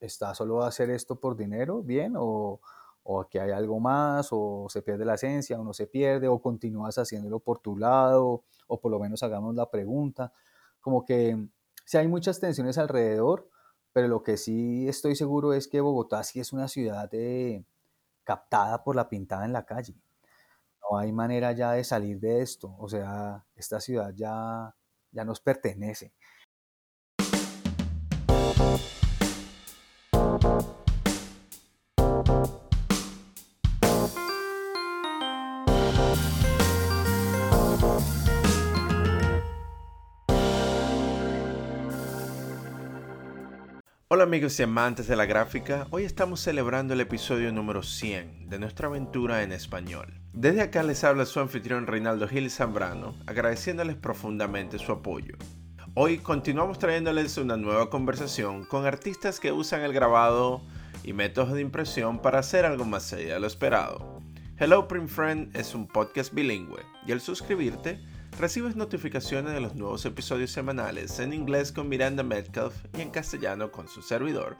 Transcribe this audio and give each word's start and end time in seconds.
¿está 0.00 0.34
solo 0.34 0.62
a 0.62 0.68
hacer 0.68 0.90
esto 0.90 1.20
por 1.20 1.36
dinero? 1.36 1.82
¿Bien? 1.82 2.14
¿O, 2.16 2.60
o 3.02 3.20
aquí 3.20 3.38
hay 3.38 3.50
algo 3.50 3.80
más? 3.80 4.28
¿O 4.32 4.66
se 4.68 4.82
pierde 4.82 5.04
la 5.04 5.14
esencia? 5.14 5.60
¿O 5.60 5.64
no 5.64 5.72
se 5.72 5.86
pierde? 5.86 6.28
¿O 6.28 6.40
continúas 6.40 6.98
haciéndolo 6.98 7.40
por 7.40 7.60
tu 7.60 7.76
lado? 7.76 8.44
¿O 8.66 8.80
por 8.80 8.90
lo 8.90 8.98
menos 8.98 9.22
hagamos 9.22 9.54
la 9.54 9.70
pregunta? 9.70 10.32
Como 10.80 11.04
que 11.04 11.48
sí 11.84 11.98
hay 11.98 12.08
muchas 12.08 12.40
tensiones 12.40 12.78
alrededor, 12.78 13.48
pero 13.92 14.08
lo 14.08 14.22
que 14.22 14.36
sí 14.36 14.88
estoy 14.88 15.16
seguro 15.16 15.52
es 15.52 15.68
que 15.68 15.80
Bogotá 15.80 16.22
sí 16.24 16.40
es 16.40 16.52
una 16.52 16.68
ciudad 16.68 17.10
captada 18.24 18.84
por 18.84 18.96
la 18.96 19.08
pintada 19.08 19.44
en 19.44 19.52
la 19.52 19.66
calle. 19.66 19.94
No 20.90 20.98
hay 20.98 21.12
manera 21.12 21.52
ya 21.52 21.72
de 21.72 21.84
salir 21.84 22.20
de 22.20 22.42
esto. 22.42 22.74
O 22.78 22.88
sea, 22.88 23.44
esta 23.54 23.80
ciudad 23.80 24.12
ya, 24.14 24.74
ya 25.12 25.24
nos 25.24 25.40
pertenece. 25.40 26.12
Hola 44.20 44.26
amigos 44.26 44.60
y 44.60 44.64
amantes 44.64 45.08
de 45.08 45.16
la 45.16 45.24
gráfica, 45.24 45.86
hoy 45.88 46.04
estamos 46.04 46.40
celebrando 46.40 46.92
el 46.92 47.00
episodio 47.00 47.50
número 47.52 47.82
100 47.82 48.50
de 48.50 48.58
nuestra 48.58 48.88
aventura 48.88 49.42
en 49.42 49.50
español. 49.50 50.12
Desde 50.34 50.60
acá 50.60 50.82
les 50.82 51.04
habla 51.04 51.24
su 51.24 51.40
anfitrión 51.40 51.86
Reinaldo 51.86 52.28
Gil 52.28 52.50
Zambrano, 52.50 53.14
agradeciéndoles 53.26 53.96
profundamente 53.96 54.78
su 54.78 54.92
apoyo. 54.92 55.38
Hoy 55.94 56.18
continuamos 56.18 56.78
trayéndoles 56.78 57.38
una 57.38 57.56
nueva 57.56 57.88
conversación 57.88 58.66
con 58.66 58.84
artistas 58.84 59.40
que 59.40 59.52
usan 59.52 59.80
el 59.80 59.94
grabado 59.94 60.60
y 61.02 61.14
métodos 61.14 61.54
de 61.54 61.62
impresión 61.62 62.20
para 62.20 62.40
hacer 62.40 62.66
algo 62.66 62.84
más 62.84 63.10
allá 63.14 63.32
de 63.32 63.40
lo 63.40 63.46
esperado. 63.46 64.20
Hello 64.58 64.86
Print 64.86 65.08
Friend 65.08 65.56
es 65.56 65.74
un 65.74 65.86
podcast 65.88 66.34
bilingüe 66.34 66.82
y 67.06 67.12
al 67.12 67.22
suscribirte 67.22 67.98
recibes 68.38 68.76
notificaciones 68.76 69.52
de 69.52 69.60
los 69.60 69.74
nuevos 69.74 70.04
episodios 70.06 70.50
semanales 70.50 71.18
en 71.18 71.32
inglés 71.32 71.72
con 71.72 71.88
Miranda 71.88 72.22
Metcalf 72.22 72.74
y 72.96 73.02
en 73.02 73.10
castellano 73.10 73.70
con 73.70 73.88
su 73.88 74.02
servidor, 74.02 74.56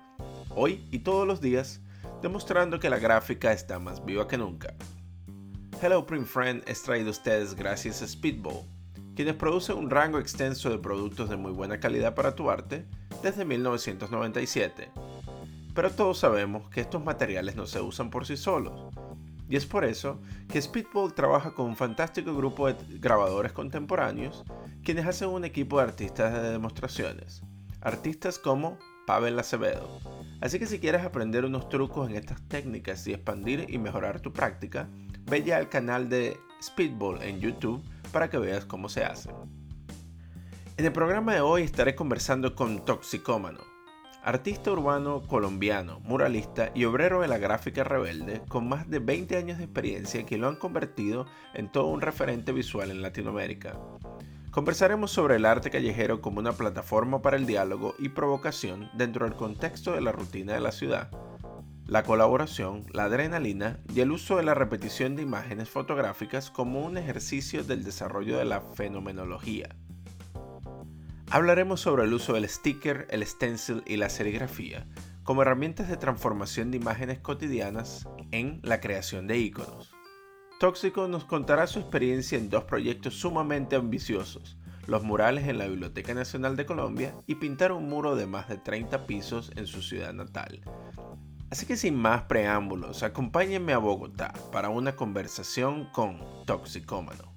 hoy 0.50 0.86
y 0.90 1.00
todos 1.00 1.26
los 1.26 1.40
días, 1.40 1.80
demostrando 2.22 2.80
que 2.80 2.90
la 2.90 2.98
gráfica 2.98 3.52
está 3.52 3.78
más 3.78 4.04
viva 4.04 4.28
que 4.28 4.38
nunca. 4.38 4.74
Hello 5.82 6.04
Print 6.04 6.26
Friend 6.26 6.62
es 6.66 6.82
traído 6.82 7.08
a 7.08 7.12
ustedes 7.12 7.54
gracias 7.54 8.02
a 8.02 8.08
Speedball, 8.08 8.66
quienes 9.14 9.34
producen 9.34 9.78
un 9.78 9.90
rango 9.90 10.18
extenso 10.18 10.68
de 10.70 10.78
productos 10.78 11.30
de 11.30 11.36
muy 11.36 11.52
buena 11.52 11.80
calidad 11.80 12.14
para 12.14 12.34
tu 12.34 12.50
arte 12.50 12.86
desde 13.22 13.44
1997. 13.44 14.90
Pero 15.74 15.90
todos 15.90 16.18
sabemos 16.18 16.68
que 16.68 16.80
estos 16.80 17.02
materiales 17.02 17.56
no 17.56 17.66
se 17.66 17.80
usan 17.80 18.10
por 18.10 18.26
sí 18.26 18.36
solos, 18.36 18.92
y 19.50 19.56
es 19.56 19.66
por 19.66 19.84
eso 19.84 20.20
que 20.48 20.62
Speedball 20.62 21.12
trabaja 21.12 21.52
con 21.52 21.66
un 21.66 21.76
fantástico 21.76 22.34
grupo 22.34 22.68
de 22.68 22.76
grabadores 23.00 23.52
contemporáneos, 23.52 24.44
quienes 24.84 25.06
hacen 25.06 25.28
un 25.28 25.44
equipo 25.44 25.78
de 25.78 25.82
artistas 25.82 26.32
de 26.32 26.52
demostraciones. 26.52 27.42
Artistas 27.80 28.38
como 28.38 28.78
Pavel 29.06 29.38
Acevedo. 29.40 29.88
Así 30.40 30.60
que 30.60 30.66
si 30.66 30.78
quieres 30.78 31.02
aprender 31.02 31.44
unos 31.44 31.68
trucos 31.68 32.08
en 32.08 32.16
estas 32.16 32.40
técnicas 32.46 33.04
y 33.08 33.12
expandir 33.12 33.66
y 33.68 33.78
mejorar 33.78 34.20
tu 34.20 34.32
práctica, 34.32 34.88
ve 35.28 35.42
ya 35.42 35.56
al 35.56 35.68
canal 35.68 36.08
de 36.08 36.38
Speedball 36.62 37.20
en 37.22 37.40
YouTube 37.40 37.82
para 38.12 38.30
que 38.30 38.38
veas 38.38 38.64
cómo 38.64 38.88
se 38.88 39.04
hace. 39.04 39.30
En 40.76 40.84
el 40.86 40.92
programa 40.92 41.34
de 41.34 41.40
hoy 41.40 41.62
estaré 41.62 41.96
conversando 41.96 42.54
con 42.54 42.84
Toxicómano, 42.84 43.60
artista 44.22 44.70
urbano 44.70 45.22
colombiano, 45.22 46.00
muralista 46.00 46.70
y 46.74 46.84
obrero 46.84 47.20
de 47.20 47.28
la 47.28 47.38
gráfica 47.38 47.84
rebelde, 47.84 48.42
con 48.48 48.68
más 48.68 48.88
de 48.88 48.98
20 48.98 49.36
años 49.36 49.58
de 49.58 49.64
experiencia 49.64 50.26
que 50.26 50.38
lo 50.38 50.48
han 50.48 50.56
convertido 50.56 51.26
en 51.54 51.70
todo 51.70 51.86
un 51.86 52.00
referente 52.00 52.52
visual 52.52 52.90
en 52.90 53.02
Latinoamérica. 53.02 53.78
Conversaremos 54.50 55.12
sobre 55.12 55.36
el 55.36 55.44
arte 55.44 55.70
callejero 55.70 56.20
como 56.20 56.40
una 56.40 56.52
plataforma 56.52 57.22
para 57.22 57.36
el 57.36 57.46
diálogo 57.46 57.94
y 57.98 58.08
provocación 58.08 58.90
dentro 58.94 59.24
del 59.24 59.36
contexto 59.36 59.92
de 59.92 60.00
la 60.00 60.12
rutina 60.12 60.54
de 60.54 60.60
la 60.60 60.72
ciudad, 60.72 61.10
la 61.86 62.02
colaboración, 62.04 62.84
la 62.92 63.04
adrenalina 63.04 63.80
y 63.92 64.00
el 64.00 64.12
uso 64.12 64.36
de 64.36 64.42
la 64.42 64.54
repetición 64.54 65.16
de 65.16 65.22
imágenes 65.22 65.68
fotográficas 65.68 66.50
como 66.50 66.84
un 66.84 66.96
ejercicio 66.96 67.64
del 67.64 67.84
desarrollo 67.84 68.38
de 68.38 68.44
la 68.44 68.60
fenomenología. 68.60 69.76
Hablaremos 71.32 71.80
sobre 71.80 72.02
el 72.02 72.12
uso 72.12 72.32
del 72.32 72.48
sticker, 72.48 73.06
el 73.08 73.24
stencil 73.24 73.84
y 73.86 73.96
la 73.96 74.08
serigrafía 74.08 74.84
como 75.22 75.42
herramientas 75.42 75.88
de 75.88 75.96
transformación 75.96 76.72
de 76.72 76.78
imágenes 76.78 77.20
cotidianas 77.20 78.08
en 78.32 78.58
la 78.64 78.80
creación 78.80 79.28
de 79.28 79.38
iconos. 79.38 79.94
Tóxico 80.58 81.06
nos 81.06 81.24
contará 81.24 81.68
su 81.68 81.78
experiencia 81.78 82.36
en 82.36 82.50
dos 82.50 82.64
proyectos 82.64 83.14
sumamente 83.14 83.76
ambiciosos, 83.76 84.58
los 84.88 85.04
murales 85.04 85.46
en 85.46 85.58
la 85.58 85.68
Biblioteca 85.68 86.14
Nacional 86.14 86.56
de 86.56 86.66
Colombia 86.66 87.14
y 87.28 87.36
pintar 87.36 87.70
un 87.70 87.88
muro 87.88 88.16
de 88.16 88.26
más 88.26 88.48
de 88.48 88.56
30 88.56 89.06
pisos 89.06 89.52
en 89.54 89.68
su 89.68 89.82
ciudad 89.82 90.12
natal. 90.12 90.62
Así 91.48 91.64
que 91.64 91.76
sin 91.76 91.94
más 91.94 92.22
preámbulos, 92.22 93.04
acompáñenme 93.04 93.72
a 93.72 93.78
Bogotá 93.78 94.32
para 94.50 94.68
una 94.68 94.96
conversación 94.96 95.90
con 95.92 96.18
Toxicómano. 96.44 97.32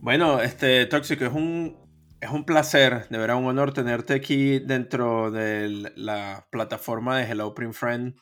Bueno, 0.00 0.40
este 0.40 0.86
Tóxico 0.86 1.24
es 1.24 1.32
un 1.32 1.87
es 2.20 2.30
un 2.30 2.44
placer, 2.44 3.08
de 3.08 3.18
verdad 3.18 3.36
un 3.36 3.46
honor 3.46 3.72
tenerte 3.72 4.14
aquí 4.14 4.58
dentro 4.58 5.30
de 5.30 5.92
la 5.96 6.46
plataforma 6.50 7.18
de 7.18 7.30
Hello 7.30 7.54
Print 7.54 7.74
Friend. 7.74 8.16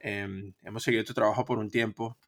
Em, 0.00 0.52
hemos 0.62 0.82
seguido 0.82 1.04
tu 1.04 1.14
trabajo 1.14 1.44
por 1.44 1.58
un 1.58 1.70
tiempo 1.70 2.18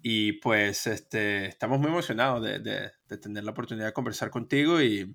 y 0.00 0.32
pues 0.34 0.86
este, 0.86 1.46
estamos 1.46 1.78
muy 1.78 1.88
emocionados 1.88 2.42
de, 2.42 2.90
tener 3.18 3.44
la 3.44 3.50
oportunidad 3.50 3.86
de 3.86 3.92
conversar 3.92 4.30
contigo 4.30 4.80
y, 4.80 5.14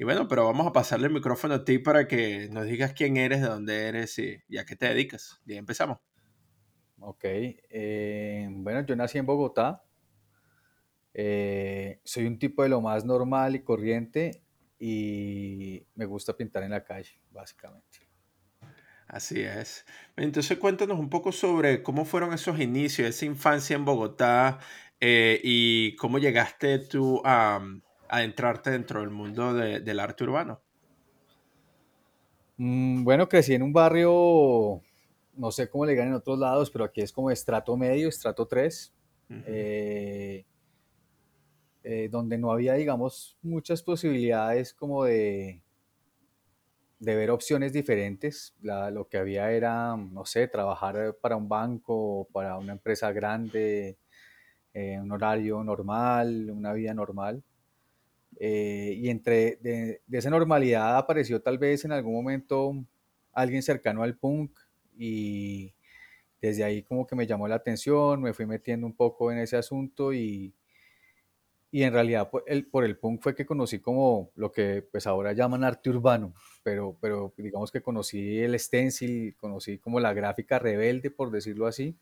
bueno, 0.00 0.28
pero 0.28 0.44
vamos 0.44 0.66
a 0.66 0.72
pasarle 0.72 1.06
el 1.06 1.14
micrófono 1.14 1.54
a 1.54 1.64
ti 1.64 1.78
para 1.78 2.06
que 2.06 2.48
nos 2.50 2.66
digas 2.66 2.92
quién 2.92 3.16
eres, 3.16 3.40
de 3.40 3.48
dónde 3.48 3.88
eres 3.88 4.18
y, 4.18 4.58
a 4.58 4.66
qué 4.66 4.76
te 4.76 4.88
dedicas. 4.88 5.40
Y 5.46 5.54
empezamos. 5.54 5.98
Ok, 6.98 7.24
eh, 7.24 8.46
bueno, 8.50 8.84
yo 8.84 8.94
nací 8.94 9.16
en 9.16 9.26
Bogotá. 9.26 9.84
Eh, 11.14 12.00
soy 12.04 12.26
un 12.26 12.38
tipo 12.38 12.62
de 12.62 12.68
lo 12.68 12.82
más 12.82 13.06
normal 13.06 13.54
y 13.56 13.62
corriente 13.62 14.45
y 14.78 15.86
me 15.94 16.04
gusta 16.04 16.36
pintar 16.36 16.62
en 16.62 16.70
la 16.70 16.84
calle, 16.84 17.20
básicamente. 17.30 18.06
Así 19.08 19.40
es. 19.40 19.86
Entonces 20.16 20.58
cuéntanos 20.58 20.98
un 20.98 21.08
poco 21.08 21.30
sobre 21.30 21.82
cómo 21.82 22.04
fueron 22.04 22.32
esos 22.32 22.58
inicios, 22.58 23.08
esa 23.08 23.24
infancia 23.24 23.76
en 23.76 23.84
Bogotá 23.84 24.58
eh, 25.00 25.40
y 25.44 25.94
cómo 25.96 26.18
llegaste 26.18 26.80
tú 26.80 27.22
a, 27.24 27.60
a 28.08 28.22
entrarte 28.22 28.70
dentro 28.70 29.00
del 29.00 29.10
mundo 29.10 29.54
del 29.54 30.00
arte 30.00 30.24
urbano. 30.24 30.60
Mm, 32.56 33.04
bueno, 33.04 33.28
crecí 33.28 33.54
en 33.54 33.62
un 33.62 33.72
barrio, 33.72 34.80
no 35.34 35.50
sé 35.50 35.68
cómo 35.68 35.84
le 35.84 35.92
digan 35.92 36.08
en 36.08 36.14
otros 36.14 36.38
lados, 36.38 36.70
pero 36.70 36.84
aquí 36.84 37.00
es 37.00 37.12
como 37.12 37.30
estrato 37.30 37.76
medio, 37.76 38.08
estrato 38.08 38.46
3. 38.46 38.92
Eh, 39.28 40.44
donde 42.10 42.36
no 42.38 42.50
había, 42.50 42.74
digamos, 42.74 43.36
muchas 43.42 43.82
posibilidades 43.82 44.74
como 44.74 45.04
de, 45.04 45.62
de 46.98 47.14
ver 47.14 47.30
opciones 47.30 47.72
diferentes. 47.72 48.54
lo 48.60 49.08
que 49.08 49.18
había 49.18 49.50
era, 49.52 49.96
no 49.96 50.24
sé, 50.24 50.48
trabajar 50.48 51.16
para 51.20 51.36
un 51.36 51.48
banco, 51.48 52.28
para 52.32 52.56
una 52.58 52.72
empresa 52.72 53.12
grande, 53.12 53.98
eh, 54.74 54.98
un 55.00 55.12
horario 55.12 55.62
normal, 55.64 56.50
una 56.50 56.72
vida 56.72 56.94
normal. 56.94 57.42
Eh, 58.38 58.94
y 58.96 59.08
entre 59.08 59.56
de, 59.62 60.02
esa 60.12 60.30
normalidad 60.30 60.98
apareció 60.98 61.40
tal 61.40 61.58
vez 61.58 61.84
en 61.86 61.92
algún 61.92 62.12
momento 62.12 62.74
alguien 63.32 63.62
cercano 63.62 64.02
al 64.02 64.18
punk 64.18 64.52
y 64.98 65.72
desde 66.42 66.62
ahí 66.64 66.82
como 66.82 67.06
que 67.06 67.16
me 67.16 67.26
llamó 67.26 67.48
la 67.48 67.54
atención, 67.56 68.20
me 68.20 68.34
fui 68.34 68.44
metiendo 68.46 68.86
un 68.86 68.94
poco 68.94 69.32
en 69.32 69.38
ese 69.38 69.56
asunto 69.56 70.12
y, 70.12 70.54
y 71.70 71.82
en 71.82 71.92
realidad 71.92 72.30
por 72.30 72.44
el, 72.46 72.66
por 72.66 72.84
el 72.84 72.98
punk 72.98 73.22
fue 73.22 73.34
que 73.34 73.46
conocí 73.46 73.80
como 73.80 74.30
lo 74.36 74.52
que 74.52 74.82
pues 74.90 75.06
ahora 75.06 75.32
llaman 75.32 75.64
arte 75.64 75.90
urbano, 75.90 76.34
pero, 76.62 76.96
pero 77.00 77.34
digamos 77.36 77.70
que 77.70 77.82
conocí 77.82 78.38
el 78.40 78.58
stencil, 78.58 79.36
conocí 79.36 79.78
como 79.78 80.00
la 80.00 80.14
gráfica 80.14 80.58
rebelde, 80.58 81.10
por 81.10 81.30
decirlo 81.30 81.66
así, 81.66 81.96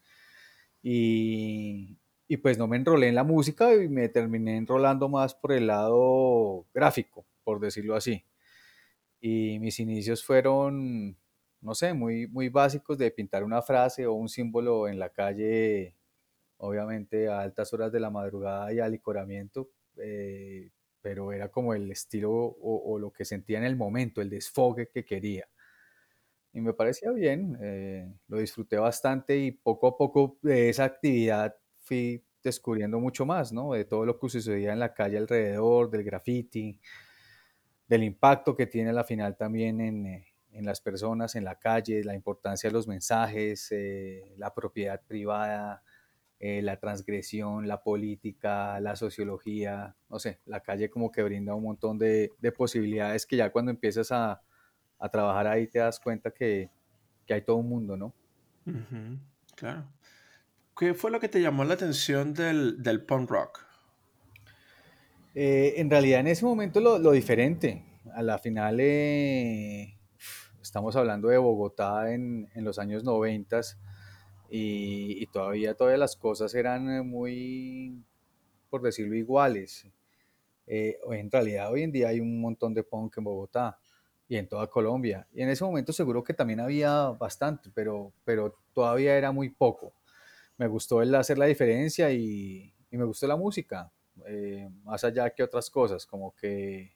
y, 0.83 1.99
y 2.29 2.37
pues 2.39 2.59
no 2.59 2.67
me 2.69 2.77
enrolé 2.77 3.09
en 3.09 3.15
la 3.17 3.25
música 3.25 3.75
y 3.75 3.89
me 3.89 4.09
terminé 4.09 4.57
enrolando 4.57 5.09
más 5.09 5.35
por 5.35 5.53
el 5.53 5.67
lado 5.69 6.67
gráfico, 6.75 7.27
por 7.45 7.61
decirlo 7.61 7.97
así. 7.97 8.25
Y 9.21 9.59
mis 9.61 9.81
inicios 9.81 10.25
fueron, 10.25 11.17
no 11.61 11.75
sé, 11.75 11.95
muy, 11.95 12.27
muy 12.29 12.49
básicos 12.51 12.99
de 12.99 13.11
pintar 13.11 13.45
una 13.45 13.63
frase 13.63 14.07
o 14.07 14.13
un 14.15 14.29
símbolo 14.29 14.89
en 14.89 14.99
la 14.99 15.11
calle 15.11 15.97
obviamente 16.65 17.29
a 17.29 17.41
altas 17.41 17.73
horas 17.73 17.93
de 17.93 18.01
la 18.01 18.11
madrugada 18.11 18.73
y 18.73 18.81
alicoramiento, 18.81 19.71
eh, 19.97 20.71
pero 21.01 21.33
era 21.33 21.51
como 21.51 21.75
el 21.75 21.91
estilo 21.91 22.33
o, 22.33 22.99
lo 22.99 23.13
que 23.13 23.25
sentía 23.25 23.59
en 23.59 23.65
el 23.65 23.77
momento, 23.77 24.21
el 24.21 24.31
desfogue 24.31 24.89
que 24.89 25.05
quería. 25.05 25.47
y 26.53 26.61
me 26.61 26.73
parecía 26.73 27.11
bien, 27.11 27.59
eh, 27.61 28.13
lo 28.29 28.39
disfruté 28.39 28.77
bastante 28.79 29.37
y 29.37 29.51
poco 29.53 29.89
a 29.89 29.97
poco 29.97 30.39
de 30.43 30.69
esa 30.69 30.85
actividad 30.85 31.57
fui 31.81 32.25
descubriendo 32.43 33.01
mucho 33.01 33.27
más, 33.27 33.53
¿no? 33.53 33.73
De 33.73 33.85
todo 33.85 34.07
lo 34.07 34.19
que 34.19 34.29
sucedía 34.29 34.73
en 34.73 34.79
la 34.79 34.95
calle 34.95 35.19
alrededor, 35.19 35.91
del 35.91 36.05
graffiti, 36.05 36.81
del 37.89 38.05
impacto 38.05 38.57
que 38.57 38.67
tiene 38.67 38.93
la 38.93 39.05
final 39.05 39.37
también 39.37 39.81
en, 39.81 40.07
eh, 40.07 40.35
en 40.55 40.65
las 40.65 40.81
personas, 40.81 41.35
en 41.35 41.45
la 41.45 41.59
calle, 41.59 42.05
la 42.05 42.15
importancia 42.15 42.71
de 42.71 42.75
los 42.75 42.87
mensajes, 42.87 43.69
eh, 43.73 44.35
la 44.39 44.55
propiedad 44.55 45.01
privada, 45.07 45.83
eh, 46.41 46.63
la 46.63 46.79
transgresión, 46.79 47.69
la 47.69 47.83
política, 47.83 48.81
la 48.81 48.97
sociología, 48.97 49.97
no 50.11 50.19
sé, 50.19 50.41
la 50.47 50.61
calle 50.61 50.91
como 50.91 51.11
que 51.11 51.23
brinda 51.23 51.55
un 51.55 51.63
montón 51.63 51.97
de, 51.99 52.33
de 52.39 52.53
posibilidades 52.53 53.25
que 53.25 53.37
ya 53.37 53.51
cuando 53.51 53.71
empiezas 53.71 54.11
a, 54.13 54.43
a, 54.99 55.09
trabajar 55.09 55.47
ahí 55.47 55.69
te 55.69 55.79
das 55.79 56.01
cuenta 56.01 56.31
que, 56.33 56.71
que 57.25 57.35
hay 57.35 57.43
todo 57.43 57.57
un 57.57 57.69
mundo, 57.69 57.97
¿no? 57.97 58.13
Uh 58.67 58.71
-huh, 58.71 59.19
claro. 59.55 59.85
¿Qué 60.77 60.93
fue 60.93 61.11
lo 61.11 61.21
que 61.21 61.29
te 61.29 61.41
llamó 61.41 61.65
la 61.65 61.75
atención 61.75 62.35
del, 62.35 62.83
del 62.83 63.05
punk 63.05 63.31
rock? 63.31 63.65
Eh, 65.35 65.75
en 65.77 65.89
realidad 65.89 66.21
en 66.21 66.27
ese 66.27 66.45
momento 66.45 66.81
lo, 66.81 66.99
lo 66.99 67.13
diferente. 67.13 67.85
A 68.13 68.23
la 68.23 68.39
final 68.39 68.79
eh, 68.81 69.99
estamos 70.61 70.97
hablando 70.97 71.29
de 71.29 71.39
Bogotá 71.39 72.13
en, 72.13 72.49
en 72.55 72.65
los 72.65 72.79
años 72.79 73.05
90 73.05 73.61
y, 74.49 75.23
y, 75.23 75.27
todavía, 75.27 75.75
todavía 75.75 75.99
las 75.99 76.17
cosas 76.17 76.55
eran 76.55 76.91
eh, 76.91 77.03
muy, 77.03 78.05
por 78.71 78.83
decirlo, 78.83 79.15
iguales. 79.15 79.87
Eh, 80.67 80.99
en 81.11 81.31
realidad 81.31 81.71
hoy 81.71 81.83
en 81.83 81.93
día 81.93 82.09
hay 82.09 82.21
un 82.21 82.41
montón 82.41 82.73
de 82.75 82.83
punk 82.83 83.19
en 83.19 83.25
Bogotá 83.25 83.79
y 84.29 84.37
en 84.37 84.49
toda 84.49 84.67
Colombia. 84.69 85.27
Y 85.33 85.43
en 85.43 85.51
ese 85.51 85.65
momento 85.65 85.93
seguro 85.93 86.25
que 86.25 86.35
también 86.35 86.61
había 86.61 87.09
bastante, 87.11 87.71
pero, 87.75 88.13
pero 88.25 88.57
todavía 88.73 89.17
era 89.17 89.33
muy 89.33 89.51
poco. 89.51 89.95
Me 90.57 90.67
gustó 90.69 91.03
el 91.03 91.15
hacer 91.15 91.39
la 91.39 91.47
diferencia 91.47 92.11
y, 92.13 92.73
y 92.91 92.97
me 92.97 93.05
gustó 93.05 93.27
la 93.27 93.37
música, 93.37 93.93
eh, 94.27 94.69
más 94.85 95.05
allá 95.05 95.31
que 95.31 95.43
otras 95.43 95.69
cosas, 95.71 96.07
como 96.07 96.35
que 96.35 96.95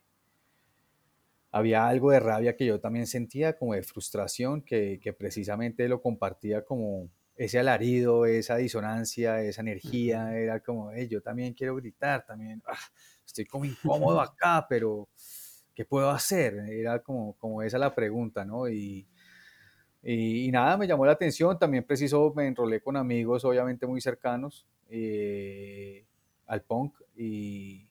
había 1.50 1.86
algo 1.88 2.10
de 2.10 2.20
rabia 2.20 2.56
que 2.56 2.66
yo 2.66 2.80
también 2.80 3.06
sentía, 3.06 3.56
como 3.56 3.74
de 3.74 3.82
frustración, 3.82 4.62
que, 4.62 5.00
que 5.02 5.12
precisamente 5.12 5.88
lo 5.88 6.00
compartía 6.00 6.64
como 6.64 7.10
ese 7.38 7.60
alarido, 7.60 8.26
esa 8.26 8.56
disonancia, 8.56 9.40
esa 9.40 9.60
energía, 9.60 10.36
era 10.36 10.58
como, 10.58 10.90
hey, 10.90 11.06
yo 11.08 11.22
también 11.22 11.54
quiero 11.54 11.76
gritar, 11.76 12.26
también 12.26 12.60
ah, 12.66 12.76
estoy 13.24 13.44
como 13.44 13.64
incómodo 13.64 14.20
acá, 14.20 14.66
pero 14.68 15.08
¿qué 15.72 15.84
puedo 15.84 16.10
hacer? 16.10 16.54
Era 16.68 17.00
como, 17.00 17.34
como 17.38 17.62
esa 17.62 17.78
la 17.78 17.94
pregunta, 17.94 18.44
¿no? 18.44 18.68
Y, 18.68 19.06
y, 20.02 20.46
y, 20.46 20.50
nada, 20.50 20.76
me 20.76 20.88
llamó 20.88 21.06
la 21.06 21.12
atención, 21.12 21.56
también 21.56 21.84
preciso 21.84 22.32
me 22.34 22.48
enrolé 22.48 22.80
con 22.80 22.96
amigos 22.96 23.44
obviamente 23.44 23.86
muy 23.86 24.00
cercanos 24.00 24.66
eh, 24.90 26.04
al 26.48 26.62
punk 26.62 26.98
y, 27.16 27.86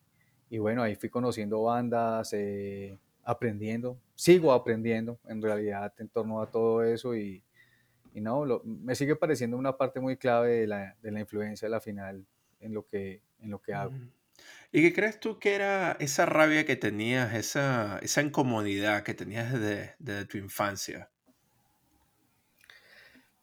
y, 0.50 0.58
bueno, 0.58 0.84
ahí 0.84 0.96
fui 0.96 1.08
conociendo 1.08 1.64
bandas, 1.64 2.34
eh, 2.34 2.98
aprendiendo, 3.24 3.98
sigo 4.14 4.52
aprendiendo 4.52 5.20
en 5.24 5.42
realidad 5.42 5.94
en 6.00 6.10
torno 6.10 6.42
a 6.42 6.52
todo 6.52 6.84
eso 6.84 7.16
y, 7.16 7.42
y 8.18 8.22
no, 8.22 8.46
lo, 8.46 8.64
me 8.64 8.96
sigue 8.96 9.16
pareciendo 9.16 9.58
una 9.58 9.78
parte 9.78 10.00
muy 10.00 10.18
clave 10.18 10.62
de 10.62 10.68
la, 10.68 10.96
de 11.04 11.12
la, 11.12 11.19
influencia 11.19 11.68
de 11.68 11.69
la 11.69 11.80
final 11.80 12.25
en 12.60 12.74
lo 12.74 12.84
que, 12.88 13.22
en 13.42 13.52
lo 13.52 13.62
que 13.62 13.75
hago. 13.75 13.94
¿Y 14.72 14.81
qué 14.81 14.92
crees 14.92 15.19
tú 15.19 15.38
que 15.38 15.54
era 15.54 15.96
esa 16.00 16.25
rabia 16.25 16.66
que 16.66 16.75
tenías, 16.75 17.36
esa, 17.36 18.00
esa 18.00 18.24
incomodidad 18.24 19.04
que 19.04 19.14
tenías 19.14 19.54
desde, 19.54 19.94
desde 20.00 20.25
tu 20.25 20.40
infancia? 20.40 21.12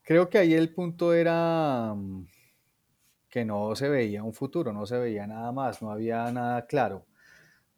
Creo 0.02 0.28
que 0.28 0.38
ahí 0.38 0.54
el 0.54 0.74
punto 0.74 1.14
era 1.14 1.94
mm, 1.94 2.26
que 3.28 3.44
no 3.44 3.76
se 3.76 3.88
veía 3.88 4.24
un 4.24 4.34
futuro, 4.34 4.72
no 4.72 4.86
se 4.86 4.98
veía 4.98 5.24
nada 5.28 5.52
más, 5.52 5.82
no 5.82 5.92
había 5.92 6.32
nada 6.32 6.66
claro. 6.66 7.06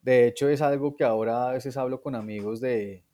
De 0.00 0.26
hecho, 0.26 0.48
es 0.48 0.62
algo 0.62 0.96
que 0.96 1.04
ahora 1.04 1.50
a 1.50 1.52
veces 1.52 1.76
hablo 1.76 2.00
con 2.00 2.14
amigos 2.14 2.58
de, 2.62 3.05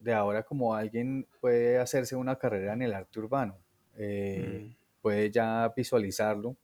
de 0.00 0.12
ahora 0.12 0.42
como 0.42 0.74
alguien 0.74 1.26
puede 1.40 1.78
hacerse 1.78 2.16
una 2.16 2.36
carrera 2.36 2.74
en 2.74 2.82
el 2.82 2.94
arte 2.94 3.20
urbano, 3.20 3.58
eh, 3.96 4.68
mm. 4.70 5.00
puede 5.00 5.30
ya 5.30 5.72
visualizarlo, 5.76 6.56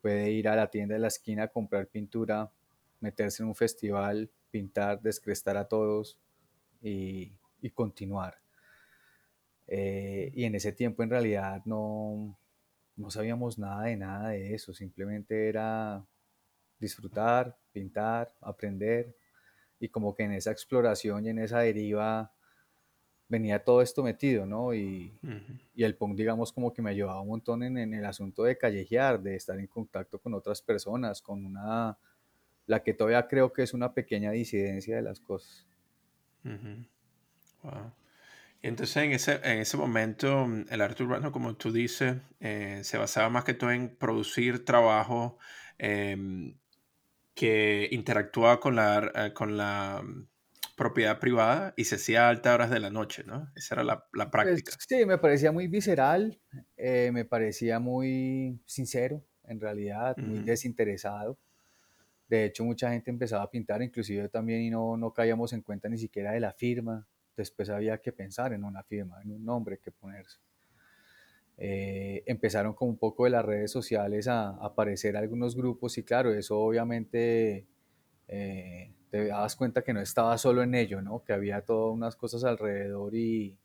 puede 0.00 0.30
ir 0.30 0.48
a 0.48 0.56
la 0.56 0.70
tienda 0.70 0.94
de 0.94 1.00
la 1.00 1.08
esquina 1.08 1.44
a 1.44 1.48
comprar 1.48 1.86
pintura, 1.86 2.50
meterse 3.00 3.42
en 3.42 3.48
un 3.48 3.54
festival, 3.54 4.30
pintar, 4.50 5.00
descrestar 5.00 5.56
a 5.56 5.66
todos 5.66 6.18
y, 6.82 7.32
y 7.60 7.70
continuar. 7.70 8.38
Eh, 9.66 10.30
y 10.34 10.44
en 10.44 10.54
ese 10.54 10.72
tiempo 10.72 11.02
en 11.02 11.10
realidad 11.10 11.62
no, 11.64 12.38
no 12.96 13.10
sabíamos 13.10 13.58
nada 13.58 13.84
de 13.84 13.96
nada 13.96 14.28
de 14.30 14.54
eso, 14.54 14.74
simplemente 14.74 15.48
era 15.48 16.04
disfrutar, 16.78 17.56
pintar, 17.72 18.34
aprender, 18.40 19.16
y 19.78 19.88
como 19.88 20.14
que 20.14 20.24
en 20.24 20.32
esa 20.32 20.50
exploración 20.50 21.24
y 21.24 21.30
en 21.30 21.38
esa 21.38 21.60
deriva 21.60 22.32
venía 23.32 23.64
todo 23.64 23.80
esto 23.80 24.02
metido, 24.02 24.44
¿no? 24.44 24.74
Y, 24.74 25.10
uh 25.22 25.26
-huh. 25.26 25.60
y, 25.74 25.84
el 25.84 25.96
punk, 25.96 26.16
digamos, 26.16 26.52
como 26.52 26.74
que 26.74 26.82
me 26.82 26.90
ayudaba 26.90 27.22
un 27.22 27.28
montón 27.28 27.62
en, 27.62 27.78
en, 27.78 27.94
el 27.94 28.04
asunto 28.04 28.44
de 28.44 28.58
callejear, 28.58 29.22
de 29.22 29.36
estar 29.36 29.58
en 29.58 29.66
contacto 29.68 30.18
con 30.18 30.34
otras 30.34 30.60
personas, 30.60 31.22
con 31.22 31.46
una, 31.46 31.96
la 32.66 32.82
que 32.82 32.92
todavía 32.92 33.26
creo 33.26 33.50
que 33.50 33.62
es 33.62 33.72
una 33.72 33.94
pequeña 33.94 34.32
disidencia 34.32 34.96
de 34.96 35.02
las 35.02 35.18
cosas. 35.18 35.66
Uh 36.44 36.50
-huh. 36.50 36.88
Wow. 37.62 37.92
Y 38.60 38.68
entonces 38.68 38.96
en 38.98 39.12
ese, 39.12 39.40
en 39.42 39.58
ese 39.60 39.76
momento 39.78 40.46
el 40.68 40.80
arte 40.82 41.02
urbano, 41.02 41.32
como 41.32 41.56
tú 41.56 41.72
dices, 41.72 42.16
eh, 42.40 42.80
se 42.84 42.98
basaba 42.98 43.30
más 43.30 43.44
que 43.44 43.54
todo 43.54 43.70
en 43.72 43.96
producir 43.96 44.64
trabajo 44.64 45.38
eh, 45.78 46.54
que 47.34 47.88
interactuaba 47.92 48.60
con 48.60 48.76
la, 48.76 49.10
eh, 49.14 49.32
con 49.32 49.56
la 49.56 50.04
propiedad 50.82 51.20
privada 51.20 51.74
y 51.76 51.84
se 51.84 51.94
hacía 51.94 52.26
a 52.26 52.28
altas 52.28 52.54
horas 52.54 52.70
de 52.70 52.80
la 52.80 52.90
noche, 52.90 53.22
¿no? 53.24 53.52
Esa 53.54 53.76
era 53.76 53.84
la, 53.84 54.04
la 54.12 54.30
práctica. 54.32 54.72
Pues, 54.74 54.86
sí, 54.88 55.06
me 55.06 55.16
parecía 55.16 55.52
muy 55.52 55.68
visceral, 55.68 56.40
eh, 56.76 57.10
me 57.12 57.24
parecía 57.24 57.78
muy 57.78 58.60
sincero, 58.66 59.24
en 59.44 59.60
realidad, 59.60 60.16
muy 60.16 60.38
uh 60.38 60.42
-huh. 60.42 60.44
desinteresado. 60.44 61.38
De 62.28 62.46
hecho, 62.46 62.64
mucha 62.64 62.90
gente 62.90 63.10
empezaba 63.10 63.44
a 63.44 63.50
pintar, 63.50 63.80
inclusive 63.80 64.28
también, 64.28 64.62
y 64.62 64.70
no, 64.70 64.96
no 64.96 65.12
caíamos 65.12 65.52
en 65.52 65.62
cuenta 65.62 65.88
ni 65.88 65.98
siquiera 65.98 66.32
de 66.32 66.40
la 66.40 66.52
firma. 66.52 67.06
Después 67.36 67.70
había 67.70 67.98
que 67.98 68.12
pensar 68.12 68.52
en 68.52 68.64
una 68.64 68.82
firma, 68.82 69.22
en 69.22 69.30
un 69.30 69.44
nombre 69.44 69.78
que 69.78 69.92
ponerse. 69.92 70.38
Eh, 71.58 72.24
empezaron 72.26 72.74
con 72.74 72.88
un 72.88 72.98
poco 72.98 73.24
de 73.24 73.30
las 73.30 73.44
redes 73.44 73.70
sociales 73.70 74.26
a, 74.26 74.48
a, 74.48 74.66
aparecer 74.66 75.16
algunos 75.16 75.54
grupos 75.54 75.96
y 75.98 76.02
claro, 76.02 76.34
eso 76.34 76.58
obviamente 76.58 77.68
eh, 78.26 78.90
te 79.12 79.26
dabas 79.26 79.56
cuenta 79.56 79.82
que 79.82 79.92
no 79.92 80.00
estaba 80.00 80.38
solo 80.38 80.62
en 80.62 80.74
ello, 80.74 81.02
¿no? 81.02 81.22
que 81.22 81.34
había 81.34 81.60
todas 81.60 81.94
unas 81.94 82.16
cosas 82.16 82.44
alrededor 82.44 83.14
y, 83.14 83.58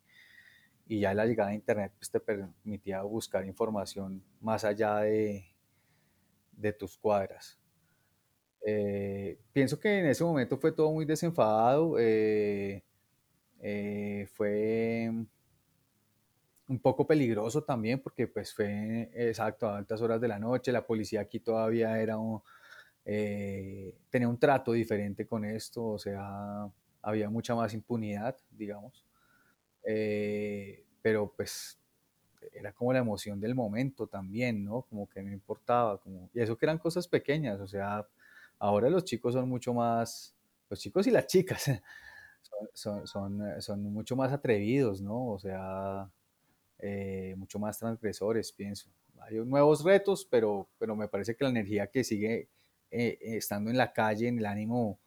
y 0.88 1.00
ya 1.00 1.14
la 1.14 1.26
llegada 1.26 1.52
a 1.52 1.56
Internet 1.56 1.94
pues, 1.98 2.12
te 2.12 2.20
permitía 2.20 3.02
buscar 3.04 3.46
información 3.46 4.22
más 4.42 4.66
allá 4.66 4.98
de, 4.98 5.46
de 6.52 6.74
tus 6.74 6.98
cuadras. 6.98 7.58
Eh, 8.66 9.40
pienso 9.54 9.80
que 9.80 10.00
en 10.00 10.08
ese 10.08 10.26
momento 10.26 10.58
fue 10.58 10.74
todo 10.74 10.92
muy 10.92 11.06
desenfadado, 11.06 11.98
eh, 11.98 12.84
eh, 13.62 14.28
fue 14.34 15.10
un 16.68 16.80
poco 16.82 17.08
peligroso 17.08 17.64
también 17.64 18.02
porque 18.02 18.28
pues 18.28 18.54
fue 18.54 19.10
exacto 19.14 19.70
a 19.70 19.78
altas 19.78 20.02
horas 20.02 20.20
de 20.20 20.28
la 20.28 20.40
noche, 20.40 20.74
la 20.74 20.86
policía 20.86 21.22
aquí 21.22 21.40
todavía 21.40 22.02
era 22.02 22.18
un, 22.18 22.42
eh, 23.10 23.96
tenía 24.10 24.28
un 24.28 24.38
trato 24.38 24.74
diferente 24.74 25.26
con 25.26 25.46
esto, 25.46 25.86
o 25.86 25.98
sea, 25.98 26.70
había 27.02 27.30
mucha 27.30 27.56
más 27.56 27.74
impunidad, 27.74 28.36
digamos. 28.52 29.06
Eh, 29.86 30.84
pero 31.02 31.32
pues 31.34 31.80
era 32.52 32.74
como 32.74 32.92
la 32.92 33.00
emoción 33.00 33.40
del 33.40 33.56
momento 33.56 34.08
también, 34.08 34.66
¿no? 34.66 34.82
Como 34.82 35.08
que 35.08 35.24
no 35.24 35.32
importaba, 35.32 35.98
como, 36.02 36.30
y 36.34 36.42
eso 36.42 36.58
que 36.58 36.66
eran 36.66 36.80
cosas 36.80 37.08
pequeñas, 37.08 37.62
o 37.62 37.68
sea, 37.68 38.06
ahora 38.60 38.90
los 38.90 39.06
chicos 39.06 39.34
son 39.34 39.48
mucho 39.48 39.74
más, 39.74 40.36
los 40.70 40.78
chicos 40.78 41.08
y 41.08 41.12
las 41.12 41.28
chicas 41.28 41.64
son, 42.42 42.68
son, 42.74 43.08
son, 43.08 43.62
son 43.62 43.84
mucho 43.94 44.18
más 44.18 44.34
atrevidos, 44.34 45.02
¿no? 45.02 45.30
O 45.30 45.40
sea, 45.40 46.12
eh, 46.80 47.36
mucho 47.38 47.58
más 47.58 47.80
transgresores, 47.80 48.52
pienso. 48.52 48.90
Hay 49.22 49.38
nuevos 49.38 49.84
retos, 49.86 50.28
pero, 50.30 50.68
pero 50.78 50.94
me 50.96 51.08
parece 51.08 51.36
que 51.38 51.46
la 51.46 51.52
energía 51.52 51.88
que 51.88 52.04
sigue 52.04 52.50
eh, 52.92 53.18
estando 53.22 53.70
en 53.70 53.78
la 53.78 53.94
calle, 53.94 54.28
en 54.28 54.40
el 54.40 54.46
ánimo, 54.46 55.00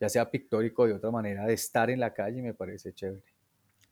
ya 0.00 0.08
sea 0.08 0.30
pictórico 0.30 0.82
o 0.82 0.86
de 0.86 0.94
otra 0.94 1.10
manera, 1.10 1.46
de 1.46 1.54
estar 1.54 1.90
en 1.90 2.00
la 2.00 2.12
calle, 2.12 2.42
me 2.42 2.54
parece 2.54 2.92
chévere. 2.92 3.24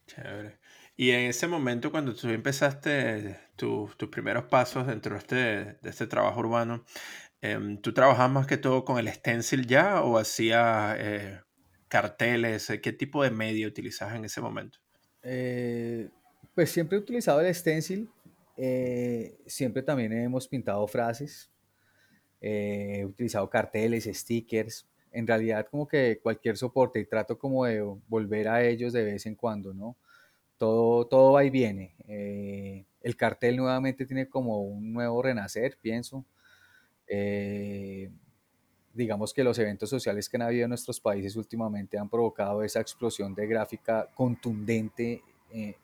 Chévere. 0.06 0.58
Y 0.96 1.10
en 1.10 1.30
ese 1.30 1.46
momento, 1.46 1.90
cuando 1.90 2.14
tú 2.14 2.28
empezaste 2.28 3.36
tu, 3.56 3.90
tus 3.96 4.08
primeros 4.08 4.44
pasos 4.44 4.86
dentro 4.86 5.14
de 5.14 5.18
este, 5.18 5.36
de 5.36 5.90
este 5.90 6.06
trabajo 6.06 6.40
urbano, 6.40 6.84
eh, 7.40 7.78
¿tú 7.82 7.92
trabajabas 7.92 8.30
más 8.30 8.46
que 8.46 8.56
todo 8.56 8.84
con 8.84 8.98
el 8.98 9.08
stencil 9.08 9.66
ya 9.66 10.02
o 10.02 10.18
hacías 10.18 10.96
eh, 10.98 11.40
carteles? 11.88 12.72
¿Qué 12.82 12.92
tipo 12.92 13.22
de 13.22 13.30
medio 13.30 13.66
utilizabas 13.66 14.14
en 14.14 14.24
ese 14.24 14.40
momento? 14.40 14.78
Eh, 15.22 16.10
pues 16.54 16.70
siempre 16.70 16.96
he 16.96 17.00
utilizado 17.00 17.40
el 17.40 17.52
stencil, 17.54 18.10
eh, 18.56 19.36
siempre 19.46 19.82
también 19.82 20.12
hemos 20.12 20.46
pintado 20.46 20.86
frases, 20.86 21.50
eh, 22.46 22.98
he 22.98 23.06
utilizado 23.06 23.48
carteles, 23.48 24.04
stickers, 24.04 24.86
en 25.12 25.26
realidad 25.26 25.66
como 25.70 25.88
que 25.88 26.20
cualquier 26.22 26.58
soporte 26.58 27.00
y 27.00 27.06
trato 27.06 27.38
como 27.38 27.64
de 27.64 27.80
volver 28.06 28.48
a 28.48 28.62
ellos 28.62 28.92
de 28.92 29.02
vez 29.02 29.24
en 29.24 29.34
cuando, 29.34 29.72
¿no? 29.72 29.96
Todo, 30.58 31.06
todo 31.06 31.32
va 31.32 31.44
y 31.44 31.48
viene. 31.48 31.94
Eh, 32.06 32.84
el 33.00 33.16
cartel 33.16 33.56
nuevamente 33.56 34.04
tiene 34.04 34.28
como 34.28 34.60
un 34.60 34.92
nuevo 34.92 35.22
renacer, 35.22 35.78
pienso. 35.80 36.22
Eh, 37.06 38.10
digamos 38.92 39.32
que 39.32 39.42
los 39.42 39.58
eventos 39.58 39.88
sociales 39.88 40.28
que 40.28 40.36
han 40.36 40.42
habido 40.42 40.64
en 40.64 40.68
nuestros 40.68 41.00
países 41.00 41.36
últimamente 41.36 41.96
han 41.96 42.10
provocado 42.10 42.62
esa 42.62 42.80
explosión 42.80 43.34
de 43.34 43.46
gráfica 43.46 44.10
contundente 44.14 45.22
eh, 45.50 45.76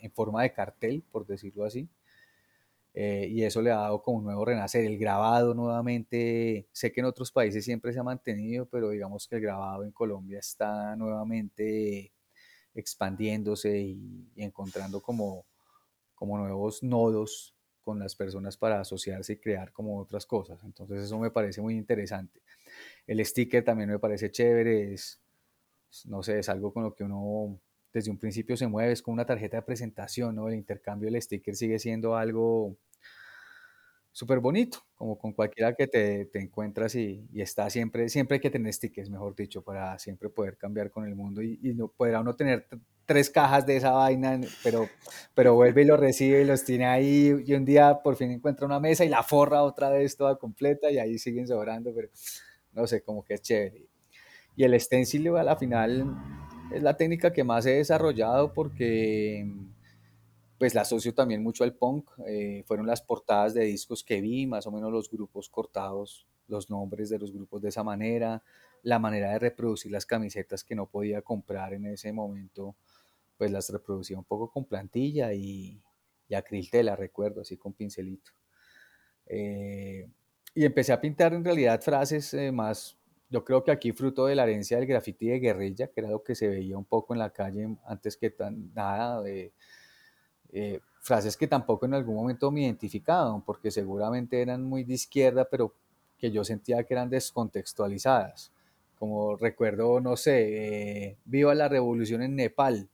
en 0.00 0.10
forma 0.12 0.42
de 0.42 0.52
cartel, 0.52 1.02
por 1.10 1.26
decirlo 1.26 1.64
así. 1.64 1.88
Eh, 2.94 3.26
y 3.28 3.42
eso 3.42 3.60
le 3.60 3.72
ha 3.72 3.76
dado 3.76 4.02
como 4.02 4.18
un 4.18 4.24
nuevo 4.24 4.44
renacer. 4.44 4.84
El 4.84 4.98
grabado 4.98 5.54
nuevamente, 5.54 6.68
sé 6.72 6.92
que 6.92 7.00
en 7.00 7.06
otros 7.06 7.32
países 7.32 7.64
siempre 7.64 7.92
se 7.92 7.98
ha 7.98 8.04
mantenido, 8.04 8.66
pero 8.66 8.90
digamos 8.90 9.26
que 9.26 9.36
el 9.36 9.42
grabado 9.42 9.84
en 9.84 9.92
Colombia 9.92 10.38
está 10.38 10.94
nuevamente 10.96 12.12
expandiéndose 12.74 13.78
y, 13.78 14.30
y 14.36 14.42
encontrando 14.44 15.00
como, 15.00 15.46
como 16.14 16.38
nuevos 16.38 16.82
nodos 16.82 17.54
con 17.82 17.98
las 17.98 18.16
personas 18.16 18.56
para 18.56 18.80
asociarse 18.80 19.34
y 19.34 19.36
crear 19.38 19.72
como 19.72 19.98
otras 19.98 20.26
cosas. 20.26 20.58
Entonces 20.64 21.02
eso 21.04 21.18
me 21.18 21.30
parece 21.30 21.60
muy 21.60 21.74
interesante. 21.74 22.40
El 23.06 23.24
sticker 23.24 23.62
también 23.62 23.90
me 23.90 23.98
parece 23.98 24.30
chévere, 24.30 24.94
es, 24.94 25.20
no 26.06 26.22
sé, 26.22 26.38
es 26.38 26.48
algo 26.48 26.72
con 26.72 26.82
lo 26.84 26.94
que 26.94 27.04
uno 27.04 27.60
desde 27.94 28.10
un 28.10 28.18
principio 28.18 28.56
se 28.56 28.66
mueve, 28.66 28.92
es 28.92 29.00
como 29.00 29.14
una 29.14 29.24
tarjeta 29.24 29.58
de 29.58 29.62
presentación, 29.62 30.34
¿no? 30.34 30.48
El 30.48 30.56
intercambio 30.56 31.08
del 31.10 31.22
sticker 31.22 31.54
sigue 31.54 31.78
siendo 31.78 32.16
algo 32.16 32.76
súper 34.10 34.40
bonito, 34.40 34.78
como 34.96 35.16
con 35.16 35.32
cualquiera 35.32 35.74
que 35.74 35.86
te, 35.86 36.26
te 36.26 36.40
encuentras 36.40 36.94
y, 36.96 37.26
y, 37.32 37.40
está 37.40 37.70
siempre, 37.70 38.08
siempre 38.08 38.36
hay 38.36 38.40
que 38.40 38.50
tener 38.50 38.72
stickers, 38.72 39.10
mejor 39.10 39.34
dicho, 39.36 39.62
para 39.62 39.98
siempre 39.98 40.28
poder 40.28 40.56
cambiar 40.56 40.90
con 40.90 41.06
el 41.06 41.14
mundo 41.14 41.40
y, 41.40 41.58
y 41.62 41.74
no, 41.74 41.88
podrá 41.88 42.20
uno 42.20 42.34
tener 42.34 42.66
tres 43.06 43.30
cajas 43.30 43.64
de 43.64 43.76
esa 43.76 43.92
vaina, 43.92 44.40
pero, 44.62 44.88
pero 45.34 45.54
vuelve 45.54 45.82
y 45.82 45.84
lo 45.84 45.96
recibe 45.96 46.42
y 46.42 46.44
los 46.44 46.64
tiene 46.64 46.86
ahí 46.86 47.44
y 47.44 47.54
un 47.54 47.64
día 47.64 48.00
por 48.02 48.16
fin 48.16 48.30
encuentra 48.30 48.66
una 48.66 48.80
mesa 48.80 49.04
y 49.04 49.08
la 49.08 49.22
forra 49.22 49.62
otra 49.62 49.90
vez 49.90 50.16
toda 50.16 50.36
completa 50.36 50.90
y 50.90 50.98
ahí 50.98 51.18
siguen 51.18 51.46
sobrando, 51.46 51.92
pero 51.94 52.08
no 52.72 52.86
sé, 52.86 53.02
como 53.02 53.24
que 53.24 53.34
es 53.34 53.42
chévere. 53.42 53.86
Y 54.56 54.64
el 54.64 54.80
stencil 54.80 55.36
a 55.36 55.42
la 55.42 55.56
final 55.56 56.43
es 56.72 56.82
la 56.82 56.96
técnica 56.96 57.32
que 57.32 57.44
más 57.44 57.66
he 57.66 57.74
desarrollado 57.74 58.52
porque 58.52 59.46
pues 60.58 60.74
la 60.74 60.82
asocio 60.82 61.14
también 61.14 61.42
mucho 61.42 61.64
al 61.64 61.74
punk. 61.74 62.10
Eh, 62.26 62.62
fueron 62.66 62.86
las 62.86 63.02
portadas 63.02 63.54
de 63.54 63.64
discos 63.64 64.04
que 64.04 64.20
vi, 64.20 64.46
más 64.46 64.66
o 64.66 64.72
menos 64.72 64.92
los 64.92 65.10
grupos 65.10 65.48
cortados, 65.48 66.26
los 66.48 66.70
nombres 66.70 67.10
de 67.10 67.18
los 67.18 67.32
grupos 67.32 67.62
de 67.62 67.68
esa 67.68 67.82
manera, 67.82 68.42
la 68.82 68.98
manera 68.98 69.30
de 69.30 69.38
reproducir 69.38 69.90
las 69.92 70.06
camisetas 70.06 70.62
que 70.62 70.74
no 70.74 70.86
podía 70.86 71.22
comprar 71.22 71.74
en 71.74 71.86
ese 71.86 72.12
momento, 72.12 72.76
pues 73.36 73.50
las 73.50 73.68
reproducía 73.70 74.18
un 74.18 74.24
poco 74.24 74.50
con 74.50 74.64
plantilla 74.64 75.32
y, 75.32 75.80
y 76.28 76.34
acril 76.34 76.68
recuerdo, 76.96 77.40
así 77.40 77.56
con 77.56 77.72
pincelito. 77.72 78.30
Eh, 79.26 80.08
y 80.54 80.64
empecé 80.64 80.92
a 80.92 81.00
pintar 81.00 81.34
en 81.34 81.44
realidad 81.44 81.80
frases 81.80 82.32
eh, 82.34 82.52
más, 82.52 82.96
yo 83.34 83.44
creo 83.44 83.64
que 83.64 83.72
aquí 83.72 83.90
fruto 83.90 84.26
de 84.26 84.36
la 84.36 84.44
herencia 84.44 84.76
del 84.76 84.86
graffiti 84.86 85.26
de 85.26 85.40
guerrilla, 85.40 85.88
que 85.88 86.00
era 86.00 86.08
lo 86.08 86.22
que 86.22 86.36
se 86.36 86.46
veía 86.46 86.78
un 86.78 86.84
poco 86.84 87.14
en 87.14 87.18
la 87.18 87.30
calle 87.30 87.68
antes 87.84 88.16
que 88.16 88.30
tan, 88.30 88.72
nada 88.72 89.20
de 89.22 89.52
eh, 90.52 90.78
frases 91.00 91.36
que 91.36 91.48
tampoco 91.48 91.84
en 91.84 91.94
algún 91.94 92.14
momento 92.14 92.52
me 92.52 92.60
identificaban, 92.62 93.42
porque 93.42 93.72
seguramente 93.72 94.40
eran 94.40 94.62
muy 94.62 94.84
de 94.84 94.94
izquierda, 94.94 95.48
pero 95.50 95.74
que 96.16 96.30
yo 96.30 96.44
sentía 96.44 96.84
que 96.84 96.94
eran 96.94 97.10
descontextualizadas. 97.10 98.52
Como 99.00 99.34
recuerdo, 99.34 100.00
no 100.00 100.16
sé, 100.16 101.08
eh, 101.08 101.18
viva 101.24 101.56
la 101.56 101.68
revolución 101.68 102.22
en 102.22 102.36
Nepal. 102.36 102.88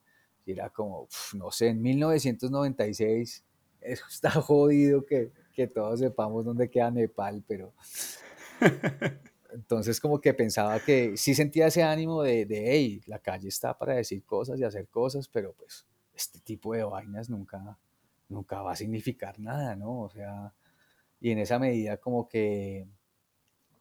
Y 0.47 0.53
era 0.53 0.71
como, 0.71 1.03
uf, 1.03 1.35
no 1.35 1.51
sé, 1.51 1.69
en 1.69 1.83
1996, 1.83 3.45
eso 3.83 4.05
está 4.11 4.31
jodido 4.31 5.05
que, 5.05 5.33
que 5.53 5.67
todos 5.67 6.01
sepamos 6.01 6.47
dónde 6.47 6.71
queda 6.71 6.91
Nepal, 6.91 7.45
pero 7.47 7.75
entonces 9.53 10.01
como 10.01 10.21
que 10.21 10.35
pensaba 10.35 10.81
que 10.81 11.17
sí 11.17 11.35
sentía 11.35 11.67
ese 11.67 11.83
ánimo 11.83 12.23
de, 12.23 12.47
de, 12.47 12.73
hey, 12.73 13.03
la 13.07 13.19
calle 13.19 13.49
está 13.49 13.77
para 13.77 13.95
decir 13.95 14.25
cosas 14.25 14.61
y 14.61 14.65
hacer 14.65 14.89
cosas, 14.89 15.29
pero 15.29 15.53
pues 15.55 15.87
este 16.15 16.41
tipo 16.41 16.75
de 16.75 16.85
vainas 16.85 17.31
nunca, 17.31 17.79
nunca 18.29 18.63
va 18.63 18.73
a 18.73 18.77
significar 18.77 19.39
nada, 19.39 19.77
¿no? 19.77 20.01
O 20.03 20.11
sea, 20.11 20.53
y 21.21 21.31
en 21.31 21.39
esa 21.39 21.59
medida 21.59 21.99
como 21.99 22.29
que 22.29 22.89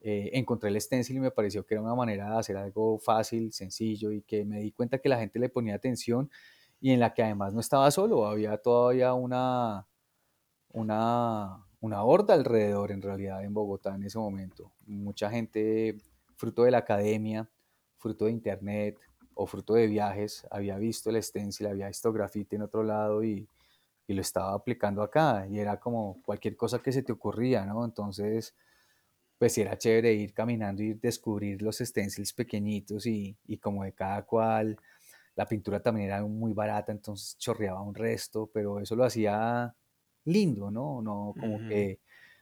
eh, 0.01 0.29
encontré 0.33 0.69
el 0.69 0.79
stencil 0.79 1.17
y 1.17 1.19
me 1.19 1.31
pareció 1.31 1.65
que 1.65 1.73
era 1.73 1.81
una 1.81 1.95
manera 1.95 2.31
de 2.31 2.39
hacer 2.39 2.57
algo 2.57 2.99
fácil, 2.99 3.51
sencillo 3.51 4.11
y 4.11 4.21
que 4.21 4.45
me 4.45 4.59
di 4.61 4.71
cuenta 4.71 4.99
que 4.99 5.09
la 5.09 5.19
gente 5.19 5.39
le 5.39 5.49
ponía 5.49 5.75
atención 5.75 6.29
y 6.79 6.91
en 6.91 6.99
la 7.01 7.13
que 7.13 7.23
además 7.23 7.53
no 7.53 7.59
estaba 7.59 7.91
solo, 7.91 8.25
había 8.25 8.57
todavía 8.57 9.13
una, 9.13 9.87
una, 10.71 11.65
una 11.81 12.03
horda 12.03 12.33
alrededor 12.33 12.91
en 12.91 13.01
realidad 13.01 13.43
en 13.43 13.53
Bogotá 13.53 13.95
en 13.95 14.03
ese 14.03 14.19
momento. 14.19 14.71
Mucha 14.85 15.29
gente 15.29 15.97
fruto 16.35 16.63
de 16.63 16.71
la 16.71 16.79
academia, 16.79 17.49
fruto 17.97 18.25
de 18.25 18.31
internet, 18.31 18.97
o 19.41 19.45
fruto 19.45 19.75
de 19.75 19.87
viajes, 19.87 20.45
había 20.51 20.77
visto 20.77 21.09
el 21.09 21.23
stencil, 21.23 21.67
había 21.67 21.87
visto 21.87 22.11
grafite 22.11 22.57
en 22.57 22.63
otro 22.63 22.83
lado 22.83 23.23
y, 23.23 23.47
y, 24.05 24.13
lo 24.13 24.21
estaba 24.21 24.53
aplicando 24.53 25.01
acá. 25.01 25.47
Y 25.49 25.59
era 25.59 25.79
como 25.79 26.21
cualquier 26.23 26.57
cosa 26.57 26.79
que 26.79 26.91
se 26.91 27.03
te 27.03 27.13
ocurría, 27.13 27.65
¿no? 27.65 27.85
Entonces, 27.85 28.53
pues 29.37 29.57
era 29.57 29.77
chévere 29.77 30.13
ir 30.13 30.33
caminando 30.33 30.83
y 30.83 30.93
descubrir 30.95 31.61
los 31.61 31.77
stencils 31.77 32.33
pequeñitos 32.33 33.05
y, 33.05 33.37
y 33.47 33.57
como 33.59 33.85
de 33.85 33.93
cada 33.93 34.23
cual. 34.25 34.77
La 35.35 35.47
pintura 35.47 35.81
también 35.81 36.07
era 36.07 36.21
muy 36.25 36.51
barata, 36.51 36.91
entonces 36.91 37.37
chorreaba 37.37 37.81
un 37.81 37.95
resto, 37.95 38.49
pero 38.53 38.81
eso 38.81 38.95
lo 38.97 39.05
hacía 39.05 39.73
lindo, 40.25 40.71
¿no? 40.71 41.01
No 41.01 41.33
como 41.39 41.55
uh 41.55 41.59
-huh. 41.59 41.69
que 41.69 41.99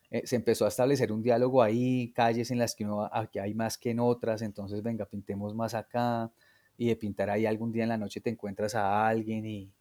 eh, 0.09 0.25
se 0.25 0.35
empezó 0.37 0.65
a 0.65 0.69
establecer 0.69 1.11
un 1.11 1.21
diálogo 1.21 1.61
ahí, 1.61 2.11
calles 2.13 2.51
en 2.51 2.59
las 2.59 2.75
que 2.75 2.85
uno, 2.85 3.09
aquí 3.11 3.39
hay 3.39 3.53
más 3.53 3.77
que 3.77 3.91
en 3.91 3.99
otras, 3.99 4.41
entonces 4.41 4.81
venga, 4.81 5.05
pintemos 5.05 5.53
más 5.53 5.73
acá 5.73 6.31
y 6.77 6.87
de 6.87 6.95
pintar 6.95 7.29
ahí 7.29 7.45
algún 7.45 7.71
día 7.71 7.83
en 7.83 7.89
la 7.89 7.97
noche 7.97 8.21
te 8.21 8.29
encuentras 8.29 8.75
a 8.75 9.07
alguien 9.07 9.45
y, 9.45 9.71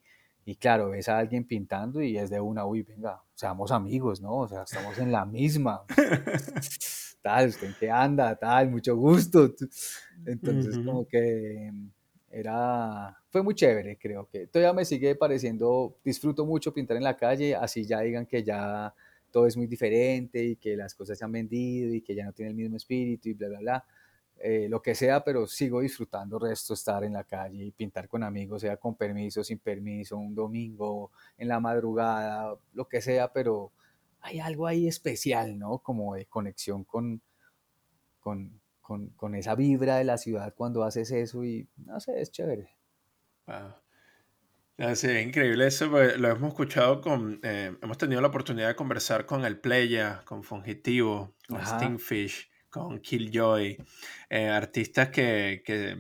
y 0.45 0.57
claro, 0.57 0.91
ves 0.91 1.09
a 1.09 1.19
alguien 1.19 1.45
pintando 1.45 2.03
y 2.03 2.17
es 2.19 2.31
de 2.31 2.41
una, 2.41 2.67
uy, 2.67 2.83
venga, 2.83 3.23
seamos 3.35 3.71
amigos, 3.71 4.21
¿no? 4.21 4.35
O 4.39 4.49
sea, 4.49 4.63
estamos 4.63 4.99
en 4.99 5.13
la 5.13 5.25
misma. 5.25 5.83
tal, 7.23 7.49
¿usted 7.49 7.67
en 7.69 7.75
qué 7.79 7.91
anda? 7.91 8.37
Tal, 8.37 8.71
mucho 8.71 8.97
gusto. 8.97 9.53
Entonces, 10.25 10.77
uh 10.77 10.81
-huh. 10.81 10.85
como 10.87 11.07
que 11.07 11.73
era, 12.39 13.17
fue 13.31 13.43
muy 13.43 13.55
chévere, 13.55 13.97
creo 13.97 14.29
que 14.29 14.47
todavía 14.47 14.73
me 14.73 14.85
sigue 14.85 15.15
pareciendo, 15.15 15.97
disfruto 16.05 16.45
mucho 16.45 16.73
pintar 16.73 16.97
en 16.97 17.05
la 17.05 17.17
calle, 17.17 17.55
así 17.55 17.85
ya 17.85 18.01
digan 18.01 18.27
que 18.27 18.43
ya 18.43 18.95
todo 19.31 19.47
es 19.47 19.57
muy 19.57 19.67
diferente 19.67 20.43
y 20.45 20.57
que 20.57 20.77
las 20.77 20.95
cosas 20.95 21.19
se 21.19 21.25
han 21.25 21.33
vendido 21.33 21.95
y 21.95 22.03
que 22.03 22.15
ya 22.15 22.25
no 22.25 22.33
tiene 22.33 22.51
el 22.51 22.57
mismo 22.57 22.77
espíritu 22.77 23.29
y 23.29 23.35
bla, 23.35 23.49
bla, 23.49 23.59
bla 23.61 23.85
eh, 24.39 24.69
lo 24.69 24.83
que 24.83 24.95
sea, 24.95 25.25
pero 25.25 25.47
sigo 25.47 25.81
disfrutando 25.81 26.39
resto 26.39 26.75
estar 26.75 27.03
en 27.05 27.15
la 27.15 27.25
calle 27.25 27.65
y 27.65 27.71
pintar 27.71 28.07
con 28.07 28.23
amigos, 28.23 28.61
sea 28.61 28.77
con 28.77 28.95
permiso, 28.95 29.43
sin 29.43 29.59
permiso, 29.59 30.19
un 30.19 30.35
domingo, 30.35 31.11
en 31.39 31.49
la 31.49 31.59
madrugada, 31.59 32.55
lo 32.75 32.87
que 32.87 33.01
sea, 33.01 33.33
pero 33.33 33.73
hay 34.21 34.41
algo 34.41 34.67
ahí 34.67 34.89
especial, 34.89 35.59
¿no? 35.59 35.79
Como 35.79 36.15
de 36.17 36.27
conexión 36.27 36.85
con, 36.85 37.23
con, 38.21 38.61
con, 38.87 39.09
con 39.17 39.35
esa 39.35 39.57
vibra 39.57 39.97
de 39.97 40.05
la 40.05 40.17
ciudad 40.17 40.55
cuando 40.55 40.85
haces 40.85 41.11
eso 41.11 41.45
y, 41.45 41.69
no 41.77 41.99
sé, 41.99 42.21
es 42.21 42.31
chévere. 42.31 42.71
Wow. 43.49 44.95
Sí, 44.95 45.11
increíble 45.11 45.67
eso, 45.67 45.87
lo 45.89 46.29
hemos 46.29 46.51
escuchado 46.51 47.01
con, 47.01 47.41
eh, 47.43 47.77
hemos 47.83 47.99
tenido 47.99 48.21
la 48.21 48.29
oportunidad 48.29 48.69
de 48.69 48.77
conversar 48.77 49.27
con 49.27 49.45
el 49.45 49.59
Playa, 49.59 50.23
con 50.25 50.45
Fungitivo, 50.45 51.35
con 51.49 51.57
Ajá. 51.57 51.81
Stingfish, 51.81 52.49
con 52.71 53.01
Killjoy, 53.01 53.77
eh, 54.31 54.49
artistas 54.49 55.09
que, 55.09 55.63
que, 55.65 55.97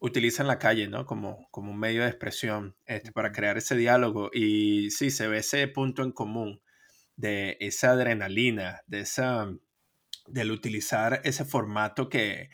utilizan 0.00 0.48
la 0.48 0.58
calle, 0.58 0.88
¿no? 0.88 1.06
Como, 1.06 1.46
como 1.52 1.70
un 1.70 1.78
medio 1.78 2.02
de 2.02 2.08
expresión 2.08 2.74
este, 2.86 3.12
para 3.12 3.30
crear 3.30 3.56
ese 3.58 3.76
diálogo. 3.76 4.30
Y 4.32 4.90
sí, 4.90 5.10
se 5.10 5.28
ve 5.28 5.38
ese 5.38 5.68
punto 5.68 6.02
en 6.02 6.10
común 6.10 6.60
de 7.16 7.56
esa 7.60 7.90
adrenalina, 7.90 8.80
de 8.86 9.00
esa, 9.00 9.46
del 10.28 10.50
utilizar 10.50 11.20
ese 11.24 11.44
formato 11.44 12.08
que, 12.08 12.50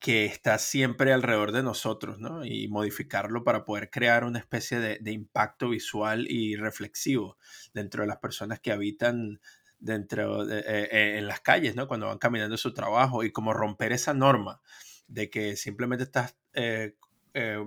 que 0.00 0.26
está 0.26 0.58
siempre 0.58 1.12
alrededor 1.12 1.52
de 1.52 1.62
nosotros, 1.62 2.20
¿no? 2.20 2.44
Y 2.44 2.68
modificarlo 2.68 3.42
para 3.42 3.64
poder 3.64 3.90
crear 3.90 4.24
una 4.24 4.38
especie 4.38 4.78
de, 4.78 5.12
impacto 5.12 5.70
visual 5.70 6.26
y 6.30 6.56
reflexivo 6.56 7.36
dentro 7.74 8.02
de 8.02 8.08
las 8.08 8.18
personas 8.18 8.60
que 8.60 8.70
habitan 8.70 9.40
dentro 9.80 10.46
de, 10.46 10.60
eh, 10.60 11.18
en 11.18 11.26
las 11.26 11.40
calles, 11.40 11.74
¿no? 11.74 11.88
Cuando 11.88 12.06
van 12.06 12.18
caminando 12.18 12.54
a 12.54 12.58
su 12.58 12.74
trabajo 12.74 13.24
y 13.24 13.32
como 13.32 13.52
romper 13.52 13.92
esa 13.92 14.14
norma 14.14 14.60
de 15.08 15.30
que 15.30 15.56
simplemente 15.56 16.04
estás 16.04 16.36
eh, 16.54 16.94
eh, 17.34 17.58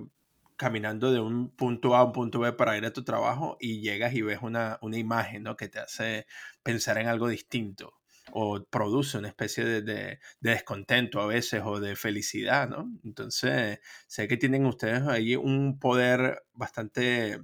caminando 0.56 1.12
de 1.12 1.20
un 1.20 1.50
punto 1.50 1.96
A 1.96 2.00
a 2.00 2.04
un 2.04 2.12
punto 2.12 2.40
B 2.40 2.52
para 2.52 2.76
ir 2.78 2.86
a 2.86 2.92
tu 2.92 3.04
trabajo 3.04 3.56
y 3.60 3.80
llegas 3.80 4.14
y 4.14 4.22
ves 4.22 4.38
una, 4.42 4.78
una 4.80 4.96
imagen, 4.96 5.42
¿no? 5.42 5.56
Que 5.56 5.68
te 5.68 5.80
hace 5.80 6.26
pensar 6.62 6.98
en 6.98 7.08
algo 7.08 7.28
distinto 7.28 8.01
o 8.30 8.64
produce 8.64 9.18
una 9.18 9.28
especie 9.28 9.64
de, 9.64 9.82
de, 9.82 10.20
descontento 10.40 11.20
a 11.20 11.26
veces 11.26 11.62
o 11.64 11.80
de 11.80 11.96
felicidad, 11.96 12.68
¿no? 12.68 12.88
Entonces, 13.04 13.80
sé 14.06 14.28
que 14.28 14.36
tienen 14.36 14.66
ustedes 14.66 15.02
ahí 15.02 15.34
un 15.34 15.78
poder 15.78 16.44
bastante 16.52 17.40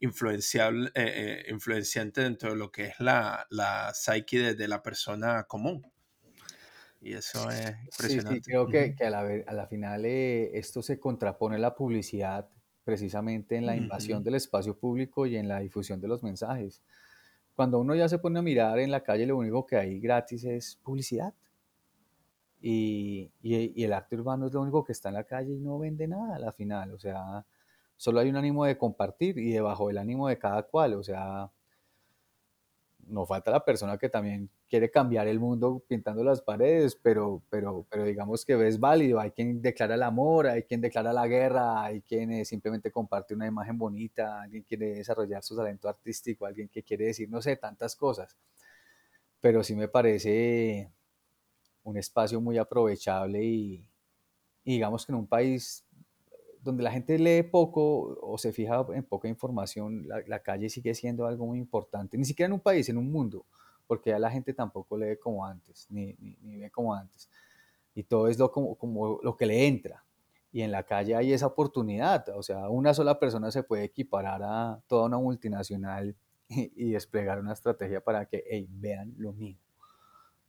influenciable, 0.00 0.88
eh, 0.94 1.44
eh, 1.46 1.46
influenciante 1.50 2.22
dentro 2.22 2.50
de 2.50 2.56
lo 2.56 2.70
que 2.70 2.86
es 2.86 3.00
la, 3.00 3.46
la 3.50 3.92
psyche 3.94 4.54
de, 4.54 4.68
la 4.68 4.82
persona 4.82 5.44
común. 5.44 5.86
Y 7.00 7.12
eso 7.12 7.50
es 7.50 7.74
impresionante. 7.84 8.36
Sí, 8.36 8.50
creo 8.50 8.66
que, 8.66 8.94
que 8.94 9.04
a, 9.04 9.10
la, 9.10 9.20
a, 9.46 9.52
la, 9.52 9.66
final 9.66 10.04
eh, 10.06 10.56
esto 10.58 10.82
se 10.82 10.98
contrapone 10.98 11.56
a 11.56 11.58
la 11.58 11.74
publicidad 11.74 12.48
precisamente 12.82 13.56
en 13.56 13.66
la 13.66 13.76
invasión 13.76 14.22
del 14.22 14.34
espacio 14.34 14.78
público 14.78 15.26
y 15.26 15.36
en 15.36 15.48
la 15.48 15.60
difusión 15.60 16.00
de 16.00 16.08
los 16.08 16.22
mensajes. 16.22 16.82
Cuando 17.54 17.78
uno 17.78 17.94
ya 17.94 18.08
se 18.08 18.18
pone 18.18 18.38
a 18.38 18.42
mirar 18.42 18.78
en 18.78 18.90
la 18.90 19.02
calle, 19.02 19.26
lo 19.26 19.36
único 19.36 19.66
que 19.66 19.76
hay 19.76 20.00
gratis 20.00 20.44
es 20.44 20.76
publicidad. 20.82 21.34
Y, 22.60 23.30
y, 23.42 23.84
el 23.84 23.92
arte 23.92 24.16
urbano 24.16 24.46
es 24.46 24.52
lo 24.52 24.62
único 24.62 24.84
que 24.84 24.92
está 24.92 25.10
en 25.10 25.16
la 25.16 25.24
calle 25.24 25.52
y 25.52 25.60
no 25.60 25.78
vende 25.78 26.08
nada 26.08 26.36
a 26.36 26.38
la 26.38 26.52
final. 26.52 26.92
O 26.92 26.98
sea, 26.98 27.44
solo 27.96 28.20
hay 28.20 28.30
un 28.30 28.36
ánimo 28.36 28.64
de 28.64 28.78
compartir 28.78 29.38
y 29.38 29.50
debajo 29.52 29.88
del 29.88 29.98
ánimo 29.98 30.28
de 30.28 30.38
cada 30.38 30.62
cual. 30.64 30.94
O 30.94 31.02
sea, 31.02 31.50
no 33.08 33.26
falta 33.26 33.50
la 33.50 33.64
persona 33.64 33.98
que 33.98 34.08
también 34.08 34.50
quiere 34.68 34.90
cambiar 34.90 35.28
el 35.28 35.40
mundo 35.40 35.82
pintando 35.86 36.24
las 36.24 36.42
paredes, 36.42 36.96
pero, 36.96 37.42
pero, 37.50 37.86
pero 37.90 38.04
digamos 38.04 38.44
que 38.44 38.66
es 38.66 38.78
válido. 38.80 39.20
Hay 39.20 39.30
quien 39.30 39.60
declara 39.62 39.94
el 39.94 40.02
amor, 40.02 40.46
hay 40.46 40.62
quien 40.64 40.80
declara 40.80 41.12
la 41.12 41.26
guerra, 41.26 41.82
hay 41.82 42.02
quien 42.02 42.32
eh, 42.32 42.44
simplemente 42.44 42.90
comparte 42.90 43.34
una 43.34 43.46
imagen 43.46 43.78
bonita, 43.78 44.42
alguien 44.42 44.62
quiere 44.62 44.94
desarrollar 44.94 45.42
su 45.42 45.56
talento 45.56 45.88
artístico, 45.88 46.46
alguien 46.46 46.68
que 46.68 46.82
quiere 46.82 47.06
decir, 47.06 47.28
no 47.30 47.40
sé, 47.42 47.56
tantas 47.56 47.96
cosas. 47.96 48.36
Pero 49.40 49.62
sí 49.62 49.74
me 49.76 49.88
parece 49.88 50.90
un 51.82 51.96
espacio 51.98 52.40
muy 52.40 52.58
aprovechable 52.58 53.44
y, 53.44 53.88
y 54.64 54.74
digamos 54.74 55.06
que 55.06 55.12
en 55.12 55.16
un 55.18 55.26
país 55.26 55.83
donde 56.64 56.82
la 56.82 56.90
gente 56.90 57.18
lee 57.18 57.42
poco 57.42 58.18
o 58.22 58.38
se 58.38 58.52
fija 58.52 58.84
en 58.94 59.04
poca 59.04 59.28
información, 59.28 60.08
la, 60.08 60.38
calle 60.40 60.70
sigue 60.70 60.94
siendo 60.94 61.26
algo 61.26 61.46
muy 61.46 61.58
importante, 61.58 62.16
ni 62.16 62.24
siquiera 62.24 62.46
en 62.46 62.54
un 62.54 62.60
país, 62.60 62.88
en 62.88 62.96
un 62.96 63.12
mundo, 63.12 63.44
porque 63.86 64.10
ya 64.10 64.18
la 64.18 64.30
gente 64.30 64.54
tampoco 64.54 64.96
lee 64.96 65.18
como 65.22 65.44
antes, 65.44 65.86
ni, 65.90 66.16
ni, 66.18 66.56
ve 66.56 66.70
como 66.70 66.94
antes. 66.94 67.28
Y 67.94 68.02
todo 68.02 68.28
es 68.28 68.38
lo, 68.38 68.50
como, 68.50 68.74
como, 68.76 69.20
lo 69.22 69.36
que 69.36 69.46
le 69.46 69.66
entra. 69.66 70.02
Y 70.52 70.62
en 70.62 70.72
la 70.72 70.84
calle 70.84 71.14
hay 71.14 71.32
esa 71.32 71.46
oportunidad, 71.46 72.28
o 72.30 72.42
sea, 72.42 72.68
una 72.70 72.94
sola 72.94 73.18
persona 73.18 73.50
se 73.50 73.62
puede 73.62 73.84
equiparar 73.84 74.40
a 74.42 74.80
toda 74.86 75.06
una 75.06 75.18
multinacional 75.18 76.16
y, 76.48 76.92
desplegar 76.92 77.38
una 77.40 77.52
estrategia 77.52 78.00
para 78.00 78.24
que 78.24 78.66
vean 78.70 79.14
lo 79.18 79.32
mío, 79.32 79.58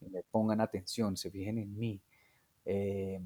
me 0.00 0.22
pongan 0.22 0.60
atención, 0.62 1.16
se 1.16 1.30
fijen 1.30 1.58
en 1.58 1.76
mí. 1.76 2.00
Eh, 2.64 3.20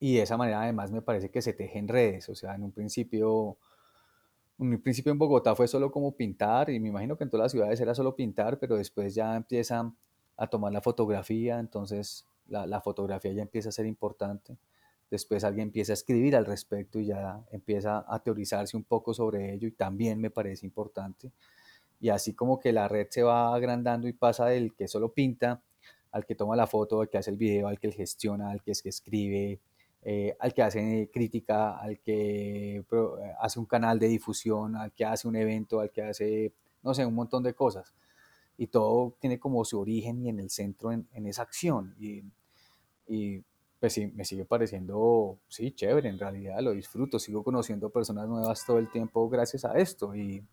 y 0.00 0.14
de 0.14 0.22
esa 0.22 0.38
manera 0.38 0.62
además 0.62 0.90
me 0.90 1.02
parece 1.02 1.30
que 1.30 1.42
se 1.42 1.52
tejen 1.52 1.86
redes, 1.86 2.28
o 2.30 2.34
sea, 2.34 2.54
en 2.54 2.62
un 2.64 2.72
principio, 2.72 3.58
en 4.58 4.68
un 4.74 4.80
principio 4.80 5.12
en 5.12 5.18
Bogotá 5.18 5.54
fue 5.54 5.68
solo 5.68 5.90
como 5.92 6.16
pintar 6.16 6.70
y 6.70 6.80
me 6.80 6.88
imagino 6.88 7.16
que 7.18 7.24
en 7.24 7.30
todas 7.30 7.44
las 7.44 7.52
ciudades 7.52 7.78
era 7.80 7.94
solo 7.94 8.16
pintar, 8.16 8.58
pero 8.58 8.76
después 8.76 9.14
ya 9.14 9.36
empiezan 9.36 9.94
a 10.38 10.46
tomar 10.46 10.72
la 10.72 10.80
fotografía, 10.80 11.60
entonces 11.60 12.24
la, 12.48 12.66
la 12.66 12.80
fotografía 12.80 13.32
ya 13.32 13.42
empieza 13.42 13.68
a 13.68 13.72
ser 13.72 13.84
importante. 13.84 14.56
Después 15.10 15.44
alguien 15.44 15.68
empieza 15.68 15.92
a 15.92 15.94
escribir 15.94 16.34
al 16.34 16.46
respecto 16.46 16.98
y 16.98 17.06
ya 17.06 17.44
empieza 17.50 18.04
a 18.08 18.22
teorizarse 18.22 18.76
un 18.76 18.84
poco 18.84 19.12
sobre 19.12 19.52
ello 19.52 19.68
y 19.68 19.72
también 19.72 20.18
me 20.20 20.30
parece 20.30 20.64
importante. 20.64 21.30
Y 22.00 22.08
así 22.08 22.32
como 22.32 22.58
que 22.58 22.72
la 22.72 22.88
red 22.88 23.08
se 23.10 23.22
va 23.22 23.54
agrandando 23.54 24.08
y 24.08 24.14
pasa 24.14 24.46
del 24.46 24.74
que 24.74 24.88
solo 24.88 25.12
pinta 25.12 25.62
al 26.12 26.24
que 26.24 26.34
toma 26.34 26.56
la 26.56 26.66
foto, 26.66 27.02
al 27.02 27.10
que 27.10 27.18
hace 27.18 27.30
el 27.30 27.36
video, 27.36 27.68
al 27.68 27.78
que 27.78 27.92
gestiona, 27.92 28.50
al 28.50 28.62
que 28.62 28.72
escribe, 28.72 29.60
eh, 30.02 30.34
al 30.40 30.54
que 30.54 30.62
hace 30.62 31.10
crítica, 31.12 31.78
al 31.78 32.00
que 32.00 32.82
hace 33.38 33.58
un 33.58 33.66
canal 33.66 33.98
de 33.98 34.08
difusión, 34.08 34.76
al 34.76 34.92
que 34.92 35.04
hace 35.04 35.28
un 35.28 35.36
evento, 35.36 35.80
al 35.80 35.90
que 35.90 36.02
hace, 36.02 36.54
no 36.82 36.94
sé, 36.94 37.04
un 37.04 37.14
montón 37.14 37.42
de 37.42 37.54
cosas. 37.54 37.94
Y 38.56 38.68
todo 38.68 39.16
tiene 39.20 39.38
como 39.38 39.64
su 39.64 39.78
origen 39.80 40.24
y 40.24 40.30
en 40.30 40.40
el 40.40 40.50
centro 40.50 40.92
en, 40.92 41.06
esa 41.26 41.42
acción. 41.42 41.94
Y, 41.98 42.22
y, 43.06 43.44
pues 43.78 43.94
sí, 43.94 44.06
me 44.08 44.24
sigue 44.24 44.44
pareciendo, 44.44 45.38
sí, 45.48 45.72
chévere, 45.72 46.08
en 46.08 46.18
realidad 46.18 46.60
lo 46.60 46.72
disfruto, 46.72 47.18
sigo 47.18 47.42
conociendo 47.42 47.90
personas 47.90 48.28
nuevas 48.28 48.64
todo 48.66 48.78
el 48.78 48.90
tiempo 48.90 49.28
gracias 49.28 49.64
a 49.64 49.74
esto. 49.78 50.14
Y, 50.14 50.44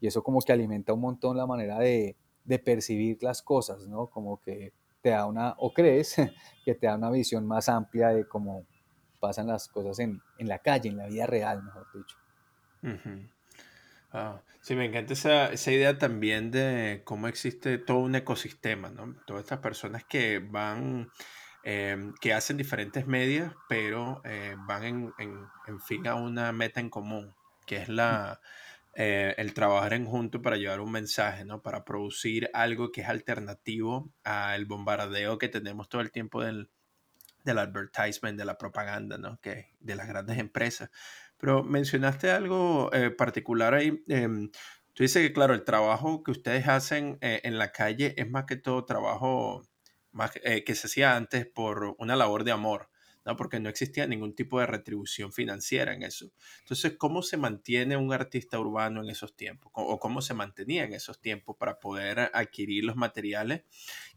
y 0.00 0.06
eso 0.06 0.22
como 0.22 0.40
que 0.40 0.52
alimenta 0.52 0.92
un 0.92 1.00
montón 1.00 1.36
la 1.36 1.46
manera 1.46 1.78
de, 1.78 2.16
de 2.44 2.58
percibir 2.58 3.22
las 3.22 3.42
cosas, 3.42 3.86
¿no? 3.86 4.06
Como 4.06 4.40
que 4.40 4.72
te 5.02 5.10
da 5.10 5.26
una, 5.26 5.54
o 5.58 5.72
crees 5.72 6.16
que 6.64 6.74
te 6.74 6.86
da 6.86 6.96
una 6.96 7.10
visión 7.10 7.46
más 7.46 7.68
amplia 7.68 8.08
de 8.08 8.26
cómo 8.26 8.66
pasan 9.18 9.48
las 9.48 9.68
cosas 9.68 9.98
en, 9.98 10.22
en 10.38 10.48
la 10.48 10.58
calle, 10.58 10.88
en 10.88 10.96
la 10.96 11.06
vida 11.06 11.26
real, 11.26 11.62
mejor 11.62 11.86
dicho. 11.92 12.16
Ah, 14.12 14.40
sí, 14.62 14.74
me 14.74 14.86
encanta 14.86 15.12
esa, 15.12 15.52
esa, 15.52 15.70
idea 15.70 15.98
también 15.98 16.50
de 16.50 17.02
cómo 17.04 17.28
existe 17.28 17.78
todo 17.78 17.98
un 17.98 18.14
ecosistema, 18.14 18.88
¿no? 18.90 19.14
Todas 19.26 19.42
estas 19.42 19.58
personas 19.58 20.04
que 20.04 20.38
van, 20.38 21.10
em, 21.62 22.14
que 22.20 22.32
hacen 22.32 22.56
diferentes 22.56 23.06
medios, 23.06 23.52
pero 23.68 24.22
eh, 24.24 24.56
van 24.66 24.84
en, 24.84 25.14
en, 25.18 25.46
en, 25.66 25.80
fin 25.80 26.06
a 26.06 26.14
una 26.14 26.52
meta 26.52 26.80
en 26.80 26.88
común, 26.90 27.34
que 27.66 27.76
es 27.76 27.88
la, 27.88 28.40
eh, 28.94 29.34
el 29.38 29.54
trabajar 29.54 29.92
en 29.94 30.06
junto 30.06 30.42
para 30.42 30.56
llevar 30.56 30.80
un 30.80 30.92
mensaje, 30.92 31.44
¿no? 31.44 31.62
Para 31.62 31.84
producir 31.84 32.50
algo 32.54 32.90
que 32.90 33.02
es 33.02 33.08
alternativo 33.08 34.10
al 34.24 34.64
bombardeo 34.66 35.38
que 35.38 35.48
tenemos 35.48 35.88
todo 35.88 36.00
el 36.00 36.10
tiempo 36.10 36.42
del, 36.42 36.70
del 37.48 37.58
advertisement, 37.58 38.38
de 38.38 38.44
la 38.44 38.58
propaganda, 38.58 39.18
¿no? 39.18 39.40
Que, 39.40 39.74
de 39.80 39.96
las 39.96 40.06
grandes 40.06 40.38
empresas. 40.38 40.90
Pero 41.38 41.64
mencionaste 41.64 42.30
algo 42.30 42.90
eh, 42.92 43.10
particular 43.10 43.74
ahí. 43.74 44.02
Em, 44.08 44.50
tú 44.92 45.02
dices 45.02 45.26
que, 45.26 45.32
claro, 45.32 45.54
el 45.54 45.64
trabajo 45.64 46.22
que 46.22 46.30
ustedes 46.30 46.68
hacen 46.68 47.18
eh, 47.20 47.40
en 47.44 47.58
la 47.58 47.72
calle 47.72 48.14
es 48.16 48.28
más 48.30 48.44
que 48.44 48.56
todo 48.56 48.84
trabajo 48.84 49.62
más, 50.12 50.32
eh, 50.44 50.64
que 50.64 50.74
se 50.74 50.88
hacía 50.88 51.16
antes 51.16 51.46
por 51.46 51.94
una 51.98 52.16
labor 52.16 52.44
de 52.44 52.52
amor. 52.52 52.90
¿no? 53.24 53.36
porque 53.36 53.60
no 53.60 53.68
existía 53.68 54.06
ningún 54.06 54.34
tipo 54.34 54.58
de 54.58 54.64
retribución 54.64 55.34
financiera 55.34 55.92
en 55.92 56.02
eso. 56.02 56.32
Entonces, 56.60 56.94
¿cómo 56.96 57.20
se 57.20 57.36
mantiene 57.36 57.94
un 57.98 58.10
artista 58.10 58.58
urbano 58.58 59.02
en 59.02 59.10
esos 59.10 59.36
tiempos? 59.36 59.70
¿O 59.74 60.00
cómo 60.00 60.22
se 60.22 60.32
mantenía 60.32 60.84
en 60.84 60.94
esos 60.94 61.20
tiempos 61.20 61.54
para 61.58 61.78
poder 61.78 62.30
adquirir 62.32 62.84
los 62.84 62.96
materiales 62.96 63.64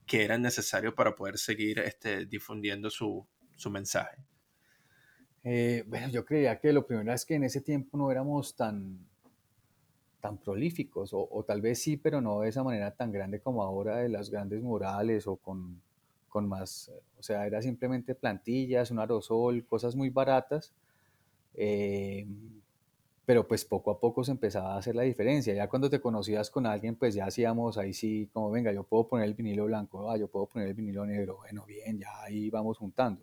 que 0.06 0.24
eran 0.24 0.42
necesarios 0.42 0.94
para 0.94 1.16
poder 1.16 1.38
seguir 1.38 1.80
este, 1.80 2.26
difundiendo 2.26 2.90
su, 2.90 3.26
su 3.56 3.70
mensaje? 3.70 4.18
Eh, 5.44 5.84
bueno, 5.88 6.10
yo 6.10 6.26
creía 6.26 6.60
que 6.60 6.72
lo 6.74 6.86
primero 6.86 7.12
es 7.14 7.26
que 7.26 7.36
en 7.36 7.44
ese 7.44 7.62
tiempo 7.62 7.98
no 7.98 8.12
éramos 8.12 8.56
tan, 8.56 9.00
tan 10.20 10.38
prolíficos, 10.38 11.14
o, 11.14 11.28
o, 11.32 11.44
tal 11.44 11.62
vez 11.62 11.82
sí, 11.82 11.98
pero 11.98 12.22
no 12.22 12.42
de 12.42 12.50
esa 12.50 12.64
manera 12.64 12.92
tan 12.92 13.12
grande 13.12 13.40
como 13.40 13.64
ahora 13.64 13.98
de 13.98 14.10
las 14.10 14.30
grandes 14.30 14.62
murales 14.62 15.26
o 15.26 15.38
con, 15.38 15.82
con 16.30 16.48
más, 16.48 16.92
o 17.20 17.24
sea, 17.24 17.46
era 17.46 17.62
simplemente 17.62 18.16
plantillas, 18.16 18.92
un 18.92 19.00
aerosol, 19.00 19.66
cosas 19.66 19.96
muy 19.96 20.10
baratas. 20.10 20.74
Eh, 21.56 22.26
pero 23.26 23.48
pues 23.48 23.66
poco 23.66 23.92
a 23.92 24.00
poco 24.00 24.24
se 24.24 24.32
empezaba 24.32 24.74
a 24.74 24.78
hacer 24.78 24.96
la 24.96 25.04
diferencia. 25.04 25.54
Ya 25.54 25.68
cuando 25.70 25.90
te 25.90 26.02
conocías 26.02 26.50
con 26.50 26.66
alguien, 26.66 26.96
pues 26.96 27.14
ya 27.14 27.26
hacíamos 27.26 27.78
ahí 27.78 27.94
sí, 27.94 28.30
como 28.34 28.50
venga, 28.52 28.72
yo 28.74 28.84
puedo 28.84 29.08
poner 29.08 29.28
el 29.28 29.34
vinilo 29.34 29.66
blanco, 29.66 30.10
ah, 30.10 30.18
yo 30.18 30.28
puedo 30.28 30.48
poner 30.48 30.70
el 30.70 30.74
vinilo 30.74 31.06
negro, 31.06 31.38
bueno, 31.38 31.66
bien, 31.66 32.00
ya 32.00 32.10
ahí 32.24 32.50
vamos 32.50 32.78
juntando. 32.78 33.22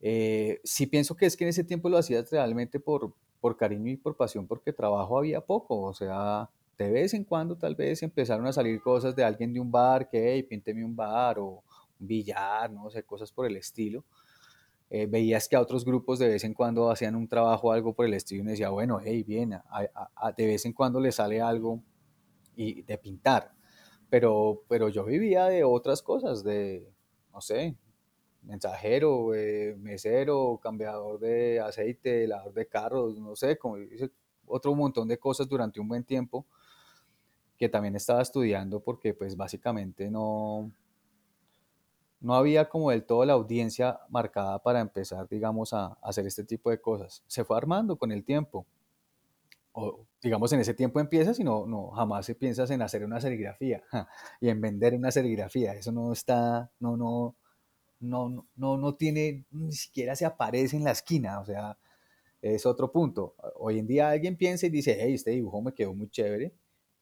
Eh, 0.00 0.60
sí 0.64 0.86
pienso 0.86 1.16
que 1.16 1.26
es 1.26 1.36
que 1.36 1.44
en 1.44 1.50
ese 1.50 1.64
tiempo 1.64 1.88
lo 1.88 1.98
hacías 1.98 2.30
realmente 2.30 2.80
por, 2.80 3.12
por 3.40 3.56
cariño 3.56 3.90
y 3.90 3.96
por 3.96 4.16
pasión, 4.16 4.46
porque 4.46 4.72
trabajo 4.72 5.18
había 5.18 5.40
poco, 5.40 5.80
o 5.82 5.94
sea, 5.94 6.48
de 6.78 6.90
vez 6.90 7.14
en 7.14 7.24
cuando 7.24 7.56
tal 7.56 7.74
vez 7.74 8.02
empezaron 8.02 8.46
a 8.46 8.52
salir 8.52 8.80
cosas 8.80 9.14
de 9.14 9.24
alguien 9.24 9.52
de 9.52 9.60
un 9.60 9.70
bar, 9.70 10.08
que, 10.08 10.32
hey, 10.34 10.42
pínteme 10.44 10.84
un 10.84 10.94
bar 10.96 11.38
o 11.38 11.62
un 12.00 12.06
billar, 12.06 12.70
no 12.70 12.88
sé, 12.90 13.02
cosas 13.02 13.30
por 13.32 13.46
el 13.46 13.56
estilo 13.56 14.04
eh, 14.90 15.06
veías 15.06 15.48
que 15.48 15.56
a 15.56 15.60
otros 15.60 15.84
grupos 15.84 16.18
de 16.18 16.28
vez 16.28 16.44
en 16.44 16.54
cuando 16.54 16.90
hacían 16.90 17.14
un 17.14 17.28
trabajo 17.28 17.72
algo 17.72 17.94
por 17.94 18.06
el 18.06 18.14
estilo 18.14 18.40
y 18.40 18.44
me 18.44 18.50
decía, 18.52 18.70
bueno, 18.70 19.00
hey, 19.02 19.22
bien, 19.22 19.50
de 20.36 20.46
vez 20.46 20.64
en 20.64 20.72
cuando 20.72 21.00
le 21.00 21.12
sale 21.12 21.40
algo 21.40 21.82
y 22.56 22.82
de 22.82 22.98
pintar. 22.98 23.52
Pero, 24.08 24.62
pero 24.68 24.88
yo 24.88 25.04
vivía 25.04 25.46
de 25.46 25.64
otras 25.64 26.02
cosas, 26.02 26.42
de, 26.42 26.90
no 27.32 27.42
sé, 27.42 27.76
mensajero, 28.42 29.34
eh, 29.34 29.76
mesero, 29.78 30.58
cambiador 30.62 31.20
de 31.20 31.60
aceite, 31.60 32.26
lavador 32.26 32.54
de 32.54 32.66
carros, 32.66 33.18
no 33.18 33.36
sé, 33.36 33.58
como 33.58 33.76
otro 34.46 34.74
montón 34.74 35.06
de 35.08 35.18
cosas 35.18 35.46
durante 35.46 35.80
un 35.80 35.88
buen 35.88 36.04
tiempo 36.04 36.46
que 37.58 37.68
también 37.68 37.96
estaba 37.96 38.22
estudiando 38.22 38.80
porque 38.80 39.12
pues 39.12 39.36
básicamente 39.36 40.10
no, 40.10 40.72
no 42.20 42.34
había 42.34 42.68
como 42.68 42.90
del 42.90 43.04
todo 43.04 43.24
la 43.24 43.34
audiencia 43.34 44.00
marcada 44.08 44.62
para 44.62 44.80
empezar, 44.80 45.28
digamos, 45.28 45.72
a, 45.72 45.98
hacer 46.02 46.26
este 46.26 46.44
tipo 46.44 46.70
de 46.70 46.80
cosas. 46.80 47.22
Se 47.26 47.44
fue 47.44 47.56
armando 47.56 47.96
con 47.96 48.12
el 48.12 48.24
tiempo. 48.24 48.66
O, 49.72 50.06
digamos, 50.22 50.52
en 50.52 50.60
ese 50.60 50.74
tiempo 50.74 50.98
empiezas 50.98 51.38
y 51.38 51.44
no, 51.44 51.66
no 51.66 51.90
jamás 51.90 52.26
se 52.26 52.34
piensas 52.34 52.70
en 52.70 52.82
hacer 52.82 53.04
una 53.04 53.20
serigrafía 53.20 53.82
y 54.40 54.48
en 54.48 54.60
vender 54.60 54.94
una 54.94 55.12
serigrafía. 55.12 55.74
Eso 55.74 55.92
no 55.92 56.12
está, 56.12 56.70
no, 56.80 56.96
no, 56.96 57.36
no, 58.00 58.46
no, 58.56 58.76
no 58.76 58.94
tiene, 58.96 59.44
ni 59.50 59.72
siquiera 59.72 60.16
se 60.16 60.26
aparece 60.26 60.76
en 60.76 60.84
la 60.84 60.92
esquina. 60.92 61.40
O 61.40 61.44
sea, 61.44 61.78
es 62.42 62.66
otro 62.66 62.90
punto. 62.90 63.34
Hoy 63.56 63.78
en 63.78 63.86
día 63.86 64.10
alguien 64.10 64.36
piensa 64.36 64.66
y 64.66 64.70
dice, 64.70 64.96
hey, 65.00 65.14
este 65.14 65.30
dibujo 65.30 65.62
me 65.62 65.74
quedó 65.74 65.94
muy 65.94 66.08
chévere, 66.08 66.52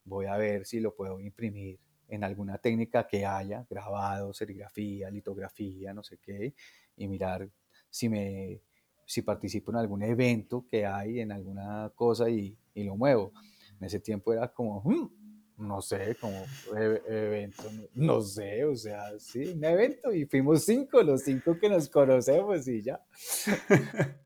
voy 0.05 0.27
a 0.27 0.37
ver 0.37 0.67
si 0.67 0.81
lo 0.81 0.95
puedo 0.95 1.21
imprimir 1.21 1.79
en 2.09 2.25
alguna 2.25 2.59
técnica 2.59 3.07
que 3.07 3.27
haya, 3.27 3.67
grabado, 3.69 4.33
serigrafía, 4.33 5.11
litografía, 5.11 5.93
no 5.93 6.03
sé 6.03 6.19
qué, 6.19 6.55
y 6.97 7.09
mirar 7.09 7.49
si 7.91 8.09
me 8.09 8.61
si 9.07 9.23
participo 9.23 9.71
en 9.71 9.79
algún 9.79 10.03
evento 10.03 10.67
que 10.69 10.85
hay, 10.85 11.21
en 11.21 11.31
alguna 11.31 11.93
cosa 11.95 12.29
y, 12.29 12.59
y 12.75 12.85
lo 12.85 12.97
muevo. 12.97 13.33
En 13.79 13.87
ese 13.87 14.01
tiempo 14.01 14.33
era 14.33 14.49
como, 14.49 14.83
hmm, 14.83 15.11
no 15.59 15.81
sé, 15.81 16.17
como 16.21 16.37
e 16.77 17.03
evento, 17.07 17.63
no 17.95 18.21
sé, 18.21 18.65
o 18.65 18.75
sea, 18.75 19.19
sí, 19.19 19.53
un 19.55 19.65
evento 19.65 20.13
y 20.13 20.27
fuimos 20.27 20.65
cinco, 20.65 21.03
los 21.03 21.23
cinco 21.23 21.57
que 21.59 21.69
nos 21.69 21.89
conocemos 21.89 22.67
y 22.69 22.83
ya. 22.83 23.01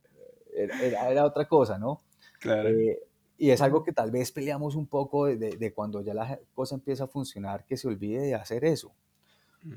Era, 0.52 1.10
era 1.10 1.24
otra 1.24 1.48
cosa, 1.48 1.78
¿no? 1.78 2.02
Claro. 2.38 2.68
Eh, 2.68 2.98
y 3.40 3.50
es 3.50 3.60
algo 3.62 3.82
que 3.82 3.92
tal 3.92 4.10
vez 4.10 4.32
peleamos 4.32 4.76
un 4.76 4.86
poco 4.86 5.26
de, 5.26 5.36
de, 5.36 5.56
de 5.56 5.72
cuando 5.72 6.02
ya 6.02 6.14
la 6.14 6.38
cosa 6.54 6.76
empieza 6.76 7.04
a 7.04 7.08
funcionar, 7.08 7.64
que 7.64 7.76
se 7.76 7.88
olvide 7.88 8.20
de 8.22 8.34
hacer 8.34 8.64
eso. 8.64 8.92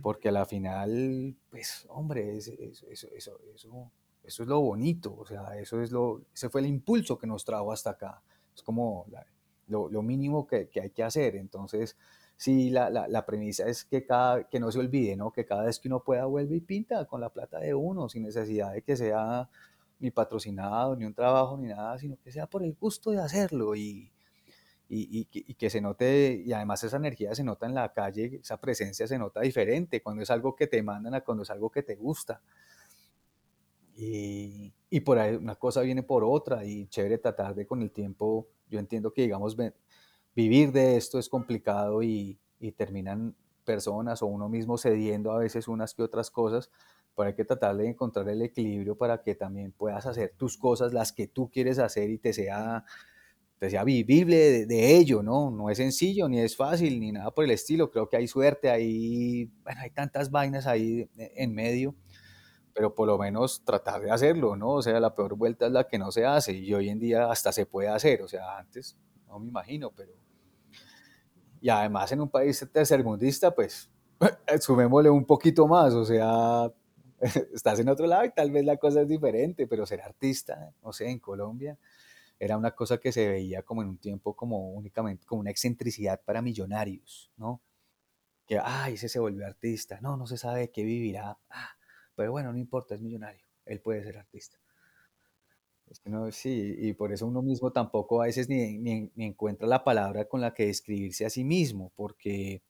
Porque 0.02 0.30
a 0.30 0.32
la 0.32 0.46
final, 0.46 1.36
pues, 1.50 1.86
hombre, 1.90 2.38
es- 2.38 2.48
es- 2.48 2.84
eso, 2.84 3.08
eso, 3.14 3.40
eso, 3.54 3.92
eso 4.24 4.44
es 4.44 4.50
lo 4.50 4.62
bonito, 4.62 5.14
o 5.18 5.26
sea, 5.26 5.58
eso 5.60 5.82
es 5.82 5.92
lo, 5.92 6.22
ese 6.34 6.50
fue 6.50 6.62
el 6.62 6.68
impulso 6.68 7.18
que 7.18 7.28
nos 7.28 7.44
trajo 7.44 7.72
hasta 7.72 7.92
acá. 7.92 8.22
Es 8.56 8.64
como 8.64 9.06
la- 9.12 9.26
lo, 9.68 9.90
lo 9.90 10.02
mínimo 10.02 10.48
que, 10.48 10.70
que 10.70 10.82
hay 10.82 10.90
que 10.92 11.04
hacer. 11.04 11.36
Entonces, 11.36 11.98
sí, 12.38 12.70
la, 12.70 12.90
la, 12.90 13.08
la 13.10 13.26
premisa 13.26 13.68
es 13.68 13.84
que, 13.86 14.06
cada, 14.06 14.46
que 14.50 14.60
no 14.60 14.72
se 14.72 14.80
olvide, 14.80 15.16
¿no? 15.18 15.32
Que 15.32 15.46
cada 15.46 15.64
vez 15.66 15.80
que 15.80 15.90
uno 15.90 16.02
pueda 16.04 16.26
vuelve 16.26 16.56
y 16.58 16.62
pinta 16.62 17.06
con 17.06 17.20
la 17.22 17.30
plata 17.30 17.60
de 17.60 17.74
uno, 17.74 18.08
sin 18.10 18.24
necesidad 18.24 18.72
de 18.74 18.82
que 18.84 18.96
sea 18.96 19.50
ni 20.04 20.12
patrocinado, 20.12 20.98
ni 20.98 21.06
un 21.06 21.14
trabajo, 21.14 21.58
ni 21.58 21.70
nada, 21.70 21.98
sino 21.98 22.18
que 22.22 22.30
sea 22.30 22.46
por 22.46 22.62
el 22.62 22.74
gusto 22.74 23.12
de 23.12 23.22
hacerlo 23.22 23.74
y, 23.74 24.12
y, 24.90 25.28
y 25.32 25.54
que, 25.56 25.70
se 25.70 25.80
note, 25.80 26.44
y 26.46 26.52
además 26.52 26.84
esa 26.84 26.98
energía 26.98 27.34
se 27.34 27.44
nota 27.46 27.66
en 27.66 27.74
la 27.74 27.94
calle, 27.94 28.42
esa 28.44 28.60
presencia 28.60 29.08
se 29.08 29.18
nota 29.18 29.40
diferente 29.40 30.04
cuando 30.04 30.22
es 30.22 30.30
algo 30.30 30.58
que 30.58 30.68
te 30.68 30.84
mandan 30.84 31.14
a 31.16 31.22
cuando 31.22 31.44
es 31.44 31.50
algo 31.50 31.70
que 31.70 31.84
te 31.84 31.96
gusta. 31.96 32.42
Y, 33.96 34.74
y 34.90 35.00
por 35.00 35.20
ahí 35.20 35.36
una 35.36 35.56
cosa 35.56 35.80
viene 35.82 36.04
por 36.04 36.26
otra 36.26 36.66
y 36.66 36.88
chévere 36.88 37.18
tratar 37.18 37.56
de 37.56 37.66
con 37.66 37.82
el 37.82 37.92
tiempo, 37.92 38.50
yo 38.70 38.80
entiendo 38.80 39.14
que 39.14 39.22
digamos 39.22 39.56
vivir 40.36 40.74
de 40.74 40.98
esto 40.98 41.18
es 41.18 41.30
complicado 41.30 42.04
y 42.04 42.38
terminan 42.76 43.38
personas 43.64 44.22
o 44.22 44.26
uno 44.26 44.50
mismo 44.50 44.78
cediendo 44.78 45.32
a 45.32 45.38
veces 45.38 45.70
unas 45.70 45.94
que 45.94 46.04
otras 46.04 46.30
cosas, 46.30 46.70
pero 47.16 47.28
hay 47.28 47.36
que 47.36 47.46
tratar 47.46 47.78
de 47.78 47.90
encontrar 47.90 48.28
el 48.30 48.42
equilibrio 48.42 48.98
para 48.98 49.22
que 49.22 49.36
también 49.36 49.72
puedas 49.72 50.06
hacer 50.06 50.34
tus 50.38 50.58
cosas, 50.58 50.94
las 50.94 51.12
que 51.12 51.28
tú 51.28 51.50
quieres 51.50 51.80
hacer 51.80 52.10
y 52.10 52.18
te 52.18 52.34
sea 52.34 52.86
te 53.64 53.70
sea 53.70 53.86
vivible 53.86 54.66
de, 54.66 54.98
ello, 54.98 55.24
¿no? 55.24 55.50
No 55.50 55.70
es 55.70 55.78
sencillo, 55.78 56.28
ni 56.28 56.42
es 56.42 56.58
fácil, 56.58 57.00
ni 57.00 57.14
nada 57.14 57.32
por 57.32 57.46
el 57.46 57.52
estilo. 57.52 57.90
Creo 57.92 58.10
que 58.10 58.18
hay 58.18 58.28
suerte, 58.28 58.70
hay, 58.70 59.46
bueno, 59.64 59.80
hay 59.80 59.90
tantas 59.90 60.32
vainas 60.32 60.68
ahí 60.68 61.10
en 61.16 61.54
medio, 61.54 61.96
pero 62.74 62.94
por 62.94 63.08
lo 63.08 63.18
menos 63.18 63.64
tratar 63.64 64.02
de 64.02 64.12
hacerlo, 64.12 64.58
¿no? 64.58 64.72
O 64.72 64.82
sea, 64.82 65.00
la 65.00 65.16
peor 65.16 65.38
vuelta 65.38 65.68
es 65.68 65.72
la 65.72 65.88
que 65.88 65.98
no 65.98 66.12
se 66.12 66.26
hace 66.26 66.52
y 66.52 66.74
hoy 66.74 66.90
en 66.90 67.00
día 67.00 67.32
hasta 67.32 67.54
se 67.54 67.66
puede 67.66 67.88
hacer, 67.88 68.22
o 68.22 68.28
sea, 68.28 68.58
antes 68.58 68.98
no 69.28 69.40
me 69.40 69.48
imagino, 69.48 69.92
pero... 69.96 70.12
Y 71.62 71.70
además 71.70 72.12
en 72.12 72.20
un 72.20 72.30
país 72.30 72.68
tercermundista, 72.74 73.56
pues 73.56 73.90
sumémosle 74.60 75.10
un 75.10 75.24
poquito 75.24 75.70
más, 75.70 75.94
o 75.94 76.04
sea, 76.04 76.70
estás 77.54 77.80
en 77.80 77.90
otro 77.90 78.06
lado 78.08 78.26
y 78.26 78.32
tal 78.32 78.52
vez 78.52 78.66
la 78.66 78.78
cosa 78.78 79.02
es 79.02 79.08
diferente, 79.08 79.68
pero 79.68 79.86
ser 79.86 80.02
artista, 80.02 80.74
no 80.84 80.94
sé, 80.94 81.10
en 81.10 81.20
Colombia 81.20 81.78
era 82.40 82.58
una 82.58 82.72
cosa 82.72 82.98
que 82.98 83.12
se 83.12 83.28
veía 83.28 83.62
como 83.62 83.82
en 83.82 83.90
un 83.90 83.98
tiempo 83.98 84.36
como 84.36 84.72
únicamente 84.72 85.26
como 85.26 85.42
una 85.42 85.52
excentricidad 85.52 86.22
para 86.24 86.42
millonarios, 86.42 87.32
¿no? 87.38 87.62
Que, 88.46 88.60
ay, 88.62 88.96
ese 88.96 89.08
se 89.08 89.20
volvió 89.20 89.46
artista, 89.46 90.02
no, 90.02 90.18
no 90.18 90.28
se 90.28 90.38
sabe 90.38 90.62
de 90.62 90.72
qué 90.72 90.84
vivirá, 90.84 91.38
ah, 91.50 91.78
pero 92.16 92.32
bueno, 92.32 92.52
no 92.52 92.58
importa, 92.58 92.96
es 92.96 93.02
millonario, 93.02 93.46
él 93.66 93.80
puede 93.80 94.04
ser 94.04 94.18
artista. 94.18 94.58
Es 95.90 96.00
que 96.00 96.10
no, 96.10 96.32
sí, 96.32 96.76
y 96.80 96.94
por 96.94 97.14
eso 97.14 97.28
uno 97.28 97.42
mismo 97.42 97.72
tampoco 97.72 98.22
a 98.22 98.26
veces 98.26 98.50
ni, 98.50 98.78
ni, 98.80 99.12
ni 99.16 99.26
encuentra 99.26 99.68
la 99.68 99.84
palabra 99.84 100.26
con 100.26 100.42
la 100.42 100.54
que 100.54 100.66
describirse 100.66 101.26
a 101.26 101.30
sí 101.30 101.44
mismo, 101.44 101.92
porque 101.96 102.64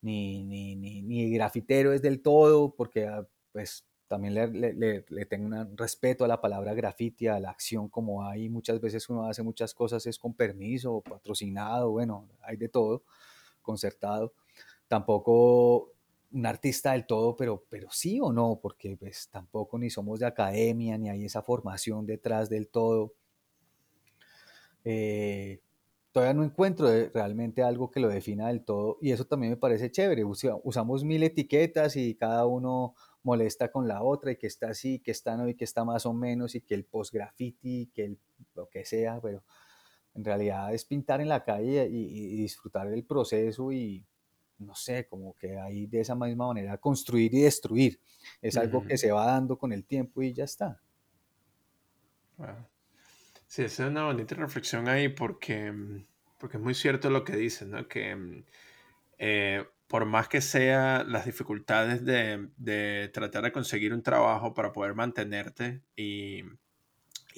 ni, 0.00 0.44
ni, 0.44 0.76
ni, 0.76 1.02
ni 1.02 1.30
grafitero 1.30 1.92
es 1.92 2.00
del 2.00 2.22
todo, 2.22 2.74
porque 2.74 3.06
ah, 3.06 3.26
pues 3.58 3.84
también 4.06 4.34
le, 4.34 5.02
le, 5.08 5.26
tengo 5.26 5.46
un 5.46 5.76
respeto 5.76 6.24
a 6.24 6.28
la 6.28 6.40
palabra 6.40 6.74
grafiti, 6.74 7.26
a 7.26 7.40
la 7.40 7.50
acción 7.50 7.88
como 7.88 8.24
hay, 8.24 8.48
muchas 8.48 8.80
veces 8.80 9.08
uno 9.08 9.26
hace 9.26 9.42
muchas 9.42 9.74
cosas 9.74 10.06
es 10.06 10.16
con 10.16 10.32
permiso, 10.32 11.00
patrocinado, 11.00 11.90
bueno, 11.90 12.28
hay 12.40 12.56
de 12.56 12.68
todo, 12.68 13.02
concertado. 13.60 14.32
Tampoco 14.86 15.92
un 16.30 16.46
artista 16.46 16.92
del 16.92 17.04
todo, 17.04 17.34
pero, 17.34 17.64
pero 17.68 17.88
sí 17.90 18.20
o 18.22 18.32
no, 18.32 18.60
porque 18.62 18.96
pues 18.96 19.28
tampoco 19.28 19.76
ni 19.76 19.90
somos 19.90 20.20
de 20.20 20.26
academia, 20.26 20.96
ni 20.96 21.10
hay 21.10 21.24
esa 21.24 21.42
formación 21.42 22.06
detrás 22.06 22.48
del 22.48 22.68
todo. 22.68 23.12
Eh, 24.84 25.60
todavía 26.12 26.34
no 26.34 26.44
encuentro 26.44 26.88
realmente 27.12 27.64
algo 27.64 27.90
que 27.90 27.98
lo 27.98 28.08
defina 28.08 28.46
del 28.46 28.64
todo 28.64 28.98
y 29.00 29.10
eso 29.10 29.24
también 29.24 29.50
me 29.50 29.56
parece 29.56 29.90
chévere. 29.90 30.22
Usamos 30.24 31.02
mil 31.02 31.24
etiquetas 31.24 31.96
y 31.96 32.14
cada 32.14 32.46
uno 32.46 32.94
molesta 33.28 33.70
con 33.70 33.86
la 33.86 34.02
otra 34.02 34.32
y 34.32 34.36
que 34.36 34.46
está 34.46 34.70
así, 34.70 35.00
que 35.00 35.10
está 35.10 35.36
no 35.36 35.48
y 35.48 35.54
que 35.54 35.64
está 35.64 35.84
más 35.84 36.06
o 36.06 36.14
menos 36.14 36.54
y 36.54 36.62
que 36.62 36.74
el 36.74 36.84
post 36.84 37.12
graffiti, 37.12 37.90
que 37.94 38.04
el, 38.06 38.18
lo 38.54 38.68
que 38.68 38.84
sea, 38.84 39.20
pero 39.20 39.44
en 40.14 40.24
realidad 40.24 40.72
es 40.72 40.84
pintar 40.84 41.20
en 41.20 41.28
la 41.28 41.44
calle 41.44 41.86
y, 41.90 42.32
y 42.32 42.36
disfrutar 42.36 42.88
del 42.88 43.04
proceso 43.04 43.70
y 43.70 44.04
no 44.58 44.74
sé, 44.74 45.06
como 45.06 45.34
que 45.34 45.58
ahí 45.58 45.86
de 45.86 46.00
esa 46.00 46.14
misma 46.14 46.48
manera 46.48 46.78
construir 46.78 47.32
y 47.34 47.42
destruir. 47.42 48.00
Es 48.42 48.56
algo 48.56 48.84
que 48.84 48.98
se 48.98 49.12
va 49.12 49.26
dando 49.26 49.56
con 49.56 49.72
el 49.72 49.84
tiempo 49.84 50.22
y 50.22 50.32
ya 50.32 50.44
está. 50.44 50.80
Wow. 52.38 52.66
Sí, 53.46 53.62
esa 53.62 53.84
es 53.84 53.90
una 53.90 54.04
bonita 54.04 54.34
reflexión 54.34 54.88
ahí 54.88 55.08
porque, 55.08 55.70
mm, 55.70 56.06
porque 56.38 56.56
es 56.56 56.62
muy 56.62 56.74
cierto 56.74 57.08
lo 57.10 57.24
que 57.24 57.36
dices, 57.36 57.68
¿no? 57.68 57.86
Que 57.88 58.14
mm, 58.14 58.44
eh, 59.18 59.64
por 59.88 60.04
más 60.04 60.28
que 60.28 60.40
sea 60.40 61.04
las 61.04 61.26
dificultades 61.26 62.04
de, 62.04 62.50
de 62.56 63.10
tratar 63.12 63.42
de 63.42 63.52
conseguir 63.52 63.92
un 63.94 64.02
trabajo 64.02 64.54
para 64.54 64.72
poder 64.72 64.94
mantenerte 64.94 65.82
y, 65.96 66.44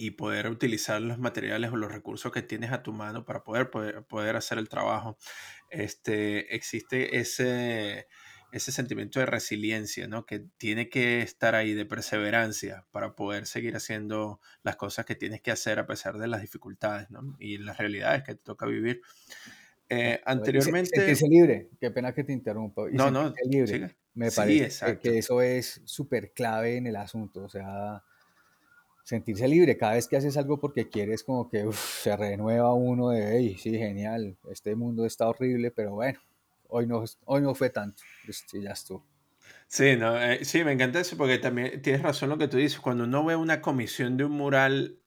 y 0.01 0.13
poder 0.13 0.49
utilizar 0.49 1.01
los 1.03 1.19
materiales 1.19 1.71
o 1.73 1.77
los 1.77 1.93
recursos 1.93 2.33
que 2.33 2.43
tienes 2.43 2.73
a 2.73 2.83
tu 2.83 2.93
mano 2.93 3.25
para 3.25 3.45
poder, 3.45 3.71
poder, 3.71 4.37
hacer 4.37 4.59
el 4.59 4.69
trabajo, 4.69 5.19
este, 5.69 6.55
existe 6.55 7.19
ese, 7.19 8.09
ese 8.51 8.73
sentimiento 8.73 9.21
de 9.21 9.27
resiliencia, 9.27 10.09
¿no? 10.09 10.25
Que 10.25 10.41
tiene 10.57 10.89
que 10.89 11.21
estar 11.21 11.55
ahí, 11.55 11.75
de 11.75 11.85
perseverancia, 11.85 12.87
para 12.93 13.15
poder 13.15 13.47
seguir 13.47 13.77
haciendo 13.77 14.41
las 14.63 14.77
cosas 14.77 15.05
que 15.05 15.17
tienes 15.17 15.43
que 15.43 15.51
hacer 15.51 15.79
a 15.79 15.87
pesar 15.87 16.17
de 16.17 16.29
las 16.29 16.41
dificultades, 16.41 17.11
¿no? 17.11 17.37
Y 17.39 17.59
las 17.59 17.77
realidades 17.77 18.23
que 18.23 18.35
te 18.35 18.43
toca 18.43 18.65
vivir. 18.65 19.03
Eh, 19.91 20.21
anteriormente, 20.25 20.95
sentirse 20.97 21.27
libre, 21.29 21.69
qué 21.81 21.91
pena 21.91 22.15
que 22.15 22.23
te 22.25 22.33
interrumpa, 22.33 22.89
y 22.91 22.95
no, 22.95 23.11
no, 23.11 23.35
libre. 23.49 23.67
sigue. 23.67 23.97
Me 24.15 24.31
Sí, 24.31 24.37
parece 24.37 24.87
que, 24.87 24.99
que 24.99 25.19
eso 25.19 25.43
es 25.43 25.83
súper 25.85 26.33
clave 26.33 26.77
en 26.77 26.87
el 26.87 26.97
asunto, 26.97 27.43
o 27.45 27.49
sea, 27.49 28.03
sentirse 29.05 29.49
libre 29.49 29.77
cada 29.77 29.95
vez 29.95 30.07
que 30.09 30.17
haces 30.17 30.37
algo 30.37 30.61
porque 30.61 30.89
quieres 30.89 31.25
como 31.25 31.49
que 31.49 31.67
uf, 31.67 32.03
se 32.03 32.17
renueva 32.17 32.73
uno 32.75 33.11
de, 33.11 33.37
hey, 33.37 33.57
sí, 33.59 33.77
genial, 33.77 34.37
este 34.51 34.75
mundo 34.77 35.05
está 35.07 35.29
horrible, 35.29 35.71
pero 35.71 35.93
bueno, 35.95 36.21
hoy 36.69 36.87
no, 36.87 37.05
hoy 37.25 37.43
no 37.43 37.55
fue 37.55 37.71
tanto, 37.71 38.03
y 38.53 38.63
ya 38.63 38.71
estuvo. 38.73 39.05
Sí, 39.69 39.97
no, 39.97 40.21
eh, 40.21 40.45
sí, 40.45 40.65
me 40.65 40.73
encanta 40.73 41.01
eso 41.01 41.17
porque 41.17 41.39
también 41.39 41.81
tienes 41.83 42.03
razón 42.03 42.29
lo 42.29 42.39
que 42.39 42.49
tú 42.49 42.57
dices. 42.57 42.81
Cuando 42.81 43.05
uno 43.05 43.25
ve 43.25 43.37
una 43.37 43.61
comisión 43.61 44.17
de 44.17 44.25
un 44.25 44.33
mural, 44.33 44.99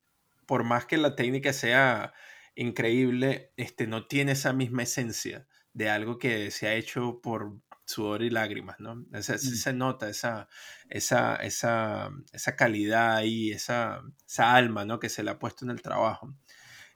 por 0.45 0.63
más 0.63 0.85
que 0.85 0.97
la 0.97 1.15
técnica 1.15 1.53
sea 1.53 2.13
increíble, 2.55 3.53
este, 3.57 3.87
no 3.87 4.07
tiene 4.07 4.33
esa 4.33 4.53
misma 4.53 4.83
esencia 4.83 5.47
de 5.73 5.89
algo 5.89 6.17
que 6.19 6.51
se 6.51 6.67
ha 6.67 6.75
hecho 6.75 7.19
por 7.21 7.57
sudor 7.85 8.23
y 8.23 8.29
lágrimas, 8.29 8.79
¿no? 8.79 9.05
Sí 9.21 9.37
Mm, 9.41 9.57
se 9.57 9.73
nota 9.73 10.09
esa, 10.09 10.47
esa, 10.89 11.35
esa, 11.37 12.09
esa 12.31 12.55
calidad 12.55 13.23
y 13.23 13.51
esa, 13.51 14.01
esa 14.27 14.55
alma, 14.55 14.85
¿no? 14.85 14.99
Que 14.99 15.09
se 15.09 15.23
le 15.23 15.31
ha 15.31 15.39
puesto 15.39 15.65
en 15.65 15.71
el 15.71 15.81
trabajo. 15.81 16.33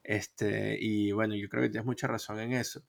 Este, 0.03 0.77
y 0.79 1.11
bueno, 1.11 1.35
yo 1.35 1.49
creo 1.49 1.63
que 1.63 1.69
tienes 1.69 1.85
mucha 1.85 2.07
razón 2.07 2.39
en 2.39 2.53
eso. 2.53 2.83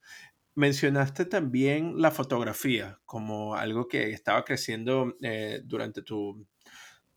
mencionaste 0.55 1.25
también 1.27 2.01
la 2.03 2.11
fotografía 2.11 3.01
como 3.07 3.55
algo 3.57 3.89
que 3.89 4.13
estaba 4.13 4.45
creciendo 4.45 5.17
eh, 5.23 5.61
durante 5.65 6.03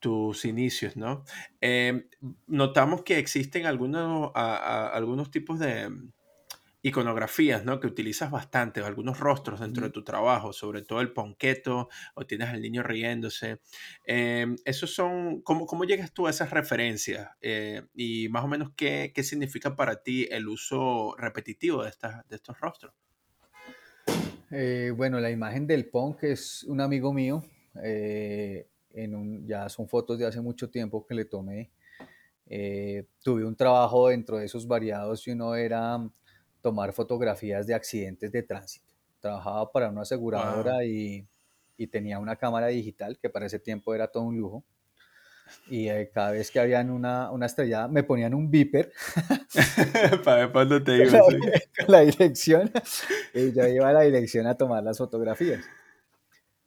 tus 0.02 0.44
inicios, 0.44 0.98
¿no? 0.98 1.24
Em, 1.62 2.10
notamos 2.48 3.04
que 3.04 3.18
existen 3.20 3.66
algunos, 3.66 4.32
algunos 4.36 5.32
tipos 5.32 5.60
de, 5.60 5.90
iconografías, 6.84 7.64
¿no? 7.64 7.80
Que 7.80 7.88
utilizas 7.88 8.32
bastante, 8.32 8.82
algunos 8.82 9.20
rostros 9.20 9.60
dentro 9.60 9.84
de 9.84 9.92
tu 9.92 10.04
trabajo, 10.04 10.52
sobre 10.52 10.82
todo 10.82 11.02
el 11.02 11.14
ponqueto, 11.14 11.90
o 12.16 12.26
tienes 12.26 12.50
al 12.50 12.62
niño 12.62 12.84
riéndose. 12.84 13.60
Eh, 14.06 14.48
esos 14.66 14.94
son, 14.94 15.42
¿cómo, 15.42 15.66
¿cómo, 15.66 15.84
llegas 15.84 16.14
tú 16.14 16.28
a 16.28 16.32
esas 16.32 16.50
referencias? 16.50 17.30
Eh, 17.42 17.84
y 17.94 18.30
más 18.30 18.44
o 18.44 18.48
menos, 18.48 18.72
¿qué, 18.76 19.12
¿qué, 19.14 19.24
significa 19.24 19.76
para 19.76 20.02
ti 20.02 20.28
el 20.32 20.48
uso 20.48 21.16
repetitivo 21.18 21.84
de, 21.84 21.90
estas, 21.90 22.28
de 22.28 22.36
estos 22.36 22.60
rostros? 22.60 22.94
Eh, 24.50 24.92
bueno, 24.96 25.20
la 25.20 25.30
imagen 25.30 25.68
del 25.68 25.88
punk 25.88 26.24
es 26.24 26.64
un 26.64 26.82
amigo 26.82 27.14
mío. 27.14 27.44
En 28.94 29.16
un, 29.16 29.48
ya 29.48 29.70
son 29.70 29.88
fotos 29.88 30.20
de 30.20 30.26
hace 30.26 30.42
mucho 30.42 30.70
tiempo 30.70 31.06
que 31.06 31.16
le 31.16 31.26
tomé. 31.26 31.72
tuve 33.24 33.46
un 33.46 33.56
trabajo 33.56 34.10
dentro 34.10 34.38
de 34.38 34.46
esos 34.46 34.68
variados 34.68 35.28
y 35.28 35.32
uno 35.32 35.56
era 35.56 36.00
tomar 36.62 36.94
fotografías 36.94 37.68
de 37.68 37.74
accidentes 37.74 38.32
de 38.32 38.44
tránsito. 38.44 38.94
Trabajaba 39.20 39.72
para 39.72 39.90
una 39.90 40.02
aseguradora 40.02 40.86
y, 40.86 41.28
tenía 41.92 42.20
una 42.20 42.36
cámara 42.36 42.68
digital 42.68 43.18
que 43.18 43.28
para 43.28 43.48
ese 43.48 43.58
tiempo 43.58 43.96
era 43.96 44.08
todo 44.08 44.22
un 44.24 44.38
lujo. 44.38 44.64
Y 45.68 45.90
eh, 45.90 46.12
cada 46.14 46.30
vez 46.30 46.52
que 46.52 46.60
habían 46.60 46.92
una, 46.92 47.32
una 47.32 47.48
estrellada, 47.48 47.88
me 47.88 48.04
ponían 48.04 48.36
un 48.36 48.52
beeper. 48.52 48.94
para 50.24 50.46
ver 50.46 50.52
cuándo 50.52 50.84
te 50.84 50.98
iba. 51.08 51.20
Con 51.20 51.88
la 51.88 52.02
dirección. 52.02 52.72
Y 53.34 53.52
yo 53.52 53.68
iba 53.68 53.90
a 53.90 53.94
la 53.94 54.02
dirección 54.02 54.46
a 54.46 54.56
tomar 54.56 54.84
las 54.84 55.00
fotografías. 55.00 55.66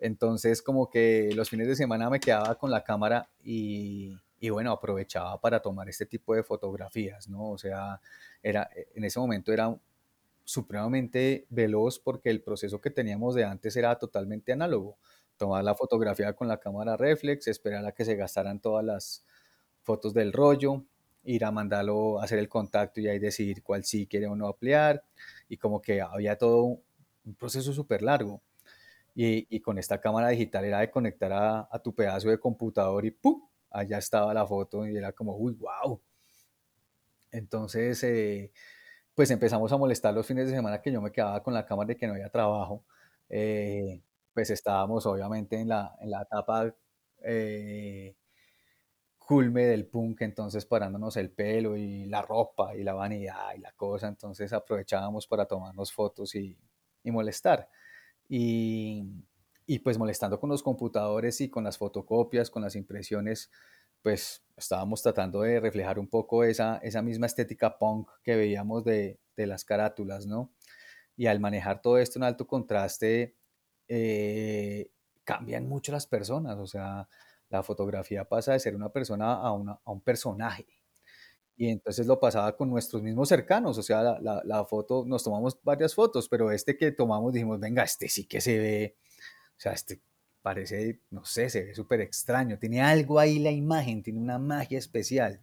Entonces, 0.05 0.61
como 0.61 0.91
que 0.91 1.31
los 1.35 1.49
fines 1.49 1.67
de 1.67 1.77
semana 1.77 2.11
me 2.11 2.21
quedaba 2.21 2.57
con 2.57 2.71
la 2.71 2.85
cámara 2.85 3.31
y, 3.43 4.15
bueno, 4.51 4.71
aprovechaba 4.71 5.41
para 5.41 5.61
tomar 5.61 5.89
este 5.89 6.05
tipo 6.05 6.35
de 6.35 6.43
fotografías, 6.43 7.27
¿no? 7.27 7.53
O 7.53 7.57
sea, 7.57 8.03
era, 8.43 8.69
en 8.95 9.05
ese 9.05 9.19
momento 9.19 9.51
era 9.51 9.75
supremamente 10.45 11.47
veloz 11.49 11.99
porque 11.99 12.29
el 12.29 12.43
proceso 12.43 12.83
que 12.83 12.91
teníamos 12.91 13.35
de 13.35 13.45
antes 13.45 13.77
era 13.77 13.99
totalmente 13.99 14.53
análogo. 14.53 14.99
Tomar 15.39 15.65
la 15.65 15.75
fotografía 15.75 16.35
con 16.35 16.49
la 16.49 16.59
cámara 16.59 16.99
reflex, 16.99 17.49
esperar 17.49 17.87
a 17.87 17.93
que 17.93 18.05
se 18.05 18.15
gastaran 18.15 18.61
todas 18.61 18.85
las 18.85 19.25
fotos 19.85 20.13
del 20.13 20.35
rollo, 20.35 20.85
ir 21.23 21.47
a 21.47 21.51
mandarlo, 21.51 22.21
hacer 22.21 22.39
el 22.41 22.51
contacto 22.51 23.01
y 23.01 23.09
ahí 23.09 23.19
decidir 23.19 23.63
cuál 23.63 23.85
sí 23.85 24.07
quiere 24.07 24.27
o 24.27 24.37
no 24.37 24.49
ampliar. 24.49 25.03
Y 25.49 25.57
como 25.57 25.81
que 25.81 26.03
había 26.03 26.37
todo 26.37 26.83
un 27.25 27.35
proceso 27.39 27.73
súper 27.73 28.03
largo. 28.03 28.43
Y, 29.15 29.61
con 29.61 29.79
esta 29.79 30.01
cámara 30.01 30.29
digital 30.29 30.65
era 30.65 30.81
de 30.81 30.91
conectar 30.91 31.33
a, 31.33 31.69
a 31.71 31.79
tu 31.81 31.95
pedazo 31.95 32.29
de 32.31 32.39
computador 32.41 33.05
y 33.07 33.13
¡pum! 33.13 33.43
allá 33.71 33.99
estaba 33.99 34.33
la 34.35 34.47
foto 34.47 34.87
y 34.87 34.97
era 34.97 35.13
como, 35.13 35.37
uy, 35.37 35.53
wow. 35.55 36.01
Entonces, 37.31 38.03
eh, 38.05 38.53
pues 39.15 39.31
empezamos 39.31 39.73
a 39.73 39.77
molestar 39.77 40.15
los 40.15 40.27
fines 40.27 40.49
de 40.49 40.55
semana 40.55 40.81
que 40.83 40.93
yo 40.93 41.03
me 41.03 41.13
quedaba 41.13 41.43
con 41.43 41.55
la 41.55 41.67
cámara 41.67 41.89
de 41.89 41.97
que 41.97 42.07
no 42.07 42.15
había 42.15 42.31
trabajo. 42.31 42.85
Eh, 43.29 44.03
pues 44.33 44.51
estábamos 44.51 45.07
obviamente 45.07 45.59
en 45.61 45.69
la, 45.69 45.97
en 46.01 46.11
la 46.11 46.23
etapa 46.23 46.75
eh, 47.25 48.17
culme 49.19 49.65
del 49.65 49.87
punk, 49.87 50.23
entonces 50.23 50.67
parándonos 50.67 51.17
el 51.17 51.31
pelo 51.31 51.77
y 51.77 52.07
la 52.07 52.23
ropa 52.23 52.77
y 52.77 52.85
la 52.85 52.95
vanidad 52.95 53.55
y 53.57 53.61
la 53.61 53.73
cosa, 53.73 54.09
entonces 54.09 54.53
aprovechábamos 54.53 55.27
para 55.27 55.47
tomarnos 55.47 55.93
fotos 55.93 56.35
y, 56.35 56.59
y 57.03 57.11
molestar. 57.11 57.69
Y, 58.29 59.05
y 59.67 59.79
pues 59.81 59.99
molestando 59.99 60.41
con 60.41 60.51
los 60.51 60.63
computadores 60.63 61.41
y 61.41 61.49
con 61.49 61.65
las 61.65 61.79
fotocopias, 61.79 62.51
con 62.51 62.63
las 62.63 62.77
impresiones, 62.77 63.51
pues 64.03 64.45
estábamos 64.57 65.03
tratando 65.03 65.41
de 65.43 65.61
reflejar 65.61 65.99
un 65.99 66.09
poco 66.09 66.45
esa, 66.45 66.79
esa 66.79 67.03
misma 67.03 67.27
estética 67.27 67.79
punk 67.79 68.11
que 68.23 68.37
veíamos 68.37 68.85
de, 68.85 69.19
de 69.37 69.47
las 69.47 69.65
carátulas, 69.65 70.27
¿no? 70.27 70.53
Y 71.17 71.27
al 71.27 71.41
manejar 71.41 71.81
todo 71.81 71.99
esto 71.99 72.19
en 72.19 72.25
alto 72.25 72.47
contraste, 72.47 73.37
eh, 73.89 74.91
cambian 75.25 75.69
mucho 75.69 75.93
las 75.93 76.07
personas, 76.07 76.59
o 76.59 76.67
sea, 76.67 77.09
la 77.49 77.63
fotografía 77.63 78.25
pasa 78.25 78.53
de 78.53 78.61
ser 78.61 78.75
una 78.75 78.91
persona 78.91 79.35
a, 79.35 79.53
una, 79.53 79.81
a 79.85 79.91
un 79.91 80.01
personaje. 80.01 80.67
Y 81.57 81.69
entonces 81.69 82.07
lo 82.07 82.19
pasaba 82.19 82.57
con 82.57 82.69
nuestros 82.69 83.03
mismos 83.03 83.29
cercanos, 83.29 83.79
o 83.79 83.83
sea, 83.83 84.03
la, 84.21 84.43
la, 84.45 84.65
foto, 84.65 85.05
nos 85.07 85.23
tomamos 85.23 85.57
varias 85.63 85.95
fotos, 85.95 86.29
pero 86.29 86.51
este 86.51 86.77
que 86.77 86.91
tomamos 86.91 87.33
dijimos, 87.33 87.61
venga, 87.61 87.85
este 87.85 88.09
sí 88.09 88.27
que 88.27 88.41
se 88.41 88.59
ve, 88.59 88.97
o 89.57 89.61
sea, 89.61 89.73
este 89.73 90.01
parece, 90.43 91.01
no 91.11 91.25
sé, 91.25 91.49
se 91.49 91.65
ve 91.65 91.75
súper 91.75 92.01
extraño, 92.01 92.59
tiene 92.59 92.83
algo 92.83 93.19
ahí 93.19 93.39
la 93.39 93.51
imagen, 93.51 94.03
tiene 94.03 94.21
una 94.21 94.39
magia 94.39 94.79
especial. 94.79 95.41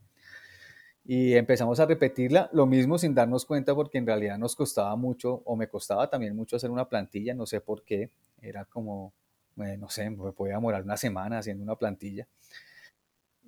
Y 1.04 1.34
empezamos 1.34 1.80
a 1.80 1.88
repetirla, 1.88 2.50
lo 2.54 2.68
mismo 2.68 2.98
sin 3.00 3.16
darnos 3.16 3.46
cuenta 3.46 3.74
porque 3.74 3.98
en 3.98 4.06
realidad 4.06 4.38
nos 4.38 4.56
costaba 4.56 4.96
mucho, 4.96 5.42
o 5.46 5.56
me 5.56 5.68
costaba 5.68 6.10
también 6.10 6.36
mucho 6.36 6.56
hacer 6.56 6.70
una 6.70 6.88
plantilla, 6.88 7.34
no 7.34 7.48
sé 7.48 7.62
por 7.62 7.84
qué, 7.84 8.12
era 8.42 8.66
como, 8.66 9.14
eh, 9.58 9.78
no 9.78 9.90
sé, 9.90 10.10
me 10.10 10.32
podía 10.34 10.56
demorar 10.56 10.84
una 10.84 10.98
semana 10.98 11.40
haciendo 11.40 11.64
una 11.64 11.76
plantilla. 11.76 12.28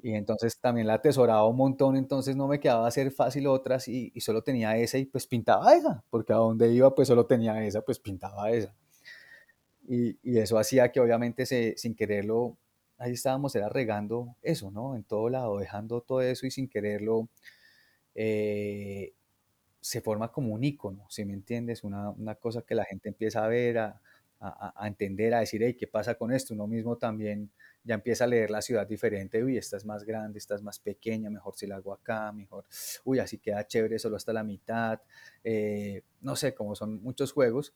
Y 0.01 0.13
entonces 0.15 0.60
también 0.60 0.88
la 0.88 0.95
atesoraba 0.95 1.47
un 1.47 1.56
montón, 1.56 1.95
entonces 1.95 2.36
no 2.36 2.47
me 2.47 2.60
quedaba 2.60 2.88
hacer 2.88 3.12
fácil 3.12 3.47
otras 3.47 3.88
y, 3.88 4.12
y, 4.13 4.21
solo 4.21 4.41
tenía 4.41 4.75
esa 4.77 4.97
y 4.97 5.06
pues 5.06 5.27
pintaba 5.27 5.73
esa, 5.75 6.03
porque 6.10 6.34
a 6.34 6.38
donde 6.38 6.73
iba 6.73 6.93
pues 6.93 7.08
solo 7.08 7.25
tenía 7.25 7.63
esa, 7.65 7.82
pues 7.82 7.99
pintaba 7.99 8.51
esa. 8.51 8.73
Y, 9.88 10.17
y 10.23 10.38
eso 10.39 10.58
hacía 10.58 10.91
que 10.91 10.99
obviamente 10.99 11.45
se, 11.45 11.75
sin 11.77 11.95
quererlo, 11.95 12.58
ahí 12.97 13.13
estábamos, 13.13 13.56
era 13.56 13.69
regando 13.69 14.36
eso, 14.41 14.71
¿no? 14.71 14.95
En 14.95 15.03
todo 15.03 15.29
lado, 15.29 15.58
dejando 15.60 16.01
todo 16.01 16.21
eso 16.21 16.45
y 16.47 16.51
sin 16.51 16.67
quererlo, 16.69 17.29
eh, 18.15 19.13
se 19.82 20.01
forma 20.01 20.32
como 20.32 20.53
un 20.53 20.63
icono, 20.63 21.06
si 21.10 21.25
me 21.25 21.34
entiendes? 21.34 21.84
Una, 21.84 22.10
una, 22.12 22.36
cosa 22.36 22.62
que 22.63 22.75
la 22.75 22.86
gente 22.86 23.10
empieza 23.10 23.43
a 23.43 23.47
ver, 23.47 23.77
a, 23.79 24.01
a, 24.39 24.73
a 24.75 24.88
entender, 24.88 25.34
a 25.34 25.39
decir, 25.39 25.62
hey, 25.63 25.75
¿qué 25.77 25.88
pasa 25.88 26.15
con 26.15 26.32
esto? 26.32 26.53
Uno 26.53 26.67
mismo 26.67 26.97
también 26.97 27.51
ya 27.84 27.96
empieza 27.96 28.24
a 28.24 28.28
leer 28.28 28.50
la 28.50 28.62
ciudad 28.62 28.88
diferente, 28.88 29.43
uy, 29.43 29.58
esta 29.58 29.78
es 29.78 29.86
más 29.86 30.04
grande, 30.04 30.39
esta 30.39 30.56
es 30.56 30.62
más 30.62 30.80
pequeña, 30.80 31.30
mejor 31.30 31.56
si 31.56 31.67
la 31.67 31.76
hago 31.76 31.93
acá, 31.93 32.32
mejor, 32.32 32.65
uy, 33.04 33.19
así 33.19 33.38
queda 33.38 33.67
chévere 33.67 34.00
solo 34.00 34.15
hasta 34.15 34.32
la 34.34 34.43
mitad, 34.43 35.02
eh, 35.43 36.02
no 36.22 36.36
sé, 36.36 36.54
como 36.54 36.76
son 36.76 37.02
muchos 37.04 37.34
juegos, 37.34 37.74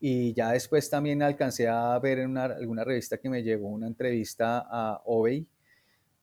y 0.00 0.32
ya 0.32 0.52
después 0.52 0.90
también 0.90 1.22
alcancé 1.22 1.68
a 1.68 1.98
ver 1.98 2.18
en 2.18 2.30
una, 2.30 2.44
alguna 2.44 2.84
revista 2.84 3.18
que 3.18 3.28
me 3.28 3.42
llegó 3.42 3.68
una 3.68 3.86
entrevista 3.86 4.66
a 4.68 5.02
Obey, 5.04 5.46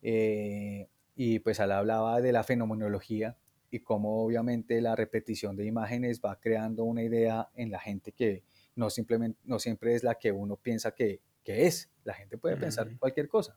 eh, 0.02 0.88
y 1.16 1.38
pues 1.38 1.58
él 1.60 1.72
hablaba 1.72 2.20
de 2.20 2.30
la 2.30 2.44
fenomenología 2.44 3.36
y 3.70 3.80
cómo 3.80 4.22
obviamente 4.22 4.80
la 4.80 4.94
repetición 4.94 5.56
de 5.56 5.64
imágenes 5.64 6.20
va 6.24 6.38
creando 6.38 6.84
una 6.84 7.02
idea 7.02 7.48
en 7.54 7.70
la 7.70 7.80
gente 7.80 8.12
que 8.12 8.44
no, 8.76 8.90
simplemente, 8.90 9.38
no 9.44 9.58
siempre 9.58 9.94
es 9.94 10.04
la 10.04 10.16
que 10.16 10.30
uno 10.30 10.56
piensa 10.56 10.92
que, 10.92 11.20
que 11.46 11.66
es. 11.66 11.92
La 12.02 12.12
gente 12.14 12.36
puede 12.36 12.56
uh 12.56 12.58
-huh. 12.58 12.62
pensar 12.62 12.98
cualquier 12.98 13.28
cosa. 13.28 13.56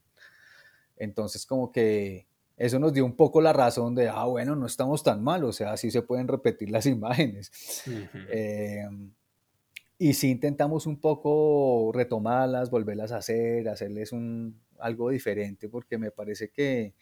Entonces 0.96 1.46
como 1.46 1.72
que 1.72 2.28
eso 2.56 2.78
nos 2.78 2.94
dio 2.94 3.04
un 3.04 3.16
poco 3.16 3.42
la 3.42 3.52
razón 3.52 3.96
de, 3.96 4.10
ah, 4.10 4.26
bueno, 4.26 4.56
no 4.56 4.68
estamos 4.68 5.02
tan 5.02 5.24
mal, 5.24 5.44
o 5.44 5.52
sea, 5.52 5.76
sí 5.76 5.90
se 5.90 6.04
pueden 6.04 6.28
repetir 6.28 6.70
las 6.70 6.86
imágenes. 6.98 7.52
Uh 7.88 7.92
-huh. 7.92 8.28
eh, 8.30 8.88
y 9.98 10.14
sí 10.14 10.30
intentamos 10.30 10.86
un 10.86 11.02
poco 11.02 11.92
retomarlas, 11.94 12.70
volverlas 12.70 13.12
a 13.12 13.18
hacer, 13.18 13.68
hacerles 13.68 14.14
un, 14.14 14.62
algo 14.78 15.10
diferente, 15.10 15.68
porque 15.68 15.98
me 15.98 16.12
parece 16.12 16.50
que, 16.50 16.94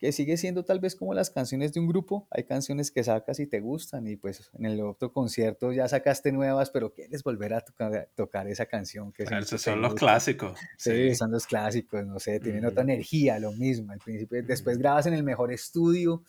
que 0.00 0.12
sigue 0.12 0.38
siendo 0.38 0.64
tal 0.64 0.80
vez 0.80 0.96
como 0.96 1.12
las 1.12 1.28
canciones 1.28 1.74
de 1.74 1.80
un 1.80 1.86
grupo. 1.86 2.26
Hay 2.30 2.44
canciones 2.44 2.90
que 2.90 3.04
sacas 3.04 3.38
y 3.38 3.46
te 3.46 3.60
gustan 3.60 4.06
y 4.06 4.16
pues 4.16 4.50
en 4.58 4.64
el 4.64 4.80
otro 4.80 5.12
concierto 5.12 5.72
ya 5.72 5.86
sacaste 5.88 6.32
nuevas, 6.32 6.70
pero 6.70 6.94
quieres 6.94 7.22
volver 7.22 7.52
a 7.52 7.60
tocar, 7.60 8.08
tocar 8.14 8.48
esa 8.48 8.64
canción. 8.64 9.12
Que 9.12 9.24
claro, 9.24 9.44
esos 9.44 9.60
son 9.60 9.82
los 9.82 9.94
clásicos. 9.94 10.58
Sí, 10.78 10.90
sí, 10.90 11.14
son 11.14 11.30
los 11.30 11.46
clásicos, 11.46 12.06
no 12.06 12.18
sé, 12.18 12.40
tienen 12.40 12.64
otra 12.64 12.82
energía, 12.82 13.38
lo 13.38 13.52
mismo. 13.52 13.92
Al 13.92 13.98
principio, 13.98 14.42
después 14.42 14.78
grabas 14.78 15.04
en 15.04 15.12
el 15.12 15.22
mejor 15.22 15.52
estudio 15.52 16.22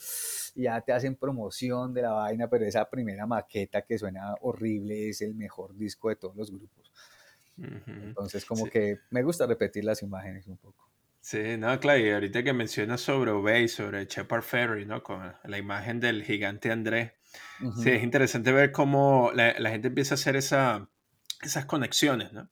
y 0.53 0.63
ya 0.63 0.81
te 0.81 0.91
hacen 0.91 1.15
promoción 1.15 1.93
de 1.93 2.01
la 2.01 2.11
vaina, 2.11 2.49
pero 2.49 2.65
esa 2.65 2.89
primera 2.89 3.25
maqueta 3.25 3.83
que 3.83 3.97
suena 3.97 4.35
horrible 4.41 5.07
es 5.07 5.21
el 5.21 5.33
mejor 5.33 5.77
disco 5.77 6.09
de 6.09 6.17
todos 6.17 6.35
los 6.35 6.51
grupos. 6.51 6.91
Entonces 7.87 8.43
como 8.43 8.65
sí. 8.65 8.71
que 8.71 8.97
me 9.11 9.23
gusta 9.23 9.45
repetir 9.45 9.85
las 9.85 10.01
imágenes 10.03 10.47
un 10.47 10.57
poco. 10.57 10.90
Sí, 11.21 11.55
no, 11.57 11.79
claro, 11.79 11.99
y 11.99 12.09
ahorita 12.09 12.43
que 12.43 12.51
mencionas 12.51 12.99
sobre 13.01 13.29
Obey, 13.31 13.67
sobre 13.67 14.05
Shepard 14.05 14.41
Ferry, 14.41 14.85
¿no? 14.87 15.03
Con 15.03 15.33
la 15.43 15.57
imagen 15.57 15.99
del 15.99 16.23
gigante 16.23 16.71
Andrés, 16.71 17.11
uh 17.61 17.65
-huh. 17.65 17.83
sí, 17.83 17.89
es 17.91 18.03
interesante 18.03 18.51
ver 18.51 18.71
cómo 18.71 19.31
la, 19.35 19.53
la 19.59 19.69
gente 19.69 19.89
empieza 19.89 20.15
a 20.15 20.17
hacer 20.17 20.35
esa, 20.35 20.89
esas 21.43 21.65
conexiones, 21.65 22.33
¿no? 22.33 22.49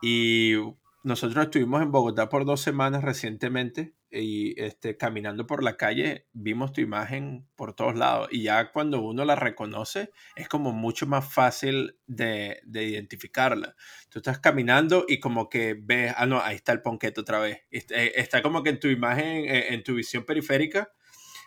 Y 0.00 0.54
nosotros 1.02 1.44
estuvimos 1.44 1.82
en 1.82 1.90
Bogotá 1.90 2.28
por 2.28 2.44
dos 2.44 2.60
semanas 2.60 3.02
recientemente 3.02 3.94
y 4.14 4.54
este, 4.60 4.96
caminando 4.96 5.46
por 5.46 5.62
la 5.62 5.76
calle 5.76 6.26
vimos 6.32 6.72
tu 6.72 6.80
imagen 6.80 7.46
por 7.56 7.74
todos 7.74 7.96
lados 7.96 8.28
y 8.30 8.42
ya 8.44 8.70
cuando 8.72 9.00
uno 9.00 9.24
la 9.24 9.36
reconoce 9.36 10.10
es 10.36 10.48
como 10.48 10.72
mucho 10.72 11.06
más 11.06 11.32
fácil 11.32 11.98
de, 12.06 12.60
de 12.64 12.84
identificarla. 12.84 13.74
Tú 14.08 14.20
estás 14.20 14.38
caminando 14.38 15.04
y 15.08 15.20
como 15.20 15.48
que 15.48 15.76
ves, 15.80 16.14
ah, 16.16 16.26
no, 16.26 16.40
ahí 16.40 16.56
está 16.56 16.72
el 16.72 16.82
ponquete 16.82 17.20
otra 17.20 17.38
vez. 17.38 17.58
Eh, 17.70 18.12
está 18.16 18.42
como 18.42 18.62
que 18.62 18.70
en 18.70 18.80
tu 18.80 18.88
imagen, 18.88 19.44
eh, 19.48 19.74
en 19.74 19.82
tu 19.82 19.94
visión 19.94 20.24
periférica, 20.24 20.90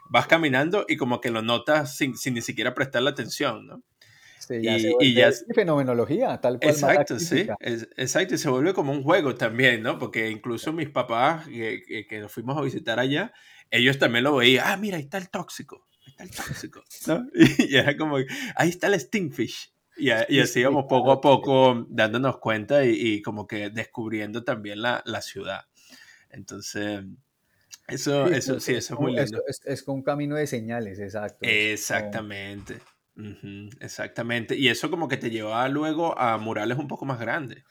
vas 0.09 0.27
caminando 0.27 0.85
y 0.87 0.97
como 0.97 1.21
que 1.21 1.31
lo 1.31 1.41
notas 1.41 1.95
sin, 1.95 2.17
sin 2.17 2.33
ni 2.33 2.41
siquiera 2.41 2.73
prestarle 2.73 3.09
atención, 3.09 3.65
¿no? 3.67 3.83
Y, 4.49 5.13
ya 5.13 5.27
es 5.27 5.45
fenomenología, 5.53 6.39
tal 6.39 6.59
cual. 6.59 6.71
Exacto, 6.71 7.19
sí, 7.19 7.47
exacto, 7.59 8.35
y 8.35 8.37
se 8.37 8.49
vuelve 8.49 8.73
como 8.73 8.91
un 8.91 9.03
juego 9.03 9.35
también, 9.35 9.81
¿no? 9.81 9.97
Porque 9.97 10.29
incluso 10.29 10.73
mis 10.73 10.89
papás 10.89 11.47
que, 11.47 12.05
que, 12.07 12.19
nos 12.19 12.31
fuimos 12.31 12.57
a 12.57 12.61
visitar 12.61 12.99
allá, 12.99 13.33
ellos 13.71 13.97
también 13.99 14.23
lo 14.23 14.35
veían, 14.35 14.65
ah, 14.67 14.77
mira, 14.77 14.97
ahí 14.97 15.03
está 15.03 15.17
el 15.17 15.29
tóxico, 15.29 15.87
ahí 16.05 16.11
está 16.11 16.23
el 16.23 16.31
tóxico, 16.31 16.83
¿no? 17.07 17.27
Y, 17.69 17.75
era 17.75 17.95
como, 17.97 18.17
ahí 18.55 18.69
está 18.69 18.87
el 18.87 18.99
stingfish. 18.99 19.71
Y, 19.97 20.09
y 20.29 20.39
así 20.39 20.59
íbamos 20.59 20.85
poco 20.87 21.11
a 21.11 21.21
poco 21.21 21.87
dándonos 21.89 22.37
cuenta 22.37 22.85
y, 22.85 23.21
como 23.21 23.47
que 23.47 23.69
descubriendo 23.71 24.43
también 24.43 24.81
la, 24.81 25.01
la 25.05 25.21
ciudad. 25.21 25.65
Entonces, 26.29 27.03
eso, 27.87 28.27
eso, 28.27 28.59
sí, 28.59 28.75
eso 28.75 28.93
es 28.93 28.99
muy 28.99 29.15
lindo. 29.15 29.41
Es, 29.47 29.61
es, 29.65 29.81
con 29.81 29.95
un 29.95 30.03
camino 30.03 30.35
de 30.35 30.45
señales, 30.45 30.99
exacto. 30.99 31.39
Exactamente 31.41 32.75
exactamente. 33.79 34.55
Y 34.55 34.69
eso 34.69 34.89
como 34.89 35.07
que 35.07 35.17
te 35.17 35.29
llevaba 35.29 35.67
luego 35.69 36.17
a 36.17 36.37
murales 36.37 36.77
un 36.77 36.87
poco 36.87 37.05
más 37.05 37.19
grandes, 37.19 37.63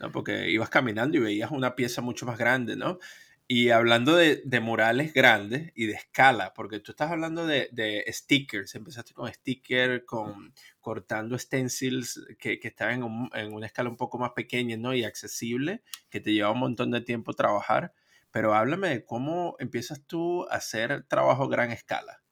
¿no? 0.00 0.12
Porque 0.12 0.50
ibas 0.50 0.68
caminando 0.70 1.16
y 1.16 1.20
veías 1.20 1.50
una 1.50 1.74
pieza 1.74 2.02
mucho 2.02 2.26
más 2.26 2.38
grande, 2.38 2.76
¿no? 2.76 2.98
Y 3.46 3.70
hablando 3.70 4.16
de, 4.16 4.42
murales 4.60 5.12
grandes 5.12 5.70
y 5.74 5.84
de 5.86 5.92
escala, 5.92 6.54
porque 6.54 6.80
tú 6.80 6.92
estás 6.92 7.10
hablando 7.10 7.46
de, 7.46 8.04
stickers, 8.08 8.74
empezaste 8.74 9.12
con 9.12 9.30
stickers, 9.30 10.04
con 10.06 10.54
cortando 10.80 11.38
stencils 11.38 12.24
que, 12.38 12.58
que 12.58 12.68
estaban 12.68 13.02
en, 13.02 13.28
en, 13.34 13.52
una 13.52 13.66
escala 13.66 13.90
un 13.90 13.98
poco 13.98 14.18
más 14.18 14.30
pequeña 14.32 14.78
¿no? 14.78 14.94
y 14.94 15.04
accesible, 15.04 15.82
que 16.08 16.20
te 16.20 16.32
lleva 16.32 16.52
un 16.52 16.60
montón 16.60 16.90
de 16.90 17.02
tiempo 17.02 17.34
trabajar. 17.34 17.92
Pero 18.30 18.54
háblame 18.54 18.88
de 18.88 19.04
cómo 19.04 19.56
empiezas 19.58 20.02
tú 20.06 20.44
a 20.50 20.56
hacer 20.56 21.04
trabajo 21.04 21.44
a 21.44 21.48
gran 21.48 21.70
escala. 21.70 22.23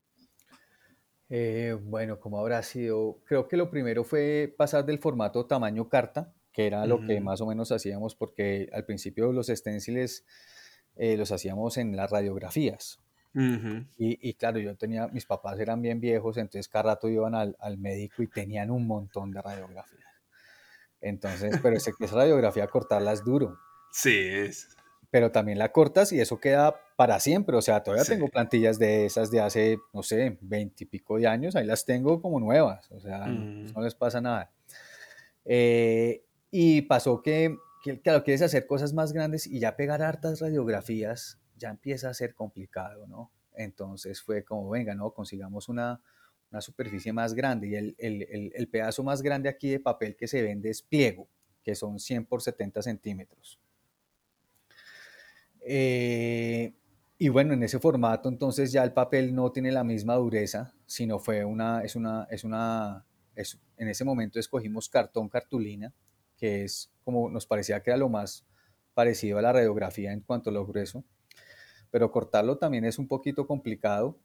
Eh, 1.34 1.78
bueno, 1.80 2.20
como 2.20 2.38
habrá 2.38 2.62
sido? 2.62 3.22
Creo 3.24 3.48
que 3.48 3.56
lo 3.56 3.70
primero 3.70 4.04
fue 4.04 4.54
pasar 4.54 4.84
del 4.84 4.98
formato 4.98 5.46
tamaño 5.46 5.88
carta, 5.88 6.30
que 6.52 6.66
era 6.66 6.84
lo 6.84 7.00
que 7.06 7.22
más 7.22 7.40
o 7.40 7.46
menos 7.46 7.72
hacíamos, 7.72 8.14
porque 8.14 8.68
al 8.70 8.84
principio 8.84 9.32
los 9.32 9.48
esténciles 9.48 10.26
eh, 10.94 11.16
los 11.16 11.32
hacíamos 11.32 11.78
en 11.78 11.96
las 11.96 12.10
radiografías. 12.10 13.00
y, 13.96 14.34
claro, 14.34 14.58
yo 14.58 14.76
tenía, 14.76 15.08
mis 15.08 15.24
papás 15.24 15.58
eran 15.58 15.80
bien 15.80 16.00
viejos, 16.00 16.36
entonces 16.36 16.68
cada 16.68 16.92
rato 16.92 17.08
iban 17.08 17.34
al, 17.34 17.78
médico 17.78 18.22
y 18.22 18.26
tenían 18.26 18.70
un 18.70 18.86
montón 18.86 19.30
de 19.30 19.40
radiografías. 19.40 20.04
Entonces, 21.00 21.58
pero 21.62 21.78
esa 21.78 21.92
radiografía 22.12 22.66
cortarla 22.66 23.12
es 23.12 23.24
duro. 23.24 23.56
Sí, 23.90 24.18
es 24.20 24.76
pero 25.12 25.30
también 25.30 25.58
la 25.58 25.72
cortas 25.72 26.10
y 26.12 26.20
eso 26.20 26.40
queda 26.40 26.74
para 26.96 27.20
siempre. 27.20 27.54
O 27.54 27.60
sea, 27.60 27.82
todavía 27.82 28.06
tengo 28.06 28.28
plantillas 28.28 28.78
de 28.78 29.04
esas 29.04 29.30
de 29.30 29.42
hace, 29.42 29.78
no 29.92 30.02
sé, 30.02 30.38
veintipico 30.40 31.18
de 31.18 31.26
años, 31.26 31.54
ahí 31.54 31.66
las 31.66 31.84
tengo 31.84 32.22
como 32.22 32.40
nuevas, 32.40 32.90
o 32.90 32.98
sea, 32.98 33.26
no 33.26 33.82
les 33.82 33.94
pasa 33.94 34.22
nada. 34.22 34.50
Eh, 35.44 36.24
y 36.50 36.80
pasó 36.82 37.20
que, 37.20 37.54
que, 37.84 38.00
claro, 38.00 38.24
quieres 38.24 38.40
hacer 38.40 38.66
cosas 38.66 38.94
más 38.94 39.12
grandes 39.12 39.46
y 39.46 39.60
ya 39.60 39.76
pegar 39.76 40.00
hartas 40.00 40.40
radiografías 40.40 41.38
ya 41.58 41.68
empieza 41.68 42.08
a 42.08 42.14
ser 42.14 42.34
complicado, 42.34 43.06
¿no? 43.06 43.30
Entonces 43.54 44.22
fue 44.22 44.44
como, 44.44 44.70
venga, 44.70 44.94
¿no? 44.94 45.12
Consigamos 45.12 45.68
una, 45.68 46.00
una 46.50 46.62
superficie 46.62 47.12
más 47.12 47.34
grande 47.34 47.68
y 47.68 47.74
el, 47.74 47.94
el, 47.98 48.50
el, 48.54 48.68
pedazo 48.68 49.04
más 49.04 49.20
grande 49.20 49.50
aquí 49.50 49.68
de 49.68 49.78
papel 49.78 50.16
que 50.16 50.26
se 50.26 50.40
vende 50.40 50.70
es 50.70 50.80
pliego, 50.80 51.28
que 51.62 51.74
son 51.74 51.98
100 51.98 52.24
por 52.24 52.40
70 52.40 52.80
centímetros. 52.80 53.60
Eh, 55.64 56.74
y 57.18 57.28
bueno, 57.28 57.54
en 57.54 57.62
ese 57.62 57.78
formato 57.78 58.28
entonces 58.28 58.72
ya 58.72 58.82
el 58.82 58.92
papel 58.92 59.34
no 59.34 59.52
tiene 59.52 59.70
la 59.70 59.84
misma 59.84 60.16
dureza, 60.16 60.74
sino 60.86 61.18
fue 61.20 61.44
una, 61.44 61.82
es 61.82 61.94
una, 61.94 62.26
es 62.30 62.42
una, 62.42 63.06
en 63.34 63.88
ese 63.88 64.04
momento 64.04 64.40
escogimos 64.40 64.88
cartón 64.88 65.28
cartulina, 65.28 65.94
que 66.36 66.64
es 66.64 66.90
como 67.04 67.30
nos 67.30 67.46
parecía 67.46 67.80
que 67.82 67.90
era 67.90 67.96
lo 67.96 68.08
más 68.08 68.44
parecido 68.94 69.38
a 69.38 69.42
la 69.42 69.52
radiografía 69.52 70.12
en 70.12 70.20
cuanto 70.20 70.50
a 70.50 70.52
lo 70.52 70.66
grueso, 70.66 71.04
pero 71.90 72.10
cortarlo 72.10 72.58
también 72.58 72.84
es 72.84 72.98
un 72.98 73.06
poquito 73.06 73.46
complicado 73.46 74.18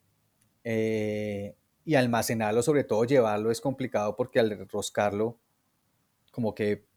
eh, 0.64 1.56
y 1.86 1.96
almacenarlo, 1.96 2.64
sobre 2.64 2.84
todo 2.84 3.06
llevarlo 3.06 3.52
es 3.52 3.62
complicado 3.62 4.16
porque 4.16 4.40
al 4.40 4.52
enroscarlo 4.52 5.40
como 6.32 6.56
que 6.56 6.88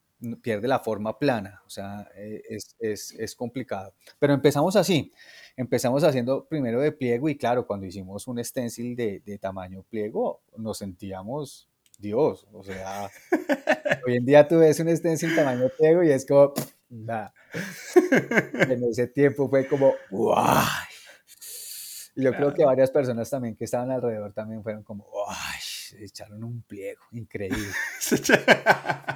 pierde 0.43 0.69
la 0.69 0.81
forma 0.81 1.19
plana, 1.19 1.63
o 1.67 1.71
sea, 1.71 2.09
eh, 2.15 2.43
es, 2.81 3.35
complicado. 3.37 3.95
Pero 4.19 4.35
empezamos 4.35 4.77
así, 4.77 5.13
empezamos 5.57 6.05
haciendo 6.05 6.47
primero 6.47 6.81
de 6.81 6.93
pliego 6.93 7.29
y 7.29 7.37
claro, 7.37 7.67
cuando 7.67 7.87
hicimos 7.87 8.27
un 8.29 8.43
stencil 8.45 8.97
de, 8.97 9.39
tamaño 9.41 9.83
pliego, 9.89 10.43
nos 10.57 10.79
sentíamos 10.79 11.69
Dios, 11.99 12.47
o 12.53 12.63
sea, 12.63 13.11
hoy 14.07 14.17
en 14.17 14.25
día 14.25 14.47
tú 14.49 14.59
ves 14.59 14.81
un 14.81 14.95
stencil 14.97 15.35
tamaño 15.35 15.69
pliego 15.77 16.03
y 16.03 16.11
es 16.11 16.27
como, 16.27 16.53
nada. 16.89 17.33
En 18.53 18.85
ese 18.85 19.07
tiempo 19.09 19.49
fue 19.49 19.67
como, 19.67 19.95
¡guay! 20.11 20.67
Y 22.17 22.25
yo 22.25 22.33
creo 22.33 22.53
que 22.53 22.65
varias 22.65 22.91
personas 22.91 23.31
también 23.31 23.57
que 23.57 23.65
estaban 23.65 23.91
alrededor 23.91 24.33
también 24.33 24.63
fueron 24.63 24.83
como, 24.83 25.05
¡guay! 25.05 26.05
Echaron 26.05 26.45
un 26.45 26.63
pliego, 26.63 27.03
increíble. 27.13 27.69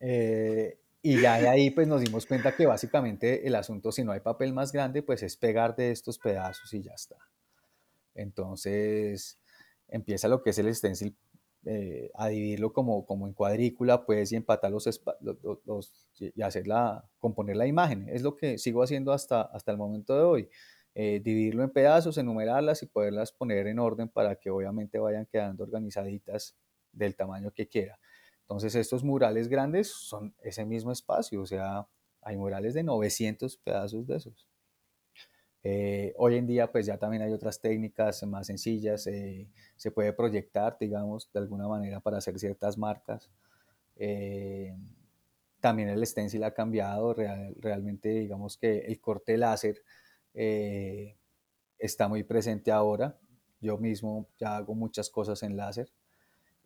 Eh, 0.00 0.78
y 1.02 1.20
ya 1.20 1.40
de 1.40 1.48
ahí 1.48 1.70
pues 1.70 1.86
nos 1.86 2.00
dimos 2.00 2.26
cuenta 2.26 2.56
que 2.56 2.66
básicamente 2.66 3.46
el 3.46 3.54
asunto, 3.54 3.92
si 3.92 4.02
no 4.04 4.12
hay 4.12 4.20
papel 4.20 4.52
más 4.52 4.72
grande, 4.72 5.02
pues 5.02 5.22
es 5.22 5.36
pegar 5.36 5.76
de 5.76 5.90
estos 5.90 6.18
pedazos 6.18 6.72
y 6.74 6.82
ya 6.82 6.92
está. 6.92 7.16
Entonces 8.14 9.38
empieza 9.88 10.28
lo 10.28 10.42
que 10.42 10.50
es 10.50 10.58
el 10.58 10.74
stencil 10.74 11.16
eh, 11.68 12.12
a 12.14 12.28
dividirlo 12.28 12.72
como, 12.72 13.04
como 13.06 13.26
en 13.26 13.32
cuadrícula, 13.32 14.06
pues, 14.06 14.30
y 14.30 14.36
empatar 14.36 14.70
los, 14.70 14.88
los, 15.64 16.06
y 16.16 16.40
hacerla, 16.40 17.04
componer 17.18 17.56
la 17.56 17.66
imagen. 17.66 18.08
Es 18.08 18.22
lo 18.22 18.36
que 18.36 18.56
sigo 18.56 18.84
haciendo 18.84 19.12
hasta, 19.12 19.42
hasta 19.42 19.72
el 19.72 19.76
momento 19.76 20.14
de 20.16 20.22
hoy. 20.22 20.48
Eh, 20.94 21.20
dividirlo 21.22 21.64
en 21.64 21.70
pedazos, 21.70 22.18
enumerarlas 22.18 22.84
y 22.84 22.86
poderlas 22.86 23.32
poner 23.32 23.66
en 23.66 23.80
orden 23.80 24.08
para 24.08 24.36
que 24.36 24.48
obviamente 24.48 25.00
vayan 25.00 25.26
quedando 25.26 25.64
organizaditas 25.64 26.56
del 26.92 27.16
tamaño 27.16 27.50
que 27.50 27.68
quiera. 27.68 27.98
Entonces 28.46 28.76
estos 28.76 29.02
murales 29.02 29.48
grandes 29.48 29.88
son 29.88 30.32
ese 30.40 30.64
mismo 30.64 30.92
espacio, 30.92 31.42
o 31.42 31.46
sea, 31.46 31.88
hay 32.22 32.36
murales 32.36 32.74
de 32.74 32.84
900 32.84 33.56
pedazos 33.56 34.06
de 34.06 34.16
esos. 34.16 34.48
Eh, 35.64 36.14
hoy 36.16 36.36
en 36.36 36.46
día 36.46 36.70
pues 36.70 36.86
ya 36.86 36.96
también 36.96 37.24
hay 37.24 37.32
otras 37.32 37.60
técnicas 37.60 38.22
más 38.22 38.46
sencillas, 38.46 39.08
eh, 39.08 39.48
se 39.74 39.90
puede 39.90 40.12
proyectar, 40.12 40.76
digamos, 40.78 41.28
de 41.32 41.40
alguna 41.40 41.66
manera 41.66 41.98
para 41.98 42.18
hacer 42.18 42.38
ciertas 42.38 42.78
marcas. 42.78 43.32
Eh, 43.96 44.72
también 45.60 45.88
el 45.88 46.06
stencil 46.06 46.44
ha 46.44 46.54
cambiado, 46.54 47.14
realmente 47.14 48.10
digamos 48.10 48.56
que 48.56 48.78
el 48.78 49.00
corte 49.00 49.36
láser 49.36 49.82
está 50.32 52.06
muy 52.06 52.22
presente 52.22 52.70
ahora. 52.70 53.18
Yo 53.60 53.76
mismo 53.76 54.28
ya 54.38 54.58
hago 54.58 54.76
muchas 54.76 55.10
cosas 55.10 55.42
en 55.42 55.56
láser. 55.56 55.90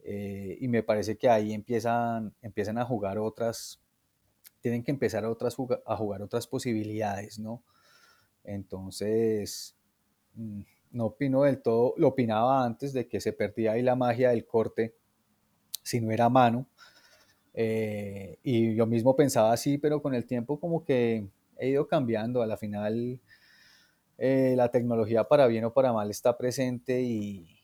Eh, 0.04 0.58
y 0.60 0.68
me 0.68 0.82
parece 0.82 1.16
que 1.16 1.28
ahí 1.28 1.52
empiezan, 1.52 2.34
empiezan 2.42 2.78
a 2.78 2.84
jugar 2.84 3.18
otras, 3.18 3.80
tienen 4.60 4.82
que 4.82 4.90
empezar 4.90 5.24
a, 5.24 5.30
otras, 5.30 5.56
a 5.86 5.96
jugar 5.96 6.22
otras 6.22 6.46
posibilidades, 6.46 7.38
¿no? 7.38 7.62
Entonces, 8.44 9.76
mm, 10.34 10.62
no 10.92 11.06
opino 11.06 11.42
del 11.42 11.62
todo, 11.62 11.94
lo 11.96 12.08
opinaba 12.08 12.64
antes 12.64 12.92
de 12.92 13.06
que 13.08 13.20
se 13.20 13.32
perdía 13.32 13.72
ahí 13.72 13.82
la 13.82 13.96
magia 13.96 14.30
del 14.30 14.46
corte 14.46 14.94
si 15.82 16.00
no 16.00 16.10
era 16.10 16.28
mano. 16.28 16.66
Eh, 17.54 18.38
y 18.42 18.74
yo 18.74 18.86
mismo 18.86 19.16
pensaba 19.16 19.52
así, 19.52 19.78
pero 19.78 20.02
con 20.02 20.14
el 20.14 20.26
tiempo 20.26 20.60
como 20.60 20.84
que 20.84 21.28
he 21.58 21.68
ido 21.68 21.86
cambiando. 21.88 22.42
A 22.42 22.46
la 22.46 22.56
final, 22.56 23.20
eh, 24.18 24.54
la 24.56 24.70
tecnología 24.70 25.24
para 25.24 25.46
bien 25.46 25.64
o 25.64 25.72
para 25.72 25.92
mal 25.92 26.10
está 26.10 26.36
presente 26.36 27.02
y, 27.02 27.59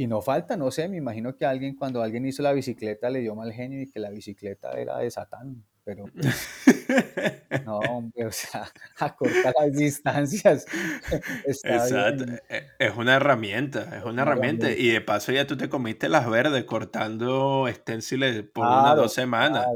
y 0.00 0.06
no 0.06 0.22
falta, 0.22 0.56
no 0.56 0.70
sé, 0.70 0.88
me 0.88 0.96
imagino 0.96 1.36
que 1.36 1.44
alguien 1.44 1.76
cuando 1.76 2.02
alguien 2.02 2.24
hizo 2.24 2.42
la 2.42 2.54
bicicleta 2.54 3.10
le 3.10 3.20
dio 3.20 3.34
mal 3.34 3.52
genio 3.52 3.82
y 3.82 3.90
que 3.90 4.00
la 4.00 4.08
bicicleta 4.08 4.72
era 4.72 4.96
de 4.96 5.10
Satán, 5.10 5.62
pero 5.84 6.06
no, 7.66 7.80
hombre, 7.80 8.24
o 8.24 8.32
sea, 8.32 8.72
acorta 8.98 9.52
las 9.60 9.72
distancias. 9.74 10.64
Exacto, 11.44 12.24
e, 12.48 12.66
es 12.78 12.96
una 12.96 13.16
herramienta, 13.16 13.98
es 13.98 14.04
una, 14.04 14.22
herramienta. 14.22 14.70
y 14.70 14.88
de 14.88 15.02
paso 15.02 15.32
ya 15.32 15.46
tú 15.46 15.58
te 15.58 15.68
comiste 15.68 16.08
las 16.08 16.30
verdes 16.30 16.64
cortando 16.64 17.68
esténciles 17.68 18.42
por 18.54 18.66
unas 18.66 18.96
dos 18.96 19.12
semanas. 19.12 19.66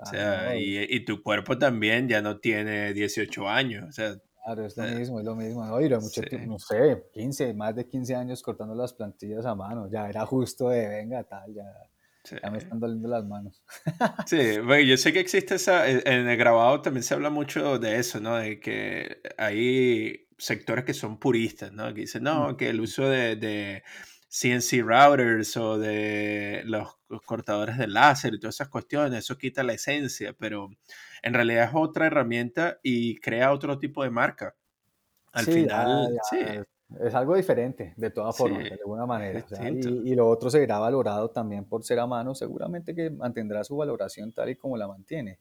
o 0.00 0.06
sea, 0.06 0.54
y, 0.54 0.86
y, 0.88 1.04
tu 1.04 1.20
cuerpo 1.20 1.58
también 1.58 2.08
ya 2.08 2.22
no 2.22 2.38
tiene 2.38 2.92
18 2.92 3.48
años, 3.48 3.86
o 3.88 3.92
sea, 3.92 4.14
Claro, 4.44 4.66
es 4.66 4.76
lo 4.76 4.84
mismo, 4.84 5.18
es 5.20 5.24
lo 5.24 5.34
mismo. 5.34 5.64
No, 5.64 6.00
mucho 6.00 6.20
tiempo, 6.20 6.52
no 6.52 6.58
sé, 6.58 7.02
15, 7.14 7.54
más 7.54 7.74
de 7.74 7.88
15 7.88 8.14
años 8.14 8.42
cortando 8.42 8.74
las 8.74 8.92
plantillas 8.92 9.46
a 9.46 9.54
mano. 9.54 9.88
Ya 9.90 10.06
era 10.06 10.26
justo 10.26 10.68
de 10.68 10.86
venga, 10.86 11.24
tal, 11.24 11.54
ya, 11.54 11.64
ya 12.42 12.50
me 12.50 12.58
están 12.58 12.78
doliendo 12.78 13.08
las 13.08 13.24
manos. 13.24 13.62
sí, 14.26 14.58
bueno, 14.58 14.82
yo 14.84 14.98
sé 14.98 15.14
que 15.14 15.20
existe 15.20 15.54
esa. 15.54 15.88
En 15.88 16.28
el 16.28 16.36
grabado 16.36 16.82
también 16.82 17.02
se 17.04 17.14
habla 17.14 17.30
mucho 17.30 17.78
de 17.78 17.98
eso, 17.98 18.20
¿no? 18.20 18.36
De 18.36 18.60
que 18.60 19.22
hay 19.38 20.28
sectores 20.36 20.84
que 20.84 20.92
son 20.92 21.18
puristas, 21.18 21.72
¿no? 21.72 21.94
Que 21.94 22.02
dicen, 22.02 22.24
no, 22.24 22.58
que 22.58 22.68
el 22.68 22.80
uso 22.80 23.08
de, 23.08 23.36
de 23.36 23.82
CNC 24.28 24.82
routers 24.82 25.56
o 25.56 25.78
de 25.78 26.62
los, 26.66 26.98
cortadores 27.22 27.78
de 27.78 27.86
láser 27.86 28.34
y 28.34 28.40
todas 28.40 28.56
esas 28.56 28.68
cuestiones, 28.68 29.18
eso 29.20 29.36
quita 29.36 29.62
la 29.62 29.74
esencia, 29.74 30.34
pero 30.38 30.70
en 31.22 31.34
realidad 31.34 31.64
es 31.64 31.70
otra 31.74 32.06
herramienta 32.06 32.78
y 32.82 33.16
crea 33.18 33.52
otro 33.52 33.78
tipo 33.78 34.02
de 34.02 34.10
marca. 34.10 34.54
Al 35.32 35.46
final, 35.46 36.18
sí. 36.30 36.38
Es 37.00 37.14
algo 37.14 37.34
diferente, 37.34 37.92
de 37.96 38.10
todas 38.10 38.36
formas, 38.36 38.64
de 38.64 38.74
alguna 38.74 39.06
manera. 39.06 39.44
y, 39.70 40.14
lo 40.14 40.28
otro 40.28 40.48
será 40.50 40.78
valorado 40.78 41.30
también 41.30 41.64
por 41.64 41.82
ser 41.82 41.98
a 41.98 42.06
mano, 42.06 42.34
seguramente 42.34 42.94
que 42.94 43.10
mantendrá 43.10 43.64
su 43.64 43.76
valoración 43.76 44.32
tal 44.32 44.50
y 44.50 44.56
como 44.56 44.76
la 44.76 44.86
mantiene 44.86 45.38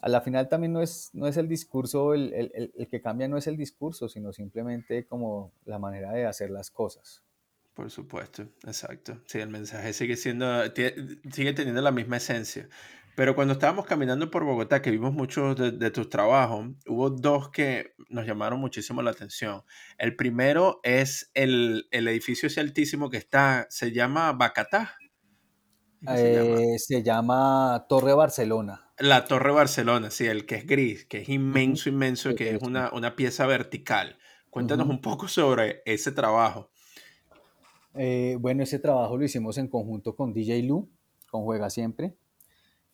a 0.00 0.08
la 0.08 0.20
final 0.20 0.48
también 0.48 0.72
no 0.72 0.82
es, 0.82 1.10
no 1.12 1.26
es 1.26 1.36
el 1.36 1.48
discurso, 1.48 2.14
el, 2.14 2.32
el, 2.32 2.72
el, 2.76 2.88
que 2.88 3.00
cambia 3.00 3.28
no 3.28 3.36
es 3.36 3.46
el 3.46 3.56
discurso, 3.56 4.08
sino 4.08 4.32
simplemente 4.32 5.06
como 5.06 5.52
la 5.64 5.78
manera 5.78 6.12
de 6.12 6.26
hacer 6.26 6.50
las 6.50 6.70
cosas. 6.70 7.24
Por 7.78 7.92
supuesto, 7.92 8.42
exacto. 8.66 9.22
Sí, 9.26 9.38
el 9.38 9.50
mensaje 9.50 9.92
sigue 9.92 10.16
siendo, 10.16 10.64
sigue 10.64 11.52
teniendo 11.52 11.80
la 11.80 11.92
misma 11.92 12.16
esencia. 12.16 12.68
Pero 13.14 13.36
cuando 13.36 13.52
estábamos 13.52 13.86
caminando 13.86 14.32
por 14.32 14.42
Bogotá, 14.42 14.82
que 14.82 14.90
vimos 14.90 15.12
muchos 15.12 15.54
de, 15.54 15.70
de, 15.70 15.92
tus 15.92 16.08
trabajos, 16.10 16.70
hubo 16.88 17.08
dos 17.08 17.50
que 17.50 17.94
nos 18.08 18.26
llamaron 18.26 18.58
muchísimo 18.58 19.00
la 19.00 19.12
atención. 19.12 19.62
El 19.96 20.16
primero 20.16 20.80
es 20.82 21.30
el, 21.34 21.86
el 21.92 22.08
edificio 22.08 22.48
ese 22.48 22.58
altísimo 22.58 23.10
que 23.10 23.18
está, 23.18 23.68
se 23.70 23.92
llama 23.92 24.32
Bacatá. 24.32 24.96
Eh, 26.08 26.78
se, 26.78 27.04
llama? 27.04 27.86
Torre 27.88 28.12
Barcelona. 28.12 28.90
La 28.98 29.24
Torre 29.26 29.52
Barcelona, 29.52 30.10
sí, 30.10 30.26
el 30.26 30.46
que 30.46 30.56
es 30.56 30.66
gris, 30.66 31.06
que 31.06 31.18
es 31.18 31.28
inmenso, 31.28 31.88
inmenso, 31.88 32.34
que 32.34 32.56
es 32.56 32.60
una, 32.60 32.90
una 32.92 33.14
pieza 33.14 33.46
vertical. 33.46 34.18
Cuéntanos 34.50 34.88
un 34.88 35.00
poco 35.00 35.28
sobre 35.28 35.82
ese 35.86 36.10
trabajo. 36.10 36.72
Eh, 37.98 38.36
bueno, 38.40 38.62
ese 38.62 38.78
trabajo 38.78 39.16
lo 39.16 39.24
hicimos 39.24 39.58
en 39.58 39.68
conjunto 39.68 40.14
con 40.16 40.32
DJ 40.32 40.62
Lu, 40.62 40.88
con 41.30 41.42
Juega 41.44 41.68
Siempre, 41.68 42.16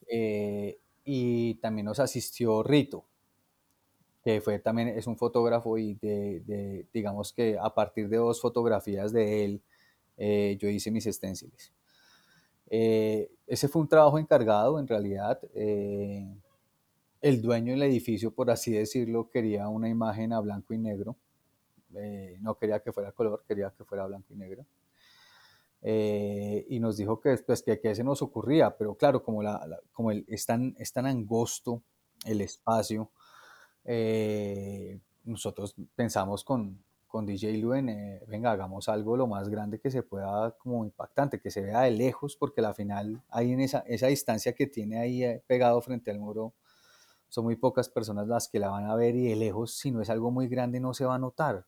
eh, 0.09 0.79
y 1.05 1.55
también 1.57 1.87
nos 1.87 2.01
asistió 2.01 2.63
Rito, 2.63 3.05
que 4.23 4.41
fue 4.41 4.59
también, 4.59 4.89
es 4.89 5.07
un 5.07 5.17
fotógrafo 5.19 5.77
y 5.79 5.95
de, 5.95 6.87
digamos 6.93 7.33
que 7.33 7.59
a 7.59 7.75
partir 7.75 8.09
de 8.09 8.17
dos 8.17 8.41
fotografías 8.41 9.13
de 9.13 9.45
él, 9.45 9.63
yo 10.59 10.69
hice 10.69 10.91
mis 10.91 11.07
esténciles. 11.07 11.73
Eh, 12.71 13.31
ese 13.47 13.69
fue 13.69 13.83
un 13.83 13.89
trabajo 13.89 14.19
encargado, 14.19 14.79
en 14.79 14.89
realidad. 14.89 15.41
Eh, 15.55 16.27
el 17.21 17.43
dueño 17.43 17.73
del 17.73 17.83
edificio, 17.85 18.33
por 18.35 18.51
así 18.51 18.73
decirlo, 18.73 19.31
quería 19.31 19.69
una 19.69 19.89
imagen 19.89 20.33
a 20.33 20.41
blanco 20.41 20.75
y 20.75 20.79
negro. 20.79 21.17
Eh, 21.95 22.39
no 22.41 22.57
quería 22.59 22.81
que 22.81 22.93
fuera 22.93 23.13
color, 23.13 23.45
quería 23.47 23.73
que 23.77 23.85
fuera 23.85 24.07
blanco 24.07 24.33
y 24.35 24.37
negro. 24.37 24.67
Y 25.85 26.81
nos 26.81 26.97
dijo 26.97 27.21
que, 27.21 27.37
pues, 27.47 27.63
que, 27.63 27.79
que 27.79 27.95
se 27.95 28.03
nos 28.03 28.23
ocurría, 28.23 28.77
pero 28.77 28.95
claro, 28.97 29.23
como, 29.23 29.43
la, 29.43 29.61
como 29.93 30.11
el, 30.11 30.25
es, 30.29 30.47
tan, 30.47 30.75
es 30.79 30.93
tan 30.93 31.07
angosto 31.07 31.83
el 32.25 32.41
espacio, 32.41 33.11
nosotros 35.25 35.75
pensamos 35.95 36.45
con, 36.45 36.83
con 37.15 37.27
DJ 37.27 37.59
Luen, 37.59 37.89
eh, 37.89 38.25
venga, 38.27 38.51
hagamos 38.51 38.89
algo 38.89 39.17
lo 39.17 39.29
más 39.29 39.49
grande 39.49 39.79
que 39.79 39.89
se 39.89 40.03
pueda, 40.03 40.51
como 40.59 40.85
impactante, 40.85 41.41
que 41.41 41.49
se 41.49 41.61
vea 41.61 41.83
de 41.83 41.93
lejos, 41.93 42.37
porque 42.37 42.61
al 42.61 42.75
final, 42.75 43.23
ahí 43.29 43.53
en 43.53 43.61
esa, 43.61 43.85
esa 43.87 44.09
distancia 44.09 44.53
que 44.53 44.67
tiene 44.67 44.99
ahí 44.99 45.23
eh, 45.23 45.41
pegado 45.47 45.81
frente 45.81 46.11
al 46.11 46.19
muro, 46.19 46.55
son 47.29 47.45
muy 47.45 47.55
pocas 47.55 47.89
personas 47.89 48.27
las 48.27 48.49
que 48.49 48.59
la 48.59 48.69
van 48.69 48.87
a 48.87 48.97
ver 48.97 49.15
y 49.15 49.29
de 49.29 49.37
lejos, 49.37 49.77
si 49.79 49.93
no 49.93 50.03
es 50.03 50.11
algo 50.11 50.33
muy 50.33 50.49
grande, 50.49 50.81
no 50.81 50.93
se 50.93 51.05
va 51.05 51.15
a 51.15 51.19
notar. 51.21 51.67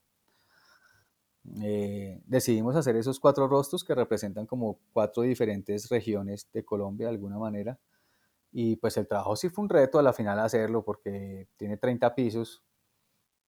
Eh, 1.63 2.21
decidimos 2.27 2.77
hacer 2.77 2.97
esos 2.97 3.21
cuatro 3.21 3.49
rostros 3.49 3.85
que 3.85 3.95
representan 3.95 4.47
como 4.47 4.79
cuatro 4.93 5.23
diferentes 5.23 5.89
regiones 5.89 6.49
de 6.53 6.65
Colombia 6.65 7.07
de 7.07 7.15
alguna 7.15 7.39
manera. 7.39 7.79
Y 8.53 8.77
pues 8.77 8.97
el 8.97 9.07
trabajo 9.07 9.37
sí 9.37 9.49
fue 9.51 9.65
un 9.65 9.69
reto 9.71 9.99
a 9.99 10.03
la 10.03 10.13
final 10.13 10.39
hacerlo 10.41 10.85
porque 10.85 11.49
tiene 11.57 11.77
30 11.77 12.15
pisos 12.15 12.63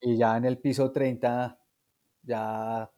y 0.01 0.17
ya 0.17 0.37
en 0.37 0.45
el 0.45 0.59
piso 0.59 0.93
30 0.93 1.59
ya 2.23 2.91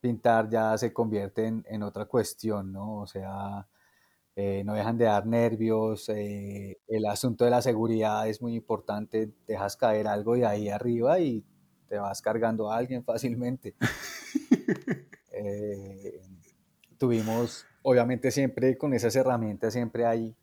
pintar 0.00 0.48
ya 0.48 0.78
se 0.78 0.92
convierte 0.92 1.46
en, 1.46 1.82
otra 1.82 2.06
cuestión, 2.06 2.72
¿no? 2.72 3.00
O 3.00 3.06
sea, 3.06 3.68
eh, 4.36 4.62
no 4.64 4.74
dejan 4.74 4.98
de 4.98 5.06
dar 5.06 5.26
nervios, 5.26 6.08
eh, 6.10 6.78
el 6.88 7.06
asunto 7.06 7.44
de 7.44 7.50
la 7.50 7.62
seguridad 7.62 8.28
es 8.28 8.40
muy 8.42 8.54
importante, 8.54 9.32
dejas 9.46 9.76
caer 9.76 10.08
algo 10.08 10.34
de 10.34 10.46
ahí 10.46 10.68
arriba 10.68 11.20
y 11.20 11.44
te 11.88 11.98
vas 11.98 12.22
cargando 12.22 12.70
a 12.70 12.76
alguien 12.76 13.04
fácilmente. 13.04 13.74
Eh, 15.40 16.20
tuvimos, 16.98 17.64
obviamente 17.82 18.32
siempre 18.32 18.76
con 18.76 18.92
esas 18.92 19.14
herramientas 19.14 19.72
siempre 19.72 20.04
hay 20.04 20.34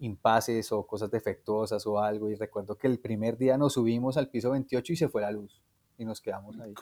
impases 0.00 0.72
o 0.72 0.84
cosas 0.84 1.08
defectuosas 1.08 1.86
o 1.86 2.00
algo 2.00 2.30
y 2.30 2.34
recuerdo 2.34 2.76
que 2.76 2.88
el 2.88 2.98
primer 2.98 3.36
día 3.36 3.56
nos 3.56 3.74
subimos 3.74 4.16
al 4.16 4.28
piso 4.28 4.50
28 4.50 4.92
y 4.92 4.96
se 4.96 5.08
fue 5.08 5.22
la 5.22 5.30
luz 5.30 5.62
y 5.98 6.04
nos 6.04 6.20
quedamos 6.20 6.58
ahí. 6.58 6.74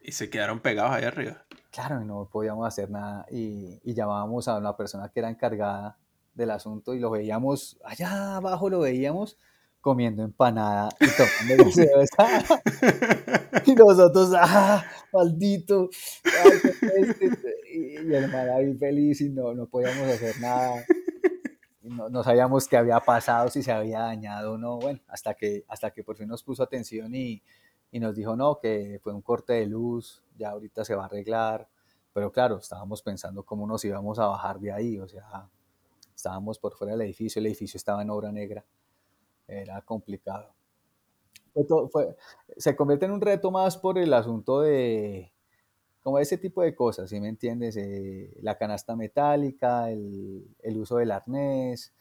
Y 0.00 0.12
se 0.12 0.30
quedaron 0.30 0.60
pegados 0.60 0.92
ahí 0.92 1.04
arriba. 1.04 1.44
Claro, 1.72 2.00
y 2.00 2.04
no 2.04 2.28
podíamos 2.30 2.68
hacer 2.68 2.88
nada 2.88 3.26
y, 3.30 3.80
y 3.82 3.94
llamábamos 3.94 4.46
a 4.46 4.58
una 4.58 4.76
persona 4.76 5.08
que 5.08 5.18
era 5.18 5.28
encargada 5.28 5.98
del 6.34 6.50
asunto 6.50 6.94
y 6.94 7.00
lo 7.00 7.10
veíamos, 7.10 7.80
allá 7.84 8.36
abajo 8.36 8.68
lo 8.70 8.80
veíamos 8.80 9.38
comiendo 9.84 10.22
empanada 10.22 10.88
y 10.98 11.06
tomando 11.08 11.70
cerveza. 11.70 12.24
y 13.66 13.74
nosotros, 13.74 14.32
¡ah, 14.34 14.82
maldito! 15.12 15.90
y, 17.70 17.96
el 17.96 18.32
man 18.32 18.48
ahí 18.48 18.74
feliz 18.74 19.20
y 19.20 19.28
no, 19.28 19.52
no 19.52 19.66
podíamos 19.66 20.08
hacer 20.08 20.40
nada. 20.40 20.82
no, 21.82 22.08
no, 22.08 22.24
sabíamos 22.24 22.66
qué 22.66 22.78
había 22.78 22.98
pasado, 23.00 23.50
si 23.50 23.62
se 23.62 23.72
había 23.72 24.00
dañado 24.00 24.54
o 24.54 24.58
no. 24.58 24.78
Bueno, 24.78 25.00
hasta 25.06 25.34
que, 25.34 25.66
hasta 25.68 25.90
que 25.90 26.02
por 26.02 26.16
fin 26.16 26.28
nos 26.28 26.42
puso 26.42 26.62
atención 26.62 27.14
y, 27.14 27.42
y 27.92 28.00
nos 28.00 28.16
dijo 28.16 28.36
no, 28.36 28.58
que 28.58 28.98
fue 29.02 29.12
un 29.12 29.20
corte 29.20 29.52
de 29.52 29.66
luz, 29.66 30.22
ya 30.38 30.48
ahorita 30.48 30.82
se 30.86 30.94
va 30.94 31.02
a 31.02 31.06
arreglar, 31.06 31.68
pero 32.14 32.32
claro, 32.32 32.56
estábamos 32.56 33.02
pensando 33.02 33.42
cómo 33.42 33.66
nos 33.66 33.84
íbamos 33.84 34.18
a 34.18 34.28
bajar 34.28 34.58
de 34.60 34.72
ahí, 34.72 34.98
o 34.98 35.06
sea, 35.06 35.50
estábamos 36.16 36.58
por 36.58 36.74
fuera 36.74 36.94
del 36.94 37.02
edificio, 37.02 37.38
el 37.38 37.46
edificio 37.46 37.76
estaba 37.76 38.00
en 38.00 38.08
obra 38.08 38.32
negra, 38.32 38.64
era 39.46 39.80
complicado. 39.82 40.54
se 42.56 42.76
convierte 42.76 43.06
en 43.06 43.12
un 43.12 43.20
reto 43.20 43.50
más 43.50 43.76
por 43.76 43.98
el 43.98 44.12
asunto 44.12 44.60
de, 44.62 45.32
como 46.04 46.18
ese 46.18 46.36
tipo 46.36 46.60
de 46.60 46.74
cosas, 46.74 47.08
¿sí 47.08 47.18
me 47.18 47.28
entiendes? 47.28 47.78
Eh, 47.78 48.30
la 48.42 48.58
canasta 48.58 48.94
metálica, 48.94 49.90
el, 49.90 50.46
el, 50.62 50.76
uso 50.76 50.98
del 50.98 51.10
arnés, 51.10 51.94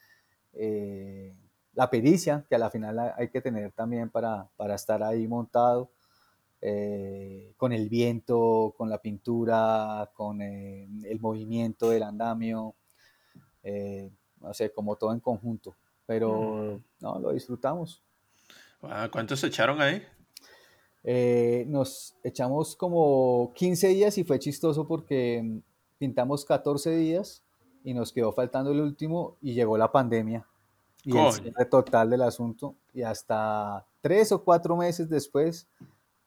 eh, 0.52 1.34
la 1.74 1.90
pericia, 1.90 2.46
que 2.50 2.56
a 2.56 2.60
la 2.60 2.70
final 2.70 3.14
hay 3.16 3.30
que 3.30 3.40
tener 3.40 3.72
también 3.72 4.10
para, 4.10 4.50
para 4.58 4.76
estar 4.76 5.02
ahí 5.04 5.26
montado, 5.26 5.90
eh, 6.60 7.54
con 7.56 7.72
el 7.72 7.88
viento, 7.88 8.76
con 8.78 8.90
la 8.90 8.98
pintura, 8.98 10.12
con 10.14 10.42
el 10.42 11.20
movimiento 11.22 11.90
del 11.90 12.04
andamio, 12.04 12.76
no 14.42 14.54
sé, 14.54 14.74
como 14.74 14.98
todo 14.98 15.14
en 15.14 15.22
conjunto. 15.22 15.78
Pero 16.06 16.32
mm. 16.32 16.84
no, 17.02 17.20
lo 17.20 17.32
disfrutamos. 17.32 18.02
¿Cuántos 19.12 19.40
se 19.40 19.48
echaron 19.48 19.82
ahí? 19.82 20.02
nos 21.68 22.16
echamos 22.24 22.78
como 22.78 23.52
15 23.56 23.90
días 23.90 24.18
y 24.18 24.24
fue 24.24 24.40
chistoso 24.40 24.88
porque 24.88 25.62
pintamos 25.98 26.46
14 26.46 26.96
días 26.96 27.44
y 27.84 27.94
nos 27.94 28.14
quedó 28.14 28.32
faltando 28.32 28.72
el 28.72 28.80
último 28.80 29.38
y 29.42 29.54
llegó 29.54 29.78
la 29.78 29.92
pandemia 29.92 30.48
y 31.04 31.18
el 31.18 31.32
cierre 31.34 31.66
total 31.66 32.10
del 32.10 32.22
asunto. 32.22 32.76
Y 32.94 33.02
hasta 33.04 33.86
tres 34.02 34.32
o 34.32 34.44
cuatro 34.44 34.76
meses 34.76 35.10
después 35.10 35.68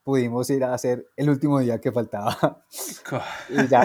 pudimos 0.03 0.49
ir 0.51 0.65
a 0.65 0.75
hacer 0.75 1.07
el 1.17 1.31
último 1.31 1.59
día 1.61 1.81
que 1.81 1.93
faltaba. 1.93 2.65
y 3.49 3.69
ya, 3.69 3.83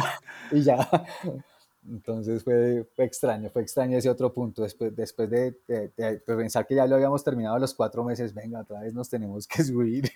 y 0.52 0.62
ya. 0.64 0.90
Entonces 1.90 2.44
fue, 2.44 2.88
extraño, 2.98 3.50
fue 3.50 3.64
extraño 3.64 3.98
ese 3.98 4.10
otro 4.10 4.32
punto. 4.34 4.62
Después, 4.62 4.96
después 4.96 5.30
de, 5.30 5.54
pensar 6.26 6.68
que 6.68 6.76
ya 6.76 6.86
lo 6.86 6.96
habíamos 6.96 7.24
terminado 7.24 7.58
los 7.58 7.74
cuatro 7.74 8.04
meses, 8.04 8.34
venga, 8.34 8.62
otra 8.62 8.82
vez 8.82 8.94
nos 8.94 9.10
tenemos 9.10 9.48
que 9.48 9.64
subir. 9.64 10.12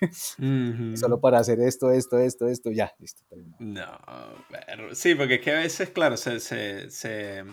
Solo 0.96 1.20
para 1.20 1.38
hacer 1.38 1.60
esto, 1.60 1.90
esto, 1.90 2.18
esto, 2.18 2.48
esto, 2.48 2.70
ya, 2.70 2.94
listo, 2.98 3.22
No, 3.58 3.98
pero, 4.50 4.94
sí, 4.94 5.14
porque 5.14 5.34
es 5.34 5.40
que 5.40 5.50
a 5.50 5.58
veces, 5.58 5.90
claro, 5.90 6.16
se, 6.16 6.38
se, 6.38 6.88
se 6.90 7.44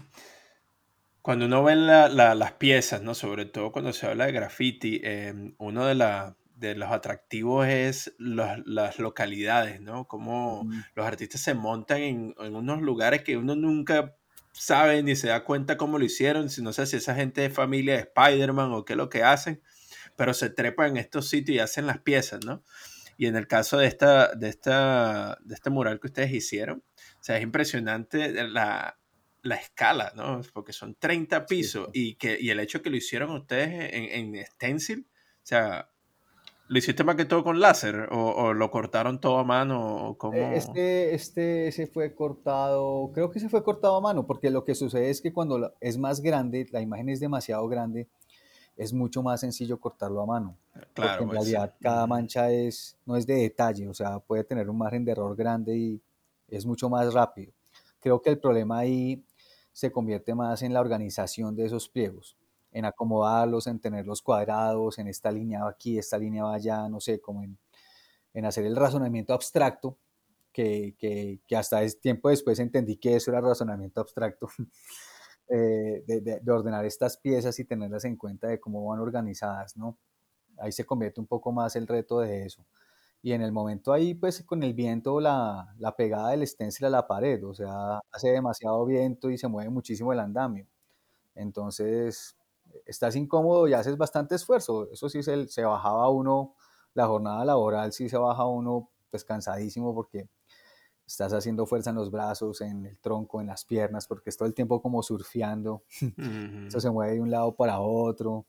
Cuando 1.22 1.46
uno 1.46 1.64
ve 1.64 1.76
las 1.76 2.52
piezas, 2.54 3.02
¿no? 3.02 3.16
Sobre 3.16 3.46
todo 3.46 3.72
cuando 3.72 3.94
se 3.94 4.06
habla 4.06 4.28
de 4.28 4.32
graffiti, 4.32 5.02
em, 5.04 5.56
uno 5.58 5.86
de, 5.88 5.96
de, 6.64 6.76
los 6.76 6.92
atractivos 6.92 7.68
es 7.68 8.14
las 8.18 9.00
localidades, 9.00 9.82
¿no? 9.82 10.08
Cómo 10.08 10.68
los 10.96 11.06
artistas 11.06 11.42
se 11.42 11.54
montan 11.54 12.02
en, 12.02 12.36
en, 12.40 12.56
unos 12.56 12.82
lugares 12.82 13.24
que 13.24 13.38
uno 13.38 13.56
nunca 13.56 14.16
sabe 14.54 15.04
ni 15.04 15.16
se 15.16 15.28
da 15.28 15.44
cuenta 15.44 15.78
cómo 15.78 15.98
lo 15.98 16.06
hicieron, 16.06 16.50
si 16.50 16.62
no 16.62 16.74
sé 16.74 16.86
si 16.86 16.98
esa 16.98 17.16
gente 17.16 17.46
es 17.46 17.54
familia 17.54 17.96
de 17.96 18.02
Spider-Man 18.02 18.72
o 18.72 18.86
qué 18.86 18.94
es 18.94 18.98
lo 18.98 19.10
que 19.10 19.24
hacen, 19.24 19.62
pero 20.16 20.34
se 20.34 20.50
trepan 20.50 20.92
en 20.92 20.98
estos 20.98 21.30
sitios 21.30 21.56
y 21.56 21.60
hacen 21.60 21.88
las 21.88 22.00
piezas, 22.00 22.46
¿no? 22.46 22.64
Y 23.18 23.28
en 23.28 23.36
el 23.36 23.48
caso 23.48 23.78
de, 23.78 23.88
esta, 23.88 24.34
de, 24.34 24.50
esta, 24.50 25.38
de 25.44 25.56
este 25.56 25.70
mural 25.70 26.00
que 26.00 26.08
ustedes 26.08 26.32
hicieron, 26.32 26.84
o 27.20 27.24
sea, 27.24 27.38
es 27.38 27.44
impresionante 27.44 28.48
la, 28.48 29.00
la 29.42 29.56
escala, 29.56 30.14
¿no? 30.16 30.42
Porque 30.54 30.74
son 30.74 30.96
30 30.96 31.46
pisos 31.46 31.90
Y, 31.94 32.16
que, 32.16 32.38
y 32.40 32.50
el 32.50 32.60
hecho 32.60 32.82
que 32.82 32.90
lo 32.90 32.98
hicieron 32.98 33.32
ustedes 33.32 33.94
en, 33.94 34.36
en 34.36 34.46
stencil, 34.46 35.08
o 35.12 35.46
sea, 35.46 35.90
¿lo 36.68 36.78
hiciste 36.78 37.04
más 37.04 37.16
que 37.16 37.26
todo 37.26 37.44
con 37.44 37.60
láser 37.60 38.08
o, 38.12 38.54
lo 38.54 38.72
cortaron 38.72 39.20
todo 39.20 39.38
a 39.38 39.44
mano? 39.44 40.08
O 40.08 40.18
cómo? 40.18 40.38
E, 40.38 40.58
este, 40.58 41.14
este 41.14 41.72
se 41.72 41.88
fue 41.88 42.14
cortado, 42.16 43.12
creo 43.14 43.30
que 43.30 43.40
se 43.40 43.50
fue 43.50 43.64
cortado 43.64 43.96
a 43.96 44.02
mano, 44.02 44.26
porque 44.26 44.50
lo 44.50 44.64
que 44.64 44.76
sucede 44.76 45.10
es 45.10 45.22
que 45.22 45.34
cuando 45.34 45.74
es 45.80 45.98
más 45.98 46.22
grande, 46.22 46.68
la 46.72 46.82
imagen 46.82 47.10
es 47.10 47.20
demasiado 47.20 47.68
grande, 47.68 48.08
es 48.76 48.94
mucho 48.94 49.22
más 49.22 49.42
sencillo 49.42 49.80
cortarlo 49.80 50.22
a 50.22 50.26
mano. 50.26 50.58
Claro, 50.72 50.88
porque 50.94 51.24
en 51.24 51.28
pues, 51.28 51.40
realidad 51.40 51.76
cada 51.80 52.08
mancha 52.08 52.52
es, 52.52 52.98
no 53.06 53.16
es 53.16 53.28
de 53.28 53.36
detalle, 53.36 53.88
o 53.88 53.94
sea, 53.94 54.20
puede 54.20 54.44
tener 54.44 54.70
un 54.70 54.78
margen 54.78 55.06
de 55.06 55.12
error 55.12 55.36
grande 55.36 55.78
y 55.78 56.02
es 56.48 56.66
mucho 56.66 56.90
más 56.90 57.14
rápido. 57.14 57.52
Creo 58.00 58.22
que 58.22 58.30
el 58.30 58.40
problema 58.40 58.80
ahí 58.80 59.24
se 59.72 59.92
convierte 59.92 60.36
más 60.36 60.62
en 60.62 60.74
la 60.74 60.82
organización 60.82 61.56
de 61.56 61.66
esos 61.66 61.90
pliegos, 61.90 62.38
en 62.74 62.86
acomodarlos, 62.86 63.68
en 63.68 63.80
tenerlos 63.80 64.22
cuadrados, 64.22 65.00
en 65.00 65.08
esta 65.08 65.32
línea 65.32 65.68
aquí, 65.68 65.98
esta 65.98 66.18
línea 66.18 66.44
va 66.44 66.56
allá, 66.56 66.90
no 66.90 67.00
sé, 67.00 67.22
como 67.22 67.44
en, 67.44 68.46
hacer 68.46 68.66
el 68.66 68.76
razonamiento 68.76 69.34
abstracto, 69.34 69.98
que, 70.52 70.96
que, 71.00 71.56
hasta 71.56 71.82
es 71.84 72.00
tiempo 72.00 72.30
después 72.30 72.60
entendí 72.60 72.98
que 72.98 73.16
eso 73.16 73.32
era 73.32 73.42
razonamiento 73.42 74.02
abstracto, 74.02 74.50
eh, 75.50 76.04
de, 76.06 76.22
de, 76.42 76.52
ordenar 76.52 76.86
estas 76.86 77.18
piezas 77.18 77.58
y 77.60 77.66
tenerlas 77.66 78.06
en 78.06 78.18
cuenta 78.18 78.48
de 78.48 78.60
cómo 78.60 78.86
van 78.86 79.00
organizadas, 79.00 79.78
¿no? 79.78 79.98
Ahí 80.58 80.72
se 80.72 80.86
convierte 80.86 81.20
un 81.20 81.28
poco 81.28 81.52
más 81.52 81.76
el 81.76 81.88
reto 81.88 82.20
de 82.20 82.46
eso 82.46 82.66
y 83.24 83.32
en 83.32 83.42
el 83.42 83.54
momento 83.54 83.94
ahí, 83.94 84.14
pues 84.14 84.44
con 84.44 84.64
el 84.64 84.74
viento, 84.74 85.22
la, 85.22 85.74
la 85.80 85.96
pegada 85.96 86.32
del 86.32 86.46
stencil 86.46 86.88
a 86.88 86.90
la 86.90 87.08
pared, 87.08 87.42
o 87.48 87.54
sea, 87.54 88.02
hace 88.12 88.30
demasiado 88.32 88.86
viento 88.86 89.30
y 89.32 89.38
se 89.38 89.48
mueve 89.48 89.70
muchísimo 89.70 90.12
el 90.12 90.20
andamio. 90.20 90.68
Entonces, 91.36 92.36
estás 92.86 93.16
incómodo 93.16 93.68
y 93.68 93.74
haces 93.74 93.98
bastante 93.98 94.36
esfuerzo. 94.36 94.90
Eso 94.92 95.10
sí, 95.10 95.24
se, 95.24 95.48
se 95.48 95.64
bajaba 95.64 96.10
uno, 96.10 96.56
la 96.94 97.08
jornada 97.08 97.44
laboral 97.46 97.92
sí 97.92 98.10
se 98.10 98.18
baja 98.18 98.46
uno 98.46 98.90
pues 99.10 99.24
cansadísimo 99.24 99.94
porque 99.94 100.28
estás 101.06 101.34
haciendo 101.34 101.66
fuerza 101.66 101.92
en 101.92 101.98
los 101.98 102.12
brazos, 102.12 102.62
en 102.62 102.86
el 102.86 102.98
tronco, 103.00 103.42
en 103.42 103.48
las 103.48 103.66
piernas, 103.66 104.08
porque 104.08 104.30
es 104.30 104.38
todo 104.38 104.48
el 104.48 104.54
tiempo 104.54 104.82
como 104.82 105.04
surfeando. 105.04 105.84
Eso 106.68 106.80
se 106.80 106.90
mueve 106.90 107.14
de 107.14 107.22
un 107.22 107.30
lado 107.32 107.56
para 107.56 107.80
otro. 107.80 108.46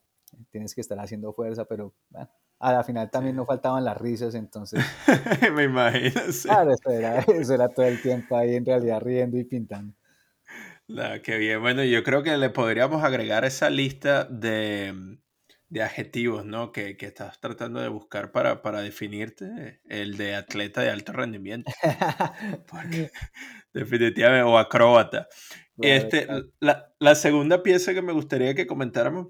Tienes 0.49 0.73
que 0.73 0.81
estar 0.81 0.99
haciendo 0.99 1.33
fuerza, 1.33 1.65
pero 1.65 1.93
bueno, 2.09 2.29
a 2.59 2.73
la 2.73 2.83
final 2.83 3.09
también 3.11 3.35
no 3.35 3.45
faltaban 3.45 3.83
las 3.83 3.97
risas, 3.97 4.35
entonces. 4.35 4.83
Me 5.53 5.63
imagino. 5.65 6.21
Claro, 6.43 6.71
eso 6.71 7.53
era, 7.53 7.69
todo 7.69 7.85
el 7.85 8.01
tiempo 8.01 8.35
ahí 8.35 8.55
en 8.55 8.65
realidad 8.65 9.01
riendo 9.01 9.37
y 9.37 9.43
pintando. 9.43 9.93
Qué 11.23 11.37
bien. 11.37 11.61
Bueno, 11.61 11.83
yo 11.83 12.03
creo 12.03 12.23
que 12.23 12.37
le 12.37 12.49
podríamos 12.49 13.03
agregar 13.03 13.45
esa 13.45 13.69
lista 13.69 14.25
de, 14.25 15.17
adjetivos, 15.81 16.45
¿no? 16.45 16.71
Que, 16.71 16.97
estás 16.99 17.39
tratando 17.39 17.79
de 17.79 17.89
buscar 17.89 18.31
para, 18.31 18.61
para, 18.61 18.81
definirte, 18.81 19.81
el 19.89 20.17
de 20.17 20.35
atleta 20.35 20.81
de 20.81 20.89
alto 20.89 21.13
rendimiento. 21.13 21.71
definitivamente, 23.73 24.43
o 24.43 24.57
acróbata. 24.57 25.27
este, 25.81 26.27
La, 26.59 26.93
la 26.99 27.15
segunda 27.15 27.63
pieza 27.63 27.93
que 27.93 28.01
me 28.01 28.13
gustaría 28.13 28.55
que 28.55 28.67
comentáramos 28.67 29.29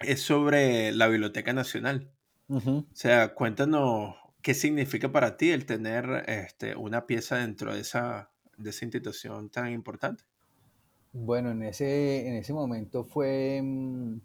es 0.00 0.20
sobre 0.20 0.92
la 0.92 1.08
Biblioteca 1.08 1.52
Nacional. 1.52 2.10
O 2.48 2.86
sea, 2.92 3.34
cuéntanos 3.34 4.14
qué 4.40 4.54
significa 4.54 5.10
para 5.10 5.36
ti 5.36 5.50
el 5.50 5.66
tener 5.66 6.24
este, 6.28 6.76
una 6.76 7.06
pieza 7.06 7.38
dentro 7.38 7.74
de 7.74 7.80
esa, 7.80 8.30
de 8.56 8.70
esa 8.70 8.84
institución 8.84 9.50
tan 9.50 9.72
importante. 9.72 10.24
Bueno, 11.18 11.50
en 11.50 11.62
ese, 11.62 12.28
en 12.28 12.34
ese 12.34 12.52
momento 12.52 13.02
fue, 13.02 13.60
mm, 13.62 14.20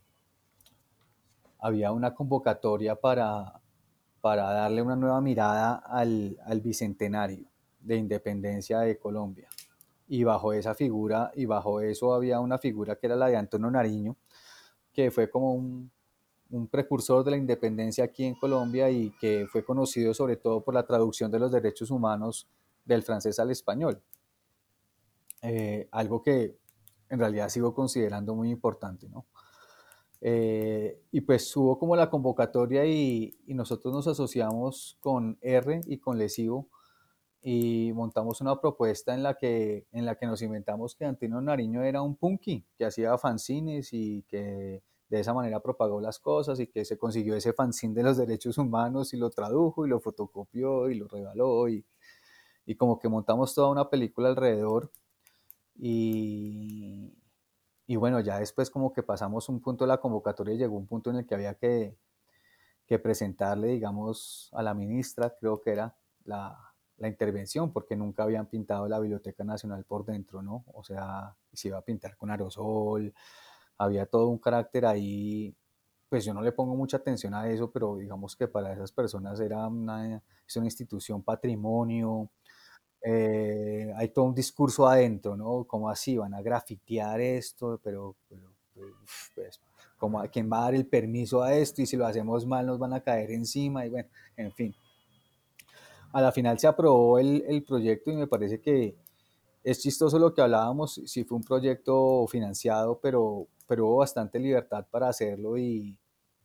había 1.59 1.93
una 1.93 2.13
convocatoria 2.13 2.95
para, 2.97 3.61
para 4.19 4.51
darle 4.51 4.81
una 4.81 4.97
nueva 4.97 5.21
mirada 5.21 5.75
al, 5.75 6.37
al 6.43 6.59
bicentenario 6.59 7.47
de 7.79 7.95
independencia 7.95 8.81
de 8.81 8.99
Colombia. 8.99 9.47
Y 10.09 10.25
bajo 10.25 10.51
esa 10.51 10.75
figura, 10.75 11.31
y 11.33 11.45
bajo 11.45 11.79
eso 11.79 12.13
había 12.13 12.41
una 12.41 12.57
figura 12.57 12.97
que 12.97 13.07
era 13.07 13.15
la 13.15 13.27
de 13.27 13.37
Antonio 13.37 13.71
Nariño, 13.71 14.17
que 14.91 15.11
fue 15.11 15.29
como 15.29 15.53
un, 15.53 15.89
un 16.49 16.67
precursor 16.67 17.23
de 17.23 17.31
la 17.31 17.37
independencia 17.37 18.03
aquí 18.03 18.25
en 18.25 18.35
Colombia 18.35 18.89
y 18.89 19.11
que 19.11 19.47
fue 19.49 19.63
conocido 19.63 20.13
sobre 20.13 20.35
todo 20.35 20.61
por 20.61 20.73
la 20.73 20.85
traducción 20.85 21.31
de 21.31 21.39
los 21.39 21.53
derechos 21.53 21.89
humanos 21.89 22.49
del 22.83 23.01
francés 23.01 23.39
al 23.39 23.49
español. 23.49 24.01
Eh, 25.41 25.87
algo 25.91 26.21
que 26.21 26.60
en 27.11 27.19
realidad 27.19 27.49
sigo 27.49 27.75
considerando 27.75 28.33
muy 28.33 28.49
importante, 28.49 29.09
¿no? 29.09 29.25
Eh, 30.21 31.01
y 31.11 31.21
pues 31.21 31.55
hubo 31.57 31.77
como 31.77 31.95
la 31.95 32.09
convocatoria 32.09 32.85
y, 32.85 33.37
nosotros 33.47 33.93
nos 33.93 34.07
asociamos 34.07 34.97
con 35.01 35.37
R 35.41 35.81
y 35.87 35.97
con 35.97 36.17
Lesivo 36.17 36.69
y 37.41 37.91
montamos 37.93 38.39
una 38.39 38.61
propuesta 38.61 39.13
en 39.13 39.23
la 39.23 39.33
que, 39.33 39.87
en 39.91 40.05
la 40.05 40.15
que 40.15 40.27
nos 40.27 40.41
inventamos 40.41 40.95
que 40.95 41.05
Antonio 41.05 41.41
Nariño 41.41 41.83
era 41.83 42.01
un 42.01 42.15
punky, 42.15 42.65
que 42.77 42.85
hacía 42.85 43.17
fanzines 43.17 43.89
y 43.91 44.23
que 44.29 44.83
de 45.09 45.19
esa 45.19 45.33
manera 45.33 45.59
propagó 45.59 45.99
las 45.99 46.19
cosas 46.19 46.59
y 46.61 46.67
que 46.67 46.85
se 46.85 46.97
consiguió 46.97 47.35
ese 47.35 47.51
fanzine 47.51 47.95
de 47.95 48.03
los 48.03 48.15
derechos 48.15 48.57
humanos 48.57 49.13
y 49.13 49.17
lo 49.17 49.31
tradujo 49.31 49.85
y 49.85 49.89
lo 49.89 49.99
fotocopió 49.99 50.89
y 50.89 50.95
lo 50.95 51.07
regaló 51.09 51.67
y, 51.67 51.83
y 52.65 52.75
como 52.75 52.99
que 52.99 53.09
montamos 53.09 53.53
toda 53.53 53.69
una 53.69 53.89
película 53.89 54.29
alrededor 54.29 54.91
y, 55.83 57.11
y 57.87 57.95
bueno, 57.95 58.19
ya 58.19 58.37
después 58.37 58.69
como 58.69 58.93
que 58.93 59.01
pasamos 59.01 59.49
un 59.49 59.59
punto 59.59 59.83
de 59.83 59.87
la 59.87 59.97
convocatoria 59.97 60.53
y 60.53 60.59
llegó 60.59 60.77
un 60.77 60.85
punto 60.85 61.09
en 61.09 61.15
el 61.15 61.25
que 61.25 61.33
había 61.33 61.55
que, 61.55 61.97
que 62.85 62.99
presentarle, 62.99 63.69
digamos, 63.69 64.49
a 64.53 64.61
la 64.61 64.75
ministra, 64.75 65.35
creo 65.39 65.59
que 65.59 65.71
era 65.71 65.95
la, 66.23 66.55
la 66.97 67.07
intervención, 67.07 67.73
porque 67.73 67.95
nunca 67.95 68.21
habían 68.21 68.45
pintado 68.45 68.87
la 68.87 68.99
Biblioteca 68.99 69.43
Nacional 69.43 69.83
por 69.83 70.05
dentro, 70.05 70.43
¿no? 70.43 70.65
O 70.71 70.83
sea, 70.83 71.35
se 71.51 71.69
iba 71.69 71.79
a 71.79 71.81
pintar 71.81 72.15
con 72.15 72.29
aerosol, 72.29 73.11
había 73.79 74.05
todo 74.05 74.27
un 74.27 74.37
carácter 74.37 74.85
ahí, 74.85 75.55
pues 76.09 76.23
yo 76.25 76.35
no 76.35 76.43
le 76.43 76.51
pongo 76.51 76.75
mucha 76.75 76.97
atención 76.97 77.33
a 77.33 77.49
eso, 77.49 77.71
pero 77.71 77.97
digamos 77.97 78.35
que 78.35 78.47
para 78.47 78.71
esas 78.71 78.91
personas 78.91 79.39
era 79.39 79.67
una, 79.67 80.21
es 80.47 80.55
una 80.57 80.67
institución 80.67 81.23
patrimonio, 81.23 82.29
eh, 83.03 83.91
hay 83.95 84.09
todo 84.09 84.25
un 84.25 84.35
discurso 84.35 84.87
adentro, 84.87 85.35
¿no? 85.35 85.63
Como 85.65 85.89
así, 85.89 86.17
van 86.17 86.33
a 86.33 86.41
grafitear 86.41 87.19
esto, 87.19 87.79
pero, 87.83 88.15
pues, 89.35 89.59
como 89.97 90.21
quién 90.31 90.51
va 90.51 90.59
a 90.59 90.63
dar 90.63 90.75
el 90.75 90.87
permiso 90.87 91.43
a 91.43 91.53
esto 91.53 91.81
y 91.81 91.85
si 91.85 91.95
lo 91.95 92.05
hacemos 92.05 92.45
mal 92.45 92.65
nos 92.65 92.79
van 92.79 92.93
a 92.93 93.01
caer 93.01 93.31
encima 93.31 93.85
y 93.85 93.89
bueno, 93.89 94.09
en 94.35 94.51
fin. 94.51 94.75
A 96.11 96.21
la 96.21 96.31
final 96.31 96.59
se 96.59 96.67
aprobó 96.67 97.19
el, 97.19 97.43
el 97.47 97.63
proyecto 97.63 98.11
y 98.11 98.15
me 98.17 98.27
parece 98.27 98.59
que 98.59 98.95
es 99.63 99.79
chistoso 99.79 100.17
lo 100.17 100.33
que 100.33 100.41
hablábamos, 100.41 101.01
si 101.05 101.23
fue 101.23 101.37
un 101.37 101.43
proyecto 101.43 102.25
financiado, 102.27 102.99
pero, 102.99 103.47
pero 103.67 103.85
hubo 103.87 103.97
bastante 103.97 104.39
libertad 104.39 104.85
para 104.89 105.09
hacerlo 105.09 105.57
y, 105.57 105.97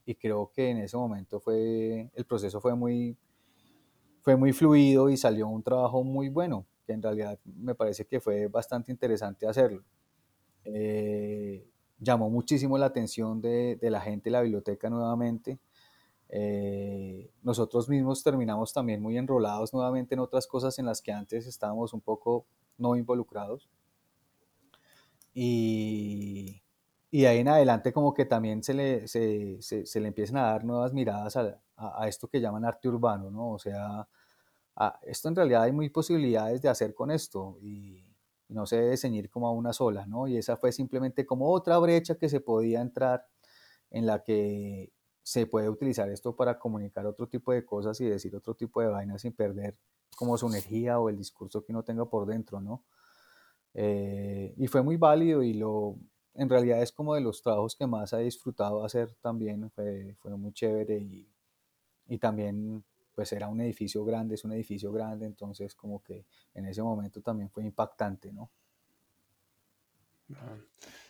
y, 0.05 0.15
creo 0.15 0.51
que 0.55 0.71
en 0.71 0.79
ese 0.79 0.97
momento 0.97 1.41
fue, 1.41 2.11
el 2.15 2.25
proceso 2.27 2.61
fue 2.61 2.75
muy, 2.75 3.17
fue 4.27 4.35
muy 4.35 4.53
fluido 4.53 5.09
y 5.09 5.17
salió 5.17 5.47
un 5.47 5.63
trabajo 5.63 6.03
muy 6.03 6.31
bueno, 6.31 6.67
que 6.85 6.93
en 6.93 7.01
realidad 7.01 7.39
me 7.45 7.77
parece 7.77 8.09
que 8.09 8.19
fue 8.19 8.49
bastante 8.49 8.91
interesante 8.91 9.47
hacerlo. 9.47 9.85
Eh, 10.65 11.65
llamó 12.01 12.29
muchísimo 12.29 12.77
la 12.77 12.87
atención 12.87 13.41
de, 13.41 13.77
de, 13.77 13.89
la 13.89 14.01
gente 14.01 14.25
de 14.25 14.33
la 14.33 14.41
biblioteca 14.41 14.91
nuevamente. 14.91 15.61
Eh, 16.29 17.31
nosotros 17.45 17.89
mismos 17.89 18.25
terminamos 18.25 18.73
también 18.73 19.01
muy 19.01 19.17
enrolados 19.17 19.73
nuevamente 19.73 20.17
en 20.17 20.19
otras 20.19 20.49
cosas 20.49 20.77
en 20.81 20.87
las 20.87 21.01
que 21.01 21.13
antes 21.13 21.47
estábamos 21.47 21.95
un 21.95 22.01
poco 22.01 22.47
no 22.79 22.97
involucrados. 22.97 23.71
Y, 25.35 26.65
y 27.13 27.27
ahí 27.27 27.39
en 27.39 27.49
adelante 27.49 27.93
como 27.93 28.13
que 28.13 28.25
también 28.25 28.65
se 28.65 28.75
le, 28.75 29.07
se, 29.07 29.63
se, 29.63 30.01
le 30.01 30.09
empiezan 30.09 30.39
a 30.39 30.51
dar 30.51 30.65
nuevas 30.65 30.93
miradas 30.93 31.37
a, 31.37 31.61
a, 31.77 32.09
esto 32.09 32.27
que 32.27 32.41
llaman 32.41 32.65
arte 32.65 32.89
urbano, 32.89 33.31
¿no? 33.31 33.53
O 33.53 33.59
sea, 33.61 34.09
esto 35.03 35.29
en 35.29 35.37
realidad 35.37 35.63
hay 35.63 35.73
muy 35.73 35.89
posibilidades 35.89 36.63
de 36.63 36.69
hacer 36.69 36.95
con 36.95 37.11
esto 37.11 37.59
y, 37.61 38.03
no 38.49 38.65
se 38.65 38.77
debe 38.77 38.97
ceñir 38.97 39.29
como 39.29 39.49
a 39.49 39.51
una 39.51 39.73
sola, 39.73 40.07
¿no? 40.07 40.29
Y 40.29 40.37
esa 40.37 40.57
fue 40.57 40.71
simplemente 40.71 41.27
como 41.27 41.51
otra 41.51 41.79
brecha 41.79 42.15
que 42.15 42.29
se 42.29 42.39
podía 42.39 42.81
entrar 42.81 43.27
en 43.91 44.07
la 44.07 44.23
que 44.23 44.93
se 45.21 45.47
puede 45.47 45.69
utilizar 45.69 46.09
esto 46.11 46.37
para 46.37 46.57
comunicar 46.57 47.07
otro 47.07 47.27
tipo 47.29 47.53
de 47.53 47.65
cosas 47.65 48.01
y 48.01 48.05
decir 48.05 48.37
otro 48.37 48.55
tipo 48.55 48.81
de 48.81 48.87
vainas 48.87 49.23
sin 49.23 49.33
perder 49.33 49.77
como 50.17 50.39
su 50.39 50.47
energía 50.47 51.01
o 51.01 51.09
el 51.09 51.17
discurso 51.17 51.65
que 51.65 51.73
uno 51.73 51.83
tenga 51.83 52.09
por 52.09 52.25
dentro, 52.25 52.61
¿no? 52.61 52.85
Eh, 53.75 54.55
y 54.57 54.69
fue 54.69 54.83
muy 54.83 54.97
válido 54.97 55.43
y 55.43 55.53
lo, 55.53 55.97
en 56.35 56.49
realidad 56.49 56.81
es 56.83 56.93
como 56.93 57.15
de 57.17 57.23
los 57.23 57.43
trabajos 57.43 57.75
que 57.75 57.87
más 57.87 58.13
he 58.13 58.19
disfrutado 58.19 58.85
hacer 58.85 59.13
también, 59.21 59.71
fue, 59.73 60.15
fue 60.21 60.37
muy 60.37 60.53
chévere 60.53 60.99
y, 60.99 61.29
y 62.07 62.19
también 62.19 62.85
pues 63.17 63.33
era 63.33 63.49
un 63.49 63.63
edificio 63.63 64.05
grande, 64.05 64.35
es 64.35 64.45
un 64.45 64.53
edificio 64.53 64.93
grande, 64.93 65.25
entonces 65.25 65.75
como 65.75 66.03
que 66.03 66.27
en 66.55 66.67
ese 66.67 66.83
momento 66.83 67.23
también 67.23 67.49
fue 67.49 67.65
impactante, 67.65 68.31
¿no? 68.31 68.51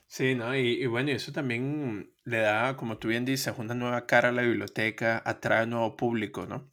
Sí, 0.07 0.36
¿no? 0.36 0.54
Y, 0.54 0.86
bueno, 0.86 1.11
y 1.11 1.14
eso 1.14 1.32
también 1.32 2.14
le 2.22 2.38
da, 2.38 2.76
como 2.76 2.98
tú 2.98 3.09
bien 3.09 3.24
dices, 3.24 3.52
una 3.59 3.74
nueva 3.74 4.07
cara 4.07 4.28
a 4.28 4.32
la 4.32 4.42
biblioteca, 4.42 5.20
atrae 5.24 5.64
un 5.64 5.70
nuevo 5.70 5.96
público, 5.96 6.46
¿no? 6.46 6.70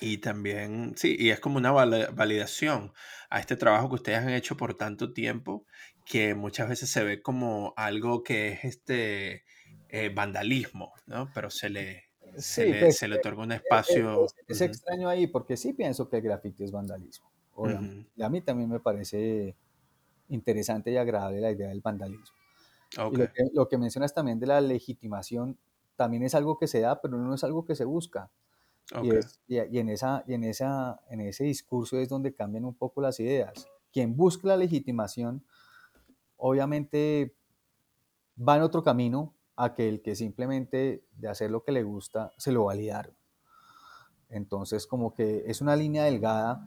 Y 0.00 0.18
también, 0.18 0.94
sí, 0.96 1.16
y 1.18 1.30
es 1.30 1.40
como 1.40 1.58
una 1.58 1.72
validación 1.72 2.94
a 3.28 3.40
este 3.40 3.56
trabajo 3.56 3.90
que 3.90 3.96
ustedes 3.96 4.18
han 4.20 4.30
hecho 4.30 4.56
por 4.56 4.74
tanto 4.74 5.12
tiempo, 5.12 5.66
que 6.06 6.34
muchas 6.34 6.70
veces 6.70 6.88
se 6.90 7.04
ve 7.04 7.20
como 7.20 7.74
algo 7.76 8.22
que 8.22 8.48
es 8.52 8.64
este 8.64 9.44
eh, 9.90 10.10
vandalismo, 10.14 10.94
¿no? 11.06 11.30
Pero 11.34 11.50
se 11.50 11.68
le, 11.68 12.05
se, 12.36 12.66
le, 12.66 12.80
pues, 12.80 12.96
se 12.96 13.08
le 13.08 13.16
otorga 13.16 13.42
un 13.42 13.52
e, 13.52 13.54
e, 13.54 13.58
espacio. 13.58 14.26
Es, 14.46 14.60
extraño 14.60 15.08
ahí, 15.08 15.26
porque 15.26 15.56
sí 15.56 15.72
pienso 15.72 16.08
que 16.08 16.16
el 16.16 16.22
grafiti 16.22 16.64
es 16.64 16.72
vandalismo. 16.72 17.30
Y 18.16 18.22
a 18.22 18.28
mí 18.28 18.40
también 18.42 18.68
me 18.68 18.80
parece 18.80 19.56
interesante 20.28 20.90
y 20.90 20.96
agradable 20.96 21.40
la 21.40 21.50
idea 21.50 21.68
del 21.68 21.80
vandalismo. 21.80 22.36
lo, 23.52 23.68
que, 23.68 23.78
mencionas 23.78 24.12
también 24.12 24.38
de 24.38 24.46
la 24.46 24.60
legitimación 24.60 25.58
también 25.96 26.22
es 26.22 26.34
algo 26.34 26.58
que 26.58 26.66
se 26.66 26.80
da, 26.80 27.00
pero 27.00 27.16
no 27.16 27.34
es 27.34 27.44
algo 27.44 27.64
que 27.64 27.74
se 27.74 27.84
busca. 27.84 28.30
Y, 29.02 29.10
en, 29.56 29.88
esa, 29.88 30.22
y 30.28 30.34
en, 30.34 30.44
esa, 30.44 31.00
en 31.10 31.20
ese 31.20 31.44
discurso 31.44 31.98
es 31.98 32.08
donde 32.08 32.34
cambian 32.34 32.64
un 32.64 32.74
poco 32.74 33.00
las 33.00 33.18
ideas. 33.18 33.66
Quien 33.92 34.16
busca 34.16 34.48
la 34.48 34.56
legitimación, 34.56 35.44
obviamente 36.36 37.34
va 38.36 38.56
en 38.56 38.62
otro 38.62 38.84
camino, 38.84 39.34
aquel 39.56 40.02
que 40.02 40.14
simplemente 40.14 41.04
de 41.16 41.28
hacer 41.28 41.50
lo 41.50 41.62
que 41.62 41.72
le 41.72 41.82
gusta 41.82 42.32
se 42.36 42.52
lo 42.52 42.64
validaron. 42.64 43.14
Entonces, 44.28 44.86
como 44.86 45.14
que 45.14 45.44
es 45.46 45.60
una 45.60 45.76
línea 45.76 46.04
delgada 46.04 46.66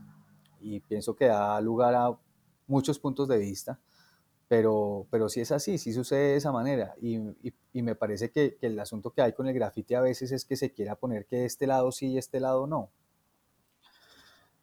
y 0.60 0.80
pienso 0.82 1.16
que 1.16 1.26
da 1.26 1.60
lugar 1.62 1.96
a 1.96 2.18
muchos 2.68 3.00
puntos 3.00 3.28
de 3.28 3.38
vista, 3.38 3.80
pero, 4.48 5.08
pero 5.12 5.30
sí 5.30 5.42
es 5.42 5.52
así, 5.52 5.78
sí 5.78 5.94
sucede 5.94 6.32
de 6.32 6.36
esa 6.38 6.52
manera. 6.52 6.96
Y, 7.02 7.18
y, 7.74 7.82
me 7.82 7.96
parece 7.96 8.32
que, 8.32 8.58
que, 8.58 8.68
el 8.68 8.80
asunto 8.80 9.12
que 9.12 9.22
hay 9.22 9.34
con 9.34 9.48
el 9.48 9.54
grafiti 9.54 9.94
a 9.94 10.02
veces 10.02 10.32
es 10.32 10.46
que 10.46 10.56
se 10.56 10.74
quiera 10.74 10.96
poner 10.96 11.26
que 11.26 11.46
este 11.46 11.68
lado 11.68 11.92
sí 11.92 12.08
y 12.08 12.18
este 12.18 12.40
lado 12.40 12.66
no. 12.66 12.90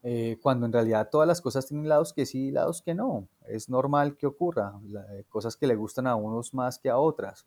Eh, 0.03 0.39
cuando 0.41 0.67
en 0.67 0.73
realidad 0.73 1.09
todas 1.11 1.27
las 1.27 1.41
cosas 1.41 1.67
tienen 1.67 1.89
lados 1.89 2.13
que 2.13 2.27
sí 2.27 2.47
y 2.47 2.51
lados 2.53 2.81
que 2.81 2.95
no. 2.95 3.29
Es 3.47 3.69
normal 3.69 4.17
que 4.17 4.27
ocurra, 4.27 4.79
cosas 5.29 5.57
que 5.57 5.67
le 5.67 5.75
gustan 5.75 6.07
a 6.07 6.15
unos 6.15 6.55
más 6.55 6.79
que 6.79 6.91
a 6.91 6.99
otras. 6.99 7.47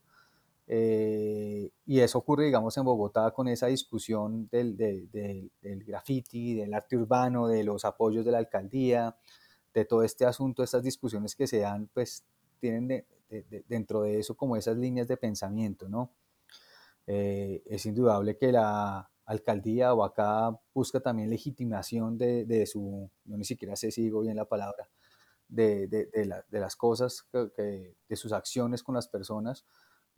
Eh, 0.72 1.72
y 1.88 2.00
eso 2.00 2.20
ocurre, 2.20 2.46
digamos, 2.46 2.78
en 2.78 2.84
Bogotá 2.84 3.32
con 3.32 3.48
esa 3.48 3.66
discusión 3.66 4.48
del, 4.52 4.78
del, 4.78 5.10
del, 5.10 5.84
graffiti, 5.84 6.54
del 6.54 6.76
arte 6.76 6.96
urbano, 6.96 7.48
de 7.48 7.64
los 7.64 7.86
apoyos 7.86 8.24
de 8.24 8.32
la 8.32 8.38
alcaldía, 8.38 9.18
de 9.74 9.86
todo 9.86 10.04
este 10.04 10.28
asunto, 10.28 10.62
estas 10.62 10.84
discusiones 10.84 11.36
que 11.36 11.48
se 11.48 11.60
dan, 11.60 11.90
pues 11.92 12.24
tienen 12.60 13.04
dentro 13.68 14.04
de 14.04 14.20
eso 14.20 14.36
como 14.36 14.56
esas 14.56 14.78
líneas 14.78 15.08
de 15.08 15.18
pensamiento, 15.18 15.90
¿no? 15.90 16.12
Eh, 17.08 17.64
es 17.66 17.88
indudable 17.88 18.38
que 18.38 18.52
la 18.52 19.10
alcaldía 19.26 19.96
o 19.96 20.04
acá 20.04 20.56
busca 20.76 21.00
también 21.00 21.32
legitimación 21.32 22.16
de, 22.20 22.46
de, 22.46 22.68
su, 22.68 23.10
no 23.26 23.38
ni 23.38 23.44
siquiera 23.44 23.76
sé 23.76 23.90
si 23.90 24.04
digo 24.04 24.22
bien 24.22 24.36
la 24.36 24.46
palabra, 24.46 24.88
de, 25.48 25.88
de 25.88 26.26
la, 26.26 26.46
las 26.52 26.76
cosas, 26.76 27.26
que, 27.32 27.96
de 28.08 28.16
sus 28.16 28.32
acciones 28.32 28.84
con 28.84 28.94
las 28.94 29.08
personas, 29.08 29.66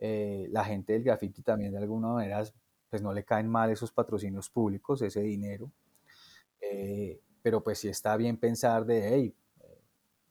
eh, 0.01 0.47
la 0.49 0.65
gente 0.65 0.93
del 0.93 1.03
graffiti 1.03 1.43
también 1.43 1.71
de 1.71 1.77
alguna 1.77 2.07
manera 2.07 2.43
pues 2.89 3.03
no 3.03 3.13
le 3.13 3.23
caen 3.23 3.47
mal 3.47 3.69
esos 3.69 3.91
patrocinios 3.91 4.49
públicos, 4.49 5.01
ese 5.01 5.21
dinero. 5.21 5.71
Eh, 6.59 7.21
pero 7.41 7.63
pues 7.63 7.79
si 7.79 7.87
está 7.87 8.17
bien 8.17 8.37
pensar 8.37 8.85
de, 8.85 9.07
hey, 9.07 9.35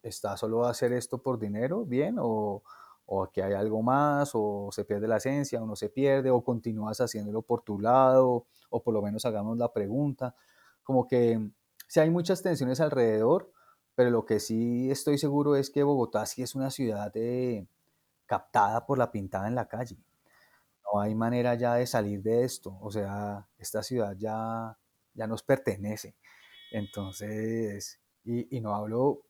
¿está 0.02 0.36
solo 0.36 0.66
a 0.66 0.70
hacer 0.70 0.92
esto 0.92 1.22
por 1.22 1.38
dinero? 1.38 1.86
Bien, 1.86 2.16
o, 2.18 2.62
o 3.06 3.22
aquí 3.22 3.40
hay 3.40 3.54
algo 3.54 3.80
más, 3.80 4.32
o 4.34 4.68
se 4.72 4.84
pierde 4.84 5.08
la 5.08 5.16
esencia, 5.16 5.62
o 5.62 5.66
no 5.66 5.74
se 5.74 5.88
pierde, 5.88 6.30
o 6.30 6.42
continúas 6.42 7.00
haciéndolo 7.00 7.40
por 7.40 7.62
tu 7.62 7.78
lado, 7.78 8.46
o 8.68 8.82
por 8.82 8.92
lo 8.92 9.00
menos 9.00 9.24
hagamos 9.24 9.56
la 9.56 9.72
pregunta. 9.72 10.34
Como 10.82 11.08
que 11.08 11.40
si 11.86 12.00
hay 12.00 12.10
muchas 12.10 12.42
tensiones 12.42 12.80
alrededor, 12.80 13.50
pero 13.94 14.10
lo 14.10 14.26
que 14.26 14.38
sí 14.38 14.90
estoy 14.90 15.16
seguro 15.16 15.56
es 15.56 15.70
que 15.70 15.82
Bogotá 15.82 16.26
sí 16.26 16.42
es 16.42 16.54
una 16.54 16.70
ciudad 16.70 17.12
de, 17.12 17.66
captada 18.30 18.86
por 18.86 18.96
la 18.96 19.10
pintada 19.10 19.48
en 19.48 19.56
la 19.56 19.66
calle. 19.66 19.96
No 20.84 21.00
hay 21.00 21.16
manera 21.16 21.56
ya 21.56 21.74
de 21.74 21.84
salir 21.84 22.22
de 22.22 22.44
esto. 22.44 22.78
O 22.80 22.88
sea, 22.88 23.48
esta 23.58 23.82
ciudad 23.82 24.14
ya, 24.16 24.78
ya 25.14 25.26
nos 25.26 25.42
pertenece. 25.42 26.14
Entonces, 26.70 28.00
y, 28.22 28.60
no 28.60 28.72
hablo 28.72 29.22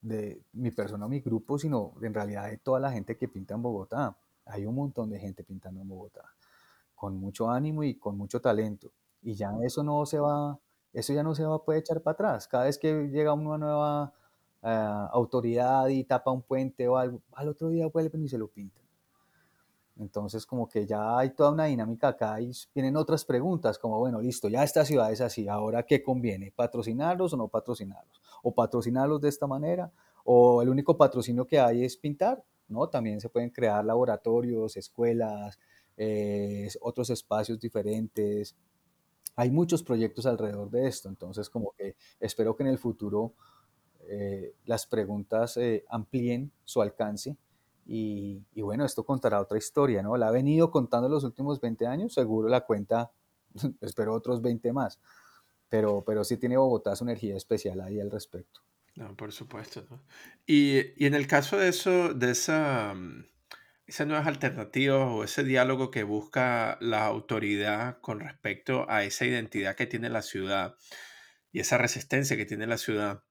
de 0.00 0.42
mi 0.54 0.72
persona 0.72 1.06
o 1.06 1.08
mi 1.08 1.20
grupo, 1.20 1.56
sino 1.56 1.94
en 2.02 2.12
realidad 2.12 2.50
de 2.50 2.58
toda 2.58 2.80
la 2.80 2.90
gente 2.90 3.16
que 3.16 3.28
pinta 3.28 3.54
en 3.54 3.62
Bogotá. 3.62 4.18
Hay 4.46 4.66
un 4.66 4.74
montón 4.74 5.08
de 5.10 5.20
gente 5.20 5.44
pintando 5.44 5.80
en 5.80 5.88
Bogotá, 5.88 6.24
con 6.96 7.16
mucho 7.16 7.48
ánimo 7.48 7.84
y 7.84 7.94
con 7.96 8.18
mucho 8.18 8.40
talento. 8.40 8.90
Y 9.22 9.34
ya 9.36 9.52
eso 9.64 9.84
no 9.84 10.04
se 10.04 10.18
va, 10.18 10.58
eso 10.92 11.12
ya 11.12 11.22
no 11.22 11.36
se 11.36 11.44
va 11.44 11.54
a 11.54 11.64
poder 11.64 11.82
echar 11.82 12.02
para 12.02 12.14
atrás. 12.14 12.48
Cada 12.48 12.64
vez 12.64 12.76
que 12.76 13.06
llega 13.06 13.34
una 13.34 13.56
nueva 13.56 14.14
eh, 14.62 15.06
autoridad 15.12 15.88
y 15.88 16.04
tapa 16.04 16.30
un 16.30 16.42
puente 16.42 16.86
o 16.88 16.96
algo, 16.96 17.20
al 17.32 17.48
otro 17.48 17.68
día 17.68 17.86
vuelven 17.88 18.24
y 18.24 18.28
se 18.28 18.38
lo 18.38 18.48
pintan. 18.48 18.82
Entonces, 19.98 20.46
como 20.46 20.68
que 20.68 20.86
ya 20.86 21.18
hay 21.18 21.30
toda 21.30 21.50
una 21.50 21.66
dinámica 21.66 22.08
acá 22.08 22.40
y 22.40 22.50
vienen 22.74 22.96
otras 22.96 23.24
preguntas, 23.24 23.78
como, 23.78 23.98
bueno, 23.98 24.20
listo, 24.20 24.48
ya 24.48 24.64
esta 24.64 24.84
ciudad 24.84 25.12
es 25.12 25.20
así, 25.20 25.48
ahora 25.48 25.82
¿qué 25.84 26.02
conviene? 26.02 26.52
¿Patrocinarlos 26.54 27.34
o 27.34 27.36
no 27.36 27.48
patrocinarlos? 27.48 28.20
¿O 28.42 28.54
patrocinarlos 28.54 29.20
de 29.20 29.28
esta 29.28 29.46
manera? 29.46 29.92
¿O 30.24 30.62
el 30.62 30.68
único 30.68 30.96
patrocinio 30.96 31.46
que 31.46 31.60
hay 31.60 31.84
es 31.84 31.96
pintar? 31.96 32.42
¿No? 32.68 32.88
También 32.88 33.20
se 33.20 33.28
pueden 33.28 33.50
crear 33.50 33.84
laboratorios, 33.84 34.76
escuelas, 34.76 35.58
eh, 35.96 36.68
otros 36.80 37.10
espacios 37.10 37.60
diferentes. 37.60 38.56
Hay 39.36 39.50
muchos 39.50 39.82
proyectos 39.82 40.24
alrededor 40.24 40.70
de 40.70 40.86
esto, 40.88 41.08
entonces 41.08 41.50
como 41.50 41.72
que 41.72 41.96
espero 42.18 42.56
que 42.56 42.62
en 42.62 42.70
el 42.70 42.78
futuro 42.78 43.34
eh, 44.08 44.54
las 44.64 44.86
preguntas 44.86 45.56
eh, 45.56 45.84
amplíen 45.88 46.52
su 46.64 46.82
alcance 46.82 47.36
y, 47.86 48.42
bueno, 48.56 48.84
esto 48.84 49.04
contará 49.04 49.40
otra 49.40 49.58
historia, 49.58 50.02
¿no? 50.02 50.16
La 50.16 50.28
ha 50.28 50.30
venido 50.30 50.70
contando 50.70 51.08
los 51.08 51.24
últimos 51.24 51.60
20 51.60 51.86
años, 51.86 52.14
seguro 52.14 52.48
la 52.48 52.62
cuenta, 52.62 53.10
espero 53.80 54.14
otros 54.14 54.40
20 54.40 54.72
más, 54.72 55.00
pero, 55.68 56.04
pero 56.06 56.24
sí 56.24 56.36
tiene 56.36 56.56
Bogotá 56.56 56.94
su 56.96 57.04
energía 57.04 57.36
especial 57.36 57.80
ahí 57.80 58.00
al 58.00 58.10
respecto. 58.10 58.60
No, 58.94 59.16
por 59.16 59.32
supuesto. 59.32 59.84
Y, 60.46 61.02
y, 61.02 61.06
en 61.06 61.14
el 61.14 61.26
caso 61.26 61.56
de 61.56 61.68
eso, 61.68 62.12
de 62.12 62.30
esa, 62.30 62.94
esas 63.86 64.06
nuevas 64.06 64.26
alternativas 64.26 65.08
o 65.10 65.24
ese 65.24 65.44
diálogo 65.44 65.90
que 65.90 66.02
busca 66.02 66.78
la 66.80 67.06
autoridad 67.06 67.98
con 68.00 68.20
respecto 68.20 68.86
a 68.88 69.02
esa 69.04 69.24
identidad 69.24 69.76
que 69.76 69.86
tiene 69.86 70.10
la 70.10 70.22
ciudad 70.22 70.76
y 71.52 71.60
esa 71.60 71.78
resistencia 71.78 72.36
que 72.36 72.46
tiene 72.46 72.66
la 72.66 72.78
ciudad, 72.78 73.22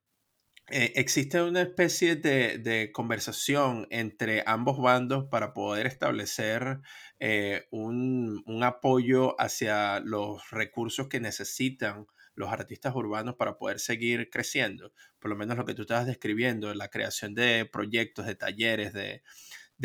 eh, 0.71 0.93
existe 0.95 1.41
una 1.41 1.61
especie 1.61 2.15
de, 2.15 2.91
conversación 2.93 3.87
entre 3.89 4.43
ambos 4.45 4.77
bandos 4.79 5.25
para 5.25 5.53
poder 5.53 5.85
establecer 5.85 6.79
eh, 7.19 7.67
un, 7.71 8.43
apoyo 8.63 9.39
hacia 9.39 9.99
los 9.99 10.49
recursos 10.51 11.07
que 11.09 11.19
necesitan 11.19 12.07
los 12.35 12.51
artistas 12.51 12.95
urbanos 12.95 13.35
para 13.35 13.57
poder 13.57 13.79
seguir 13.79 14.29
creciendo. 14.29 14.93
Por 15.19 15.29
lo 15.29 15.35
menos 15.35 15.57
lo 15.57 15.65
que 15.65 15.73
tú 15.73 15.81
estabas 15.81 16.07
describiendo, 16.07 16.73
la 16.73 16.87
creación 16.89 17.35
de 17.35 17.65
proyectos, 17.65 18.25
de 18.25 18.35
talleres, 18.35 18.93
de, 18.93 19.21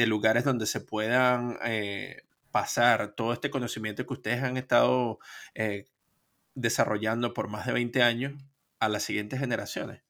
lugares 0.07 0.45
donde 0.45 0.67
se 0.67 0.81
puedan 0.81 1.59
eh, 1.65 2.23
pasar 2.53 3.15
todo 3.17 3.33
este 3.33 3.51
conocimiento 3.51 4.07
que 4.07 4.13
ustedes 4.15 4.43
han 4.43 4.57
estado 4.57 5.19
desarrollando 6.55 7.35
por 7.35 7.49
más 7.49 7.67
de 7.67 7.73
20 7.73 8.03
años 8.03 8.35
a 8.79 8.89
las 8.89 9.03
siguientes 9.03 9.41
generaciones. 9.41 10.06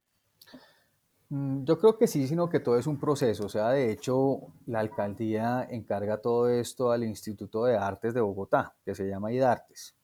Mm, 1.28 1.64
yo 1.64 1.78
creo 1.78 1.98
que 1.98 2.06
sí, 2.06 2.26
sino 2.28 2.48
que 2.48 2.60
todo 2.60 2.78
es 2.78 2.86
un 2.86 2.98
proceso. 2.98 3.46
O 3.46 3.48
sea, 3.48 3.70
de 3.70 3.90
hecho, 3.90 4.40
la 4.66 4.80
alcaldía 4.80 5.66
encarga 5.70 6.18
todo 6.18 6.48
esto 6.48 6.92
al 6.92 7.04
Instituto 7.04 7.64
de 7.64 7.76
Artes 7.76 8.14
de 8.14 8.20
Bogotá, 8.20 8.74
que 8.84 8.94
se 8.94 9.08
llama 9.08 9.32
IDARTES. 9.32 9.94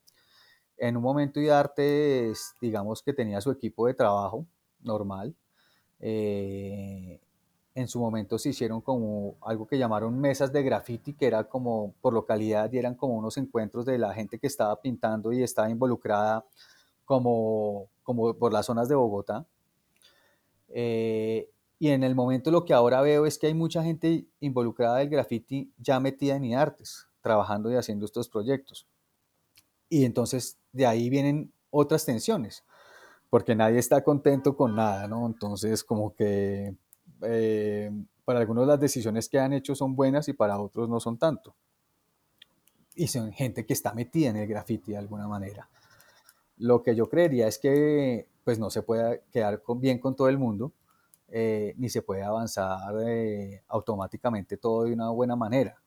En 0.79 0.97
un 0.97 1.03
momento 1.03 1.41
IDARTES, 1.41 2.55
digamos 2.61 3.03
que 3.03 3.13
tenía 3.13 3.41
su 3.41 3.51
equipo 3.53 3.87
de 3.87 3.95
trabajo 3.95 4.47
normal, 4.83 5.35
eh, 6.01 7.21
en 7.75 7.89
su 7.89 8.01
momento 8.01 8.39
se 8.39 8.51
hicieron 8.51 8.81
como 8.83 9.37
algo 9.43 9.67
que 9.67 9.79
llamaron 9.79 10.21
mesas 10.21 10.53
de 10.53 10.63
graffiti, 10.63 11.15
que 11.15 11.27
era 11.27 11.45
como 11.45 11.95
por 12.03 12.13
localidad 12.15 12.71
y 12.73 12.79
eran 12.79 12.95
como 12.97 13.15
unos 13.17 13.37
encuentros 13.39 13.87
de 13.87 13.99
la 13.99 14.13
gente 14.15 14.39
que 14.39 14.47
estaba 14.49 14.81
pintando 14.81 15.33
y 15.33 15.43
estaba 15.43 15.71
involucrada 15.71 16.45
como, 17.05 17.89
como 18.03 18.35
por 18.35 18.53
las 18.53 18.67
zonas 18.67 18.89
de 18.89 18.95
Bogotá. 18.97 19.47
Eh, 20.73 21.49
y 21.79 21.89
en 21.89 22.05
el 22.05 22.15
momento 22.15 22.51
lo 22.51 22.65
que 22.65 22.75
ahora 22.75 23.01
veo 23.01 23.27
es 23.27 23.39
que 23.39 23.49
hay 23.49 23.55
mucha 23.55 23.83
gente 23.83 24.27
involucrada 24.41 24.99
del 24.99 25.09
graffiti 25.09 25.73
ya 25.79 26.01
metida 26.01 26.37
en 26.37 26.55
artes, 26.55 27.09
trabajando 27.21 27.71
y 27.71 27.77
haciendo 27.77 28.05
estos 28.05 28.29
proyectos. 28.29 28.87
Y 29.89 30.05
entonces 30.05 30.59
de 30.73 30.87
ahí 30.87 31.11
vienen 31.11 31.53
otras 31.71 32.05
tensiones, 32.05 32.65
porque 33.31 33.55
nadie 33.55 33.79
está 33.79 34.05
contento 34.05 34.57
con 34.57 34.77
nada, 34.77 35.09
¿no? 35.09 35.27
Entonces 35.27 35.83
como 35.83 36.15
que 36.15 36.75
eh, 37.23 37.91
para 38.25 38.41
algunos 38.41 38.67
las 38.67 38.81
decisiones 38.81 39.29
que 39.29 39.39
han 39.39 39.53
hecho 39.53 39.75
son 39.75 39.97
buenas 39.97 40.29
y 40.29 40.33
para 40.33 40.59
otros 40.61 40.89
no 40.89 41.01
son 41.01 41.19
tanto. 41.19 41.55
Y 42.95 43.09
son 43.09 43.33
gente 43.33 43.67
que 43.67 43.73
está 43.73 43.93
metida 43.93 44.31
en 44.31 44.37
el 44.37 44.47
graffiti 44.47 44.93
de 44.93 44.99
alguna 44.99 45.27
manera. 45.27 45.69
Lo 46.59 46.83
que 46.83 46.95
yo 46.95 47.09
creería 47.09 47.49
es 47.49 47.59
que 47.59 48.29
pues 48.45 48.59
no 48.59 48.71
se 48.71 48.83
puede 48.83 49.23
quedar 49.31 49.63
bien 49.77 49.99
con 49.99 50.15
todo 50.15 50.29
el 50.29 50.39
mundo, 50.39 50.73
eh, 51.29 51.75
ni 51.79 51.89
se 51.89 52.03
puede 52.03 52.23
avanzar 52.23 52.95
eh, 53.07 53.63
automáticamente 53.69 54.57
todo 54.57 54.85
de 54.85 54.93
una 54.93 55.11
buena 55.11 55.37
manera. 55.37 55.83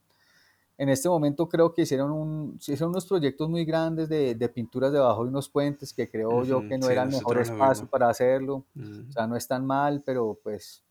En 0.78 0.90
este 0.90 1.08
momento 1.08 1.48
creo 1.48 1.74
que 1.74 1.84
hicieron, 1.84 2.12
un, 2.12 2.56
hicieron 2.58 2.90
unos 2.90 3.06
proyectos 3.06 3.50
muy 3.50 3.64
grandes 3.64 4.10
de, 4.10 4.36
de 4.36 4.50
pinturas 4.50 4.92
debajo 4.92 5.24
de 5.24 5.30
unos 5.30 5.48
puentes 5.48 5.94
que 5.94 6.10
creo 6.10 6.44
yo 6.44 6.68
que 6.68 6.78
no 6.78 6.90
era 6.90 7.04
el 7.04 7.10
mejor 7.10 7.38
espacio 7.38 7.88
para 7.88 8.10
hacerlo. 8.10 8.66
O 8.76 9.12
sea, 9.12 9.26
no 9.26 9.38
es 9.38 9.48
tan 9.48 9.66
mal, 9.66 10.04
pero 10.06 10.38
pues 10.44 10.84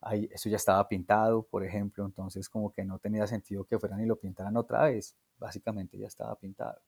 ahí, 0.00 0.28
eso 0.32 0.48
ya 0.48 0.56
estaba 0.56 0.88
pintado, 0.88 1.42
por 1.42 1.64
ejemplo, 1.64 2.04
entonces 2.04 2.48
como 2.48 2.72
que 2.72 2.84
no 2.84 2.98
tenía 2.98 3.24
sentido 3.28 3.64
que 3.64 3.78
fueran 3.78 4.00
y 4.00 4.06
lo 4.06 4.16
pintaran 4.16 4.56
otra 4.56 4.84
vez. 4.84 5.14
Básicamente 5.38 5.96
ya 5.96 6.08
estaba 6.08 6.34
pintado. 6.34 6.80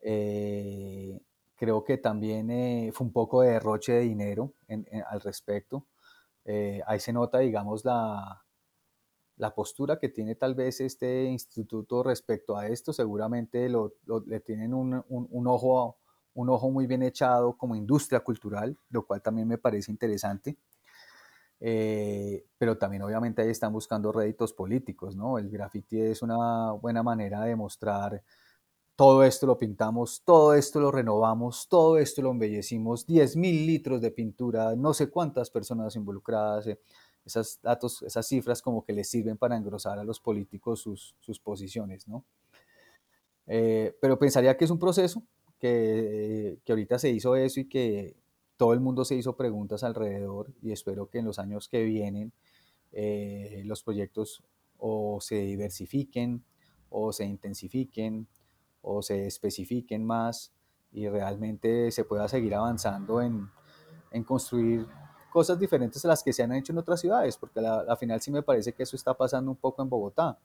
Eh, 0.00 1.20
creo 1.56 1.82
que 1.84 1.98
también 1.98 2.50
eh, 2.50 2.90
fue 2.92 3.06
un 3.06 3.12
poco 3.12 3.42
de 3.42 3.52
derroche 3.52 3.92
de 3.92 4.00
dinero 4.00 4.54
al 5.08 5.20
respecto. 5.20 5.86
Eh, 6.44 6.80
ahí 6.86 7.00
se 7.00 7.12
nota, 7.12 7.38
digamos, 7.38 7.84
la, 7.84 8.44
la, 9.36 9.54
postura 9.54 9.98
que 9.98 10.08
tiene 10.08 10.36
tal 10.36 10.54
vez 10.54 10.80
este 10.80 11.24
instituto 11.24 12.02
respecto 12.02 12.56
a 12.56 12.68
esto. 12.68 12.92
Seguramente 12.92 13.68
lo, 13.68 13.94
le 14.26 14.40
tienen 14.40 14.72
un, 14.74 15.02
un, 15.08 15.46
ojo, 15.48 15.98
un 16.34 16.50
ojo 16.50 16.70
muy 16.70 16.86
bien 16.86 17.02
echado 17.02 17.56
como 17.56 17.74
industria 17.74 18.20
cultural, 18.20 18.78
lo 18.90 19.04
cual 19.06 19.22
también 19.22 19.48
me 19.48 19.58
parece 19.58 19.90
interesante. 19.90 20.56
Eh, 21.58 22.44
pero 22.58 22.76
también 22.76 23.02
obviamente 23.02 23.40
ahí 23.42 23.50
están 23.50 23.72
buscando 23.72 24.12
réditos 24.12 24.52
políticos, 24.52 25.16
¿no? 25.16 25.38
El 25.38 25.48
graffiti 25.48 25.98
es 26.00 26.22
una 26.22 26.72
buena 26.72 27.02
manera 27.02 27.42
de 27.42 27.56
mostrar 27.56 28.22
todo 28.96 29.22
esto 29.24 29.46
lo 29.46 29.58
pintamos, 29.58 30.22
todo 30.24 30.54
esto 30.54 30.80
lo 30.80 30.90
renovamos, 30.90 31.68
todo 31.68 31.98
esto 31.98 32.22
lo 32.22 32.30
embellecimos, 32.30 33.06
10 33.06 33.36
mil 33.36 33.66
litros 33.66 34.00
de 34.00 34.10
pintura, 34.10 34.74
no 34.74 34.94
sé 34.94 35.10
cuántas 35.10 35.50
personas 35.50 35.94
involucradas, 35.96 36.66
eh, 36.66 36.80
esos 37.24 37.60
datos, 37.60 38.02
esas 38.02 38.26
cifras 38.26 38.62
como 38.62 38.84
que 38.84 38.92
les 38.92 39.08
sirven 39.08 39.36
para 39.36 39.56
engrosar 39.56 39.98
a 39.98 40.04
los 40.04 40.18
políticos 40.18 40.80
sus, 40.80 41.14
sus 41.20 41.38
posiciones, 41.38 42.08
¿no? 42.08 42.24
Eh, 43.46 43.96
pero 44.00 44.18
pensaría 44.18 44.56
que 44.56 44.64
es 44.64 44.70
un 44.70 44.78
proceso, 44.78 45.22
que, 45.58 46.58
que 46.64 46.72
ahorita 46.72 46.98
se 46.98 47.10
hizo 47.10 47.36
eso 47.36 47.60
y 47.60 47.68
que 47.68 48.16
todo 48.56 48.72
el 48.72 48.80
mundo 48.80 49.04
se 49.04 49.14
hizo 49.14 49.36
preguntas 49.36 49.84
alrededor 49.84 50.52
y 50.62 50.72
espero 50.72 51.08
que 51.08 51.18
en 51.18 51.26
los 51.26 51.38
años 51.38 51.68
que 51.68 51.84
vienen 51.84 52.32
eh, 52.92 53.62
los 53.66 53.82
proyectos 53.82 54.42
o 54.78 55.20
se 55.20 55.36
diversifiquen 55.36 56.42
o 56.88 57.12
se 57.12 57.24
intensifiquen 57.24 58.26
o 58.86 59.02
se 59.02 59.26
especifiquen 59.26 60.04
más 60.04 60.52
y 60.92 61.08
realmente 61.08 61.90
se 61.90 62.04
pueda 62.04 62.28
seguir 62.28 62.54
avanzando 62.54 63.20
en, 63.20 63.50
en 64.12 64.22
construir 64.24 64.86
cosas 65.30 65.58
diferentes 65.58 66.04
a 66.04 66.08
las 66.08 66.22
que 66.22 66.32
se 66.32 66.44
han 66.44 66.52
hecho 66.52 66.72
en 66.72 66.78
otras 66.78 67.00
ciudades, 67.00 67.36
porque 67.36 67.60
al 67.60 67.96
final 67.98 68.20
sí 68.20 68.30
me 68.30 68.42
parece 68.42 68.72
que 68.72 68.84
eso 68.84 68.96
está 68.96 69.12
pasando 69.12 69.50
un 69.50 69.56
poco 69.56 69.82
en 69.82 69.90
Bogotá. 69.90 70.38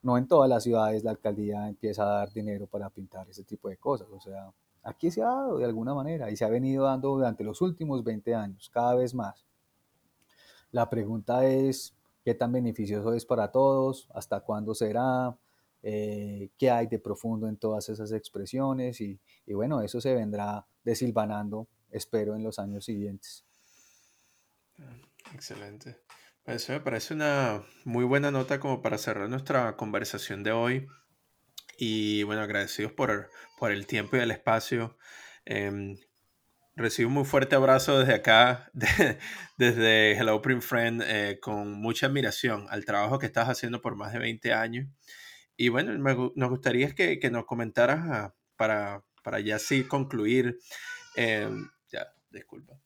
No 0.00 0.16
en 0.16 0.28
todas 0.28 0.48
las 0.48 0.62
ciudades 0.62 1.02
la 1.02 1.10
alcaldía 1.10 1.68
empieza 1.68 2.04
a 2.04 2.18
dar 2.20 2.32
dinero 2.32 2.68
para 2.68 2.88
pintar 2.88 3.28
ese 3.28 3.42
tipo 3.42 3.68
de 3.68 3.76
cosas, 3.76 4.08
o 4.10 4.20
sea, 4.20 4.52
aquí 4.84 5.10
se 5.10 5.22
ha 5.22 5.26
dado 5.26 5.58
de 5.58 5.64
alguna 5.64 5.92
manera 5.92 6.30
y 6.30 6.36
se 6.36 6.44
ha 6.44 6.48
venido 6.48 6.84
dando 6.84 7.10
durante 7.10 7.42
los 7.42 7.60
últimos 7.60 8.04
20 8.04 8.34
años, 8.34 8.70
cada 8.72 8.94
vez 8.94 9.12
más. 9.12 9.44
La 10.70 10.88
pregunta 10.88 11.44
es, 11.44 11.94
¿qué 12.24 12.32
tan 12.34 12.52
beneficioso 12.52 13.12
es 13.12 13.26
para 13.26 13.50
todos? 13.50 14.08
¿Hasta 14.14 14.40
cuándo 14.40 14.74
será? 14.74 15.36
Eh, 15.82 16.50
qué 16.58 16.70
hay 16.70 16.86
de 16.86 16.98
profundo 16.98 17.48
en 17.48 17.56
todas 17.56 17.88
esas 17.88 18.12
expresiones 18.12 19.00
y, 19.00 19.20
bueno, 19.46 19.80
eso 19.80 20.00
se 20.00 20.14
vendrá 20.14 20.66
desilvanando, 20.84 21.68
espero, 21.90 22.34
en 22.34 22.42
los 22.42 22.58
años 22.58 22.84
siguientes. 22.84 23.44
Excelente. 25.34 25.98
Pues 26.44 26.62
eso 26.62 26.72
me 26.72 26.80
parece 26.80 27.14
una 27.14 27.62
muy 27.84 28.04
buena 28.04 28.30
nota 28.30 28.58
como 28.58 28.82
para 28.82 28.98
cerrar 28.98 29.28
nuestra 29.28 29.76
conversación 29.76 30.42
de 30.42 30.52
hoy. 30.52 30.86
Y 31.76 32.24
bueno, 32.24 32.42
agradecidos 32.42 32.92
por, 32.92 33.30
por 33.58 33.70
el 33.70 33.86
tiempo 33.86 34.16
y 34.16 34.20
el 34.20 34.30
espacio. 34.30 34.96
Eh, 35.44 35.96
recibo 36.78 37.08
un 37.08 37.14
muy 37.14 37.24
fuerte 37.24 37.56
abrazo 37.56 37.98
desde 37.98 38.14
acá, 38.14 38.70
desde 39.58 40.12
Hello 40.12 40.40
Print 40.40 40.62
Friend, 40.62 41.02
eh, 41.04 41.38
con 41.40 41.72
mucha 41.72 42.06
admiración 42.06 42.66
al 42.70 42.84
trabajo 42.84 43.18
que 43.18 43.26
estás 43.26 43.48
haciendo 43.48 43.80
por 43.82 43.96
más 43.96 44.12
de 44.12 44.20
20 44.20 44.52
años. 44.52 44.88
Y 45.60 45.70
bueno, 45.70 45.92
nos 46.36 46.50
gustaría 46.50 46.94
que, 46.94 47.18
que 47.18 47.30
nos 47.30 47.44
comentaras 47.44 47.98
ah, 48.04 48.34
para, 48.56 49.02
para 49.24 49.40
ya 49.40 49.58
sí 49.58 49.82
concluir. 49.82 50.60
Eh, 51.16 51.50
ya, 51.90 52.06
disculpa. 52.30 52.78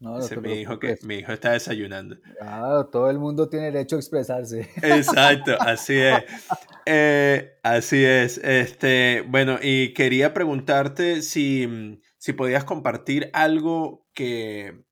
No, 0.00 0.18
mi, 0.40 0.54
hijo 0.54 0.80
que, 0.80 0.98
mi 1.02 1.18
hijo 1.18 1.32
está 1.32 1.52
desayunando. 1.52 2.16
Claro, 2.36 2.86
todo 2.86 3.08
el 3.08 3.20
mundo 3.20 3.48
tiene 3.48 3.66
derecho 3.66 3.94
a 3.94 3.98
expresarse. 4.00 4.68
Exacto, 4.82 5.56
así 5.60 5.94
es. 5.96 6.24
Eh, 6.84 7.60
así 7.62 8.04
es. 8.04 8.38
Este, 8.38 9.24
bueno, 9.28 9.60
y 9.62 9.94
quería 9.94 10.34
preguntarte 10.34 11.22
si, 11.22 12.00
si 12.18 12.32
podías 12.32 12.64
compartir 12.64 13.30
algo 13.32 14.04
que, 14.14 14.82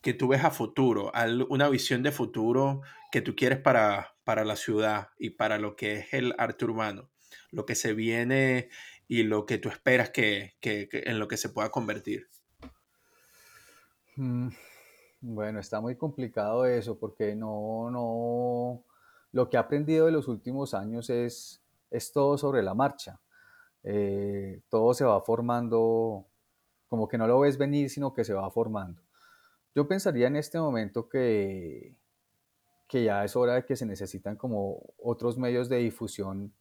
que 0.00 0.14
tú 0.14 0.28
ves 0.28 0.44
a 0.44 0.52
futuro, 0.52 1.10
una 1.48 1.68
visión 1.68 2.04
de 2.04 2.12
futuro 2.12 2.82
que 3.10 3.22
tú 3.22 3.34
quieres 3.34 3.58
para, 3.58 4.14
para 4.24 4.44
la 4.44 4.56
ciudad 4.56 5.08
y 5.18 5.30
para 5.30 5.58
lo 5.58 5.76
que 5.76 5.94
es 5.94 6.12
el 6.12 6.34
arte 6.38 6.64
urbano, 6.64 7.10
lo 7.50 7.64
que 7.64 7.74
se 7.74 7.94
viene 7.94 8.68
y 9.06 9.22
lo 9.22 9.46
que 9.46 9.58
tú 9.58 9.70
esperas 9.70 10.10
que, 10.10 10.56
en 10.62 11.18
lo 11.18 11.28
que 11.28 11.38
se 11.38 11.48
pueda 11.48 11.70
convertir. 11.70 12.28
Mm, 14.16 14.48
bueno, 15.20 15.60
está 15.60 15.80
muy 15.80 15.96
complicado 15.96 16.66
eso 16.66 16.98
porque 16.98 17.34
no, 17.34 17.90
no, 17.90 18.84
lo 19.32 19.48
que 19.48 19.56
he 19.56 19.60
aprendido 19.60 20.06
de 20.06 20.12
los 20.12 20.28
últimos 20.28 20.74
años 20.74 21.08
es, 21.08 21.62
es 21.90 22.12
todo 22.12 22.36
sobre 22.36 22.62
la 22.62 22.74
marcha. 22.74 23.20
Eh, 23.84 24.60
todo 24.68 24.92
se 24.92 25.04
va 25.04 25.20
formando, 25.22 26.26
como 26.88 27.08
que 27.08 27.16
no 27.16 27.26
lo 27.26 27.40
ves 27.40 27.56
venir, 27.56 27.88
sino 27.88 28.12
que 28.12 28.24
se 28.24 28.34
va 28.34 28.50
formando. 28.50 29.00
Yo 29.74 29.88
pensaría 29.88 30.26
en 30.26 30.36
este 30.36 30.58
momento 30.58 31.08
que, 31.08 31.96
que 32.88 33.04
ya 33.04 33.22
es 33.22 33.36
hora 33.36 33.54
de 33.54 33.64
que 33.66 33.76
se 33.76 33.86
necesitan 33.86 34.36
como 34.36 34.94
otros 34.98 35.36
medios 35.36 35.68
de 35.68 35.76
difusión 35.76 36.54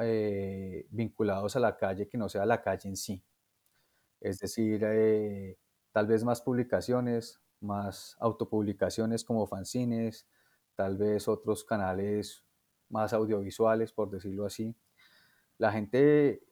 eh, 0.00 0.86
vinculados 0.90 1.56
a 1.56 1.60
la 1.60 1.76
calle 1.76 2.08
que 2.08 2.16
no 2.16 2.28
sea 2.28 2.46
la 2.46 2.62
calle 2.62 2.88
en 2.88 2.96
sí. 2.96 3.24
Es 4.20 4.38
decir, 4.38 4.82
eh, 4.84 5.58
tal 5.92 6.06
vez 6.06 6.24
más 6.24 6.40
publicaciones, 6.40 7.40
más 7.60 8.16
autopublicaciones 8.20 9.24
como 9.24 9.46
fanzines, 9.46 10.28
tal 10.76 10.96
vez 10.96 11.26
otros 11.26 11.64
canales 11.64 12.44
más 12.88 13.12
audiovisuales, 13.12 13.92
por 13.92 14.10
decirlo 14.10 14.46
así. 14.46 14.76
La 15.58 15.72
gente 15.72 16.42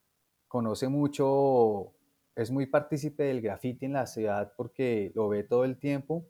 conoce 0.49 0.89
mucho, 0.89 1.93
es 2.35 2.51
muy 2.51 2.67
partícipe 2.67 3.25
del 3.25 3.41
graffiti 3.41 3.87
en 3.87 3.93
la 3.93 4.07
ciudad 4.07 4.53
porque 4.57 5.13
lo 5.15 5.29
ve 5.29 5.45
todo 5.45 5.65
el 5.65 5.79
tiempo, 5.79 6.27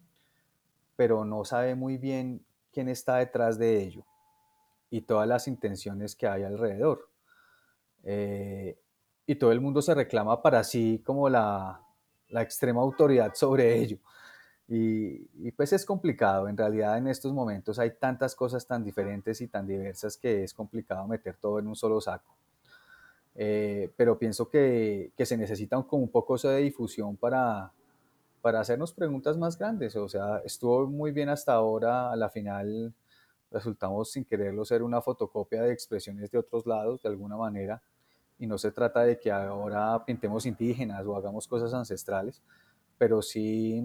pero 0.95 1.25
no 1.25 1.45
sabe 1.45 1.75
muy 1.75 1.99
bien 1.99 2.46
quién 2.77 2.91
está 2.91 3.17
detrás 3.17 3.59
de 3.59 3.83
ello 3.83 4.05
y 4.91 5.01
todas 5.01 5.27
las 5.27 5.49
intenciones 5.49 6.15
que 6.15 6.27
hay 6.27 6.43
alrededor. 6.43 7.09
Eh, 8.05 8.79
y 9.25 9.37
todo 9.37 9.51
el 9.51 9.63
mundo 9.63 9.81
se 9.81 9.95
reclama 9.95 10.43
para 10.43 10.63
sí 10.63 11.03
como 11.03 11.31
la, 11.31 11.81
extrema 12.29 12.83
autoridad 12.83 13.33
sobre 13.33 13.79
ello. 13.79 13.97
Y, 14.69 15.51
pues 15.53 15.73
es 15.73 15.87
complicado, 15.87 16.49
en 16.49 16.57
realidad 16.59 16.99
en 16.99 17.07
estos 17.07 17.33
momentos 17.33 17.79
hay 17.79 17.93
tantas 17.93 18.35
cosas 18.35 18.67
tan 18.67 18.85
diferentes 18.85 19.41
y 19.41 19.49
tan 19.49 19.67
diversas 19.67 20.19
que 20.19 20.45
es 20.45 20.53
complicado 20.53 21.09
meter 21.09 21.35
todo 21.39 21.59
en 21.59 21.69
un 21.69 21.77
solo 21.77 21.99
saco. 22.03 22.37
Eh, 23.37 23.91
pero 23.97 24.19
pienso 24.19 24.51
que, 24.51 25.13
se 25.17 25.37
necesita 25.39 25.79
un 25.79 26.11
poco 26.11 26.37
de 26.37 26.59
difusión 26.59 27.17
para, 27.17 27.73
para 28.41 28.61
hacernos 28.61 28.93
preguntas 28.93 29.37
más 29.37 29.59
grandes. 29.59 29.97
O 29.97 30.09
sea, 30.09 30.39
estuvo 30.45 30.87
muy 30.87 31.13
bien 31.13 31.29
hasta 31.29 31.53
ahora, 31.53 32.11
a 32.11 32.17
la 32.17 32.29
final 32.29 32.95
resultamos 33.51 34.11
sin 34.11 34.25
quererlo 34.25 34.65
ser 34.65 34.83
una 34.83 35.01
fotocopia 35.01 35.63
de 35.63 35.73
expresiones 35.73 36.31
de 36.31 36.39
otros 36.39 36.67
lados, 36.67 37.03
de 37.03 37.09
alguna 37.09 37.37
manera, 37.37 37.83
y 38.39 38.47
no 38.47 38.59
se 38.59 38.73
trata 38.73 39.03
de 39.03 39.19
que 39.19 39.31
ahora 39.31 40.05
pintemos 40.05 40.47
indígenas 40.47 41.07
o 41.07 41.17
hagamos 41.17 41.47
cosas 41.47 41.73
ancestrales, 41.73 42.43
pero 42.99 43.23
sí 43.23 43.83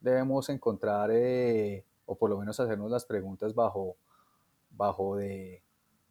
debemos 0.00 0.48
encontrar, 0.48 1.10
eh, 1.12 1.84
o 2.06 2.16
por 2.16 2.30
lo 2.30 2.38
menos 2.38 2.58
hacernos 2.60 2.90
las 2.90 3.04
preguntas 3.04 3.54
bajo, 3.54 3.96
bajo 4.70 5.16
de 5.16 5.62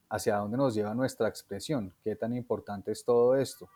hacia 0.09 0.37
dónde 0.37 0.57
nos 0.57 0.73
lleva 0.73 0.95
nuestra 0.95 1.27
expresión, 1.27 1.93
qué 2.01 2.15
tan 2.15 2.33
importante 2.33 2.91
es 2.91 3.03
todo 3.03 3.35
esto. 3.35 3.69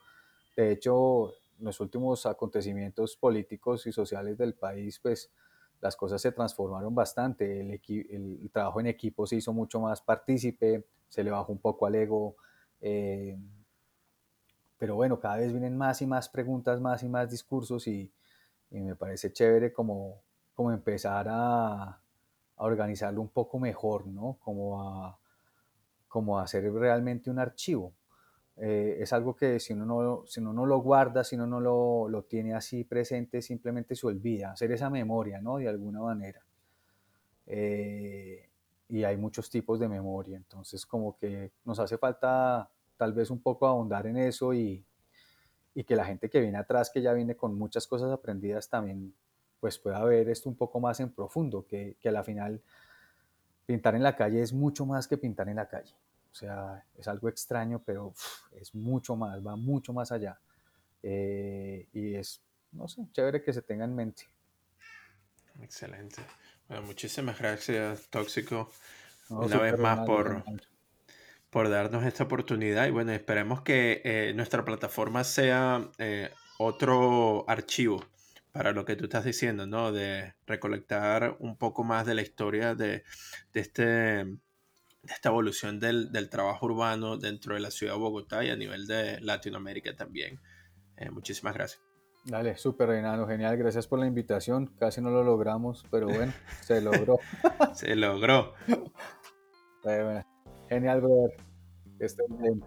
De 0.56 0.72
hecho, 0.72 1.34
los 1.62 1.80
últimos 1.80 2.26
acontecimientos 2.26 3.16
políticos 3.16 3.86
y 3.88 3.92
sociales 3.92 4.38
del 4.38 4.54
país, 4.54 5.00
pues 5.00 5.32
las 5.80 5.96
cosas 5.96 6.22
se 6.22 6.32
transformaron 6.32 6.94
bastante, 6.94 7.62
el, 7.62 8.50
trabajo 8.52 8.80
en 8.80 8.88
equipo 8.88 9.26
se 9.26 9.38
hizo 9.38 9.54
mucho 9.54 9.80
más 9.80 10.02
partícipe, 10.02 10.86
se 11.10 11.24
le 11.24 11.32
bajó 11.32 11.52
un 11.52 11.60
poco 11.60 11.86
al 11.86 11.96
ego, 11.96 12.36
eh, 12.82 13.38
pero 14.78 14.96
bueno, 14.96 15.20
cada 15.20 15.38
vez 15.38 15.52
vienen 15.52 15.78
más 15.78 16.02
y 16.02 16.08
más 16.08 16.30
preguntas, 16.30 16.80
más 16.80 17.04
y 17.04 17.10
más 17.10 17.30
discursos 17.30 17.88
y, 17.88 18.12
me 18.70 18.96
parece 18.96 19.34
chévere 19.34 19.74
como, 19.74 20.22
como 20.54 20.72
empezar 20.72 21.28
a, 21.30 21.98
organizarlo 22.56 23.22
un 23.22 23.30
poco 23.30 23.58
mejor, 23.58 24.06
¿no? 24.06 24.38
Como 24.40 25.18
como 26.12 26.38
a 26.38 26.44
hacer 26.44 26.70
realmente 26.74 27.30
un 27.30 27.40
archivo, 27.40 27.94
eh, 28.58 28.98
es 29.00 29.14
algo 29.14 29.36
que 29.36 29.60
si 29.60 29.74
uno, 29.74 29.86
no, 29.86 30.24
si 30.28 30.40
uno 30.40 30.54
no 30.54 30.66
lo 30.66 30.80
guarda, 30.80 31.24
si 31.24 31.36
uno 31.36 31.48
no 31.48 31.60
lo, 31.60 32.10
lo, 32.10 32.24
tiene 32.24 32.54
así 32.54 32.84
presente, 32.84 33.42
simplemente 33.42 33.96
se 33.96 34.06
olvida, 34.08 34.52
hacer 34.52 34.72
esa 34.72 34.90
memoria, 34.90 35.40
¿no? 35.42 35.58
De 35.58 35.68
alguna 35.68 36.02
manera. 36.02 36.44
Eh, 37.48 38.50
y 38.90 39.04
hay 39.04 39.18
muchos 39.18 39.50
tipos 39.50 39.80
de 39.80 39.88
memoria, 39.88 40.38
entonces 40.38 40.86
como 40.86 41.18
que 41.18 41.52
nos 41.64 41.80
hace 41.80 41.98
falta 41.98 42.70
tal 42.98 43.14
vez 43.14 43.32
un 43.32 43.42
poco 43.42 43.66
ahondar 43.66 44.06
en 44.06 44.18
eso 44.18 44.54
y, 44.54 44.86
y 45.74 45.84
que 45.84 45.96
la 45.96 46.06
gente 46.06 46.30
que 46.30 46.42
viene 46.42 46.58
atrás, 46.58 46.92
que 46.94 47.02
ya 47.02 47.14
viene 47.14 47.36
con 47.36 47.58
muchas 47.58 47.88
cosas 47.88 48.12
aprendidas, 48.12 48.70
también 48.70 49.14
pues 49.60 49.80
pueda 49.80 50.04
ver 50.04 50.28
esto 50.30 50.50
un 50.50 50.56
poco 50.56 50.80
más 50.80 51.00
en 51.00 51.12
profundo, 51.12 51.66
que, 51.66 51.96
que 52.00 52.10
a 52.10 52.12
la 52.12 52.24
final 52.24 52.62
pintar 53.66 53.96
en 53.96 54.04
la 54.04 54.16
calle 54.16 54.42
es 54.42 54.54
mucho 54.54 54.86
más 54.86 55.08
que 55.08 55.18
pintar 55.18 55.48
en 55.48 55.56
la 55.56 55.68
calle. 55.68 55.96
O 56.32 56.36
sea, 56.36 56.86
es 56.98 57.08
algo 57.08 57.28
extraño, 57.28 57.82
pero 57.84 58.08
uf, 58.08 58.54
es 58.54 58.74
mucho 58.74 59.16
más, 59.16 59.46
va 59.46 59.56
mucho 59.56 59.92
más 59.92 60.12
allá. 60.12 60.40
Eh, 61.04 61.88
y 61.92 62.16
es, 62.16 62.42
no 62.72 62.88
sé, 62.88 63.06
chévere 63.12 63.44
que 63.44 63.54
se 63.54 63.62
tenga 63.62 63.86
en 63.86 63.96
mente. 63.96 64.28
Excelente. 65.62 66.22
Bueno, 66.68 66.84
muchísimas 66.84 67.38
gracias, 67.38 68.08
Tóxico, 68.10 68.72
no, 69.30 69.42
una 69.42 69.58
vez 69.60 69.78
más 69.78 70.06
por, 70.06 70.44
por 71.50 71.70
darnos 71.70 72.06
esta 72.06 72.24
oportunidad. 72.24 72.88
Y 72.88 72.92
bueno, 72.92 73.12
esperemos 73.12 73.62
que 73.62 74.02
eh, 74.06 74.34
nuestra 74.34 74.64
plataforma 74.64 75.26
sea 75.26 75.90
eh, 75.98 76.32
otro 76.58 77.44
archivo 77.50 78.06
para 78.54 78.72
lo 78.72 78.86
que 78.86 78.96
tú 78.96 79.06
estás 79.06 79.26
diciendo, 79.26 79.66
¿no? 79.68 79.92
De 79.92 80.34
recolectar 80.46 81.36
un 81.40 81.58
poco 81.58 81.84
más 81.84 82.06
de 82.06 82.16
la 82.16 82.22
historia 82.22 82.74
de, 82.76 83.04
de 83.54 83.60
este 83.60 84.38
de 85.04 85.14
esta 85.14 85.30
evolución 85.30 85.80
del, 85.80 86.12
del, 86.12 86.30
trabajo 86.30 86.66
urbano 86.68 87.18
dentro 87.18 87.56
de 87.56 87.62
la 87.62 87.72
ciudad 87.72 87.94
de 87.94 88.00
Bogotá 88.00 88.44
y 88.44 88.50
a 88.50 88.56
nivel 88.56 88.88
de 88.88 89.20
Latinoamérica 89.22 89.96
también. 89.96 90.40
Eh, 90.98 91.10
muchísimas 91.10 91.54
gracias. 91.54 91.82
Dale, 92.24 92.56
súper 92.56 92.90
Reinaldo, 92.90 93.26
genial, 93.28 93.58
gracias 93.58 93.88
por 93.88 93.98
la 93.98 94.06
invitación. 94.06 94.68
Casi 94.80 95.02
no 95.02 95.10
lo 95.10 95.24
logramos, 95.24 95.84
pero 95.90 96.08
bueno, 96.08 96.32
se 96.62 96.80
logró. 96.80 97.20
se 97.74 97.96
logró. 97.96 98.54
Bueno, 99.84 100.24
genial, 100.70 101.02
brother. 101.02 101.38
Que 101.98 102.06
estén 102.06 102.38
bien. 102.38 102.64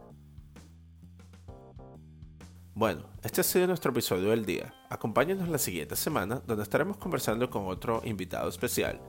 Bueno, 2.75 3.09
este 3.23 3.41
ha 3.41 3.45
sido 3.45 3.69
nuestro 3.69 3.93
episodio 3.93 4.31
del 4.31 4.45
día. 4.45 4.75
Acompáñenos 4.91 5.49
la 5.49 5.59
siguiente 5.59 5.95
semana, 5.95 6.43
donde 6.45 6.65
estaremos 6.65 6.97
conversando 6.97 7.49
con 7.49 7.69
otro 7.69 8.03
invitado 8.05 8.49
especial. 8.49 9.01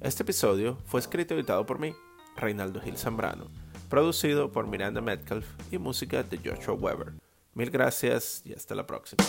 Este 0.00 0.22
episodio 0.22 0.76
fue 0.84 1.00
escrito 1.00 1.32
y 1.32 1.38
editado 1.38 1.64
por 1.64 1.78
mí, 1.78 1.94
Reinaldo 2.40 2.80
Gil 2.80 2.96
Zambrano, 2.96 3.46
producido 3.88 4.50
por 4.50 4.66
Miranda 4.66 5.00
Metcalf 5.00 5.46
y 5.70 5.78
música 5.78 6.22
de 6.22 6.38
Joshua 6.38 6.74
Weber. 6.74 7.12
Mil 7.54 7.70
gracias 7.70 8.42
y 8.44 8.52
hasta 8.52 8.74
la 8.74 8.86
próxima. 8.86 9.24